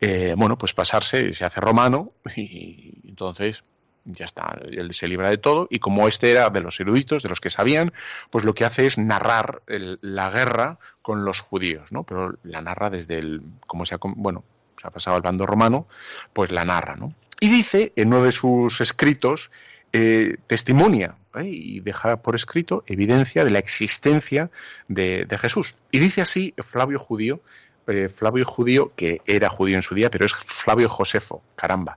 eh, 0.00 0.34
bueno, 0.36 0.58
pues 0.58 0.72
pasarse, 0.72 1.32
se 1.32 1.44
hace 1.44 1.60
romano, 1.60 2.12
y 2.36 2.94
entonces 3.06 3.64
ya 4.04 4.26
está, 4.26 4.58
él 4.70 4.92
se 4.92 5.08
libra 5.08 5.30
de 5.30 5.38
todo, 5.38 5.66
y 5.70 5.78
como 5.78 6.06
este 6.06 6.30
era 6.30 6.50
de 6.50 6.60
los 6.60 6.78
eruditos, 6.78 7.22
de 7.22 7.28
los 7.28 7.40
que 7.40 7.50
sabían, 7.50 7.92
pues 8.30 8.44
lo 8.44 8.54
que 8.54 8.64
hace 8.64 8.86
es 8.86 8.98
narrar 8.98 9.62
la 9.66 10.30
guerra 10.30 10.78
con 11.00 11.24
los 11.24 11.40
judíos, 11.40 11.90
¿no? 11.90 12.04
Pero 12.04 12.36
la 12.42 12.60
narra 12.60 12.90
desde 12.90 13.18
el, 13.18 13.42
como 13.66 13.86
se 13.86 13.94
ha, 13.94 13.98
bueno, 14.02 14.44
ha 14.82 14.90
pasado 14.90 15.16
al 15.16 15.22
bando 15.22 15.46
romano, 15.46 15.86
pues 16.32 16.52
la 16.52 16.64
narra, 16.64 16.96
¿no? 16.96 17.14
Y 17.40 17.48
dice 17.48 17.92
en 17.96 18.08
uno 18.08 18.24
de 18.24 18.32
sus 18.32 18.80
escritos, 18.80 19.50
eh, 19.96 20.38
testimonia 20.48 21.14
¿eh? 21.36 21.44
y 21.44 21.78
deja 21.78 22.16
por 22.16 22.34
escrito 22.34 22.82
evidencia 22.88 23.44
de 23.44 23.52
la 23.52 23.60
existencia 23.60 24.50
de, 24.88 25.24
Jesús. 25.40 25.76
Y 25.92 26.00
dice 26.00 26.20
así 26.20 26.52
Flavio 26.58 26.98
Judío, 26.98 27.40
eh, 27.86 28.08
Flavio 28.08 28.44
Judío, 28.44 28.92
que 28.96 29.22
era 29.24 29.48
judío 29.48 29.76
en 29.76 29.82
su 29.82 29.94
día, 29.94 30.10
pero 30.10 30.26
es 30.26 30.34
Flavio 30.34 30.88
Josefo, 30.88 31.44
caramba. 31.54 31.96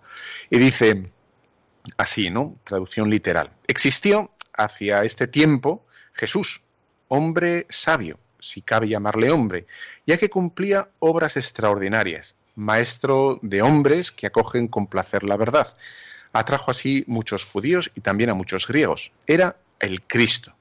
Y 0.51 0.59
dice 0.59 1.09
así, 1.97 2.29
¿no? 2.29 2.59
Traducción 2.63 3.09
literal. 3.09 3.51
Existió 3.65 4.31
hacia 4.53 5.03
este 5.03 5.25
tiempo 5.25 5.83
Jesús, 6.13 6.61
hombre 7.07 7.65
sabio, 7.67 8.19
si 8.39 8.61
cabe 8.61 8.89
llamarle 8.89 9.31
hombre, 9.31 9.65
ya 10.05 10.17
que 10.17 10.29
cumplía 10.29 10.91
obras 10.99 11.35
extraordinarias 11.35 12.36
maestro 12.57 13.39
de 13.41 13.61
hombres 13.61 14.11
que 14.11 14.27
acogen 14.27 14.67
con 14.67 14.87
placer 14.87 15.23
la 15.23 15.37
verdad. 15.37 15.77
Atrajo 16.33 16.71
así 16.71 17.05
muchos 17.07 17.45
judíos 17.45 17.91
y 17.95 18.01
también 18.01 18.29
a 18.29 18.33
muchos 18.33 18.67
griegos. 18.67 19.13
Era 19.27 19.57
el 19.79 20.01
Cristo. 20.01 20.53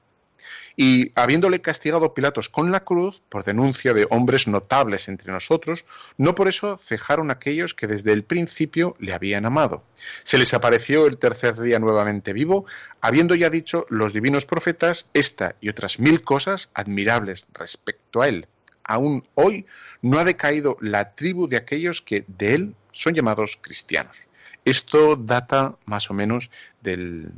Y 0.79 1.11
habiéndole 1.15 1.59
castigado 1.59 2.13
Pilatos 2.13 2.49
con 2.49 2.71
la 2.71 2.81
cruz 2.83 3.19
por 3.29 3.43
denuncia 3.43 3.95
de 3.95 4.05
hombres 4.11 4.47
notables 4.47 5.07
entre 5.07 5.33
nosotros, 5.33 5.85
no 6.17 6.35
por 6.35 6.47
eso 6.47 6.77
cejaron 6.77 7.31
aquellos 7.31 7.73
que 7.73 7.87
desde 7.87 8.13
el 8.13 8.23
principio 8.23 8.95
le 8.99 9.13
habían 9.13 9.47
amado. 9.47 9.83
Se 10.21 10.37
les 10.37 10.53
apareció 10.53 11.07
el 11.07 11.17
tercer 11.17 11.55
día 11.55 11.79
nuevamente 11.79 12.31
vivo, 12.31 12.67
habiendo 13.01 13.33
ya 13.33 13.49
dicho 13.49 13.87
los 13.89 14.13
divinos 14.13 14.45
profetas 14.45 15.09
esta 15.15 15.55
y 15.61 15.69
otras 15.69 15.97
mil 15.97 16.21
cosas 16.21 16.69
admirables 16.75 17.47
respecto 17.55 18.21
a 18.21 18.27
él 18.27 18.47
aún 18.87 19.27
hoy 19.35 19.65
no 20.01 20.17
ha 20.17 20.23
decaído 20.23 20.77
la 20.81 21.13
tribu 21.13 21.47
de 21.47 21.57
aquellos 21.57 22.01
que 22.01 22.23
de 22.27 22.55
él 22.55 22.75
son 22.91 23.13
llamados 23.13 23.59
cristianos. 23.61 24.17
Esto 24.65 25.15
data 25.15 25.75
más 25.85 26.09
o 26.09 26.13
menos 26.13 26.49
del, 26.81 27.31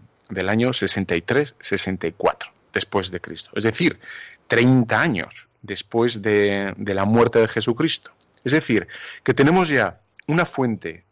año 0.48 0.70
63-64 0.70 2.52
después 2.72 3.12
de 3.12 3.20
Cristo. 3.20 3.52
Es 3.56 3.64
decir, 3.64 4.00
30 4.48 5.02
años 5.02 5.48
después 5.62 6.22
de, 6.22 6.74
la 6.78 7.06
muerte 7.06 7.40
de 7.40 7.48
Jesucristo. 7.48 8.12
Es 8.44 8.54
decir, 8.54 8.88
que 9.24 9.34
tenemos 9.34 9.70
ya 9.70 10.00
una 10.28 10.46
fuente 10.46 11.04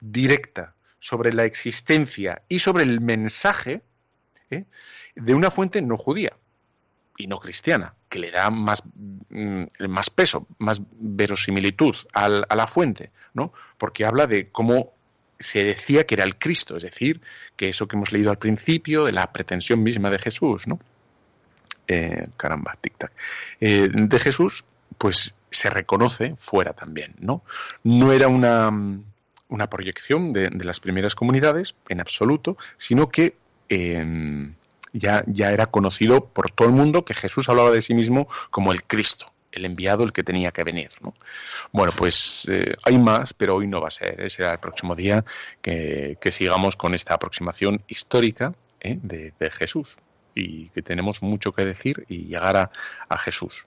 directa 0.00 0.74
sobre 0.98 1.32
la 1.32 1.44
existencia 1.44 2.42
y 2.48 2.60
sobre 2.60 2.84
el 2.84 3.00
mensaje 3.00 3.82
¿eh? 4.50 4.64
de 5.14 5.34
una 5.34 5.50
fuente 5.50 5.82
no 5.82 5.96
judía 5.96 6.32
y 7.20 7.26
no 7.26 7.38
cristiana, 7.38 7.94
que 8.08 8.18
le 8.18 8.30
da 8.30 8.50
más, 8.50 8.82
mm, 9.30 9.64
más 9.88 10.10
peso, 10.10 10.46
más 10.58 10.80
verosimilitud 10.98 11.94
a 12.14 12.28
la 12.28 12.66
fuente, 12.66 13.10
¿no? 13.34 13.52
Porque 13.78 14.04
habla 14.04 14.26
de 14.26 14.48
cómo 14.50 14.92
se 15.38 15.64
decía 15.64 16.06
que 16.06 16.14
era 16.14 16.24
el 16.24 16.36
Cristo, 16.36 16.76
es 16.76 16.82
decir, 16.82 17.20
que 17.56 17.68
eso 17.68 17.88
que 17.88 17.96
hemos 17.96 18.12
leído 18.12 18.30
al 18.30 18.38
principio, 18.38 19.04
de 19.04 19.12
la 19.12 19.32
pretensión 19.32 19.82
misma 19.82 20.10
de 20.10 20.18
Jesús, 20.18 20.66
¿no? 20.66 20.78
Eh, 21.88 22.26
caramba, 22.36 22.76
tic-tac. 22.80 23.10
Eh, 23.60 23.88
de 23.90 24.20
Jesús, 24.20 24.64
pues 24.98 25.34
se 25.50 25.70
reconoce 25.70 26.34
fuera 26.36 26.74
también, 26.74 27.14
¿no? 27.18 27.42
No 27.82 28.12
era 28.12 28.28
una, 28.28 28.70
una 29.48 29.70
proyección 29.70 30.32
de, 30.32 30.50
las 30.50 30.78
primeras 30.78 31.14
comunidades, 31.14 31.74
en 31.88 32.00
absoluto, 32.00 32.56
sino 32.76 33.08
que 33.08 33.34
eh, 33.68 34.52
ya, 34.92 35.24
ya 35.26 35.50
era 35.50 35.66
conocido 35.66 36.26
por 36.26 36.50
todo 36.50 36.68
el 36.68 36.74
mundo 36.74 37.04
que 37.04 37.14
Jesús 37.14 37.48
hablaba 37.48 37.70
de 37.70 37.82
sí 37.82 37.94
mismo 37.94 38.28
como 38.50 38.72
el 38.72 38.84
Cristo, 38.84 39.32
el 39.52 39.64
enviado, 39.64 40.04
el 40.04 40.12
que 40.12 40.22
tenía 40.22 40.52
que 40.52 40.64
venir. 40.64 40.90
¿no? 41.00 41.14
Bueno, 41.72 41.92
pues 41.96 42.48
eh, 42.50 42.74
hay 42.84 42.98
más, 42.98 43.34
pero 43.34 43.56
hoy 43.56 43.66
no 43.66 43.80
va 43.80 43.88
a 43.88 43.92
ser. 43.92 44.20
¿eh? 44.20 44.30
Será 44.30 44.52
el 44.52 44.58
próximo 44.58 44.94
día 44.94 45.24
que, 45.60 46.16
sigamos 46.30 46.76
con 46.76 46.94
esta 46.94 47.14
aproximación 47.14 47.82
histórica 47.88 48.54
¿eh? 48.80 48.98
de, 49.02 49.50
Jesús 49.50 49.96
y 50.34 50.68
que 50.68 50.82
tenemos 50.82 51.22
mucho 51.22 51.52
que 51.52 51.64
decir 51.64 52.04
y 52.08 52.24
llegar 52.24 52.56
a, 53.08 53.18
Jesús. 53.18 53.66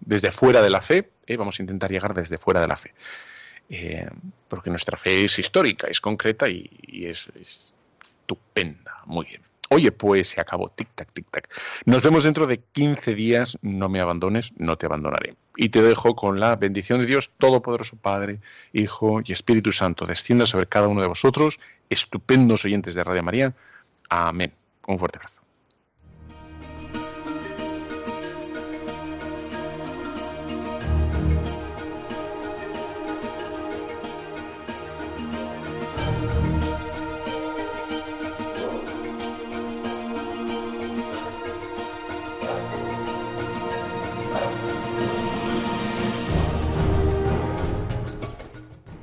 desde 0.00 0.30
fuera 0.30 0.62
de 0.62 0.70
la 0.70 0.80
fe, 0.80 1.10
vamos 1.36 1.60
a 1.60 1.62
intentar 1.62 1.90
llegar 1.90 2.14
desde 2.14 2.38
fuera 2.38 2.60
de 2.60 2.66
la 2.66 2.76
fe. 2.76 2.94
porque 4.48 4.70
nuestra 4.70 4.96
fe 4.96 5.24
es 5.24 5.38
histórica, 5.38 5.86
es 5.88 6.00
concreta 6.00 6.48
y, 6.48 6.70
es 7.04 7.28
estupenda. 7.36 9.02
Muy 9.04 9.26
bien. 9.26 9.49
Oye, 9.72 9.92
pues 9.92 10.28
se 10.28 10.40
acabó. 10.40 10.68
Tic-tac, 10.68 11.12
tic-tac. 11.12 11.48
Nos 11.84 12.02
vemos 12.02 12.24
dentro 12.24 12.48
de 12.48 12.58
15 12.58 13.14
días. 13.14 13.56
No 13.62 13.88
me 13.88 14.00
abandones, 14.00 14.52
no 14.56 14.76
te 14.76 14.86
abandonaré. 14.86 15.36
Y 15.56 15.68
te 15.68 15.80
dejo 15.80 16.16
con 16.16 16.40
la 16.40 16.56
bendición 16.56 17.00
de 17.00 17.06
Dios 17.06 17.30
Todopoderoso 17.38 17.96
Padre, 17.96 18.40
Hijo 18.72 19.20
y 19.24 19.30
Espíritu 19.30 19.70
Santo. 19.70 20.06
Descienda 20.06 20.46
sobre 20.46 20.66
cada 20.66 20.88
uno 20.88 21.02
de 21.02 21.06
vosotros, 21.06 21.60
estupendos 21.88 22.64
oyentes 22.64 22.94
de 22.96 23.04
Radio 23.04 23.22
María. 23.22 23.54
Amén. 24.08 24.52
Un 24.88 24.98
fuerte 24.98 25.18
abrazo. 25.18 25.39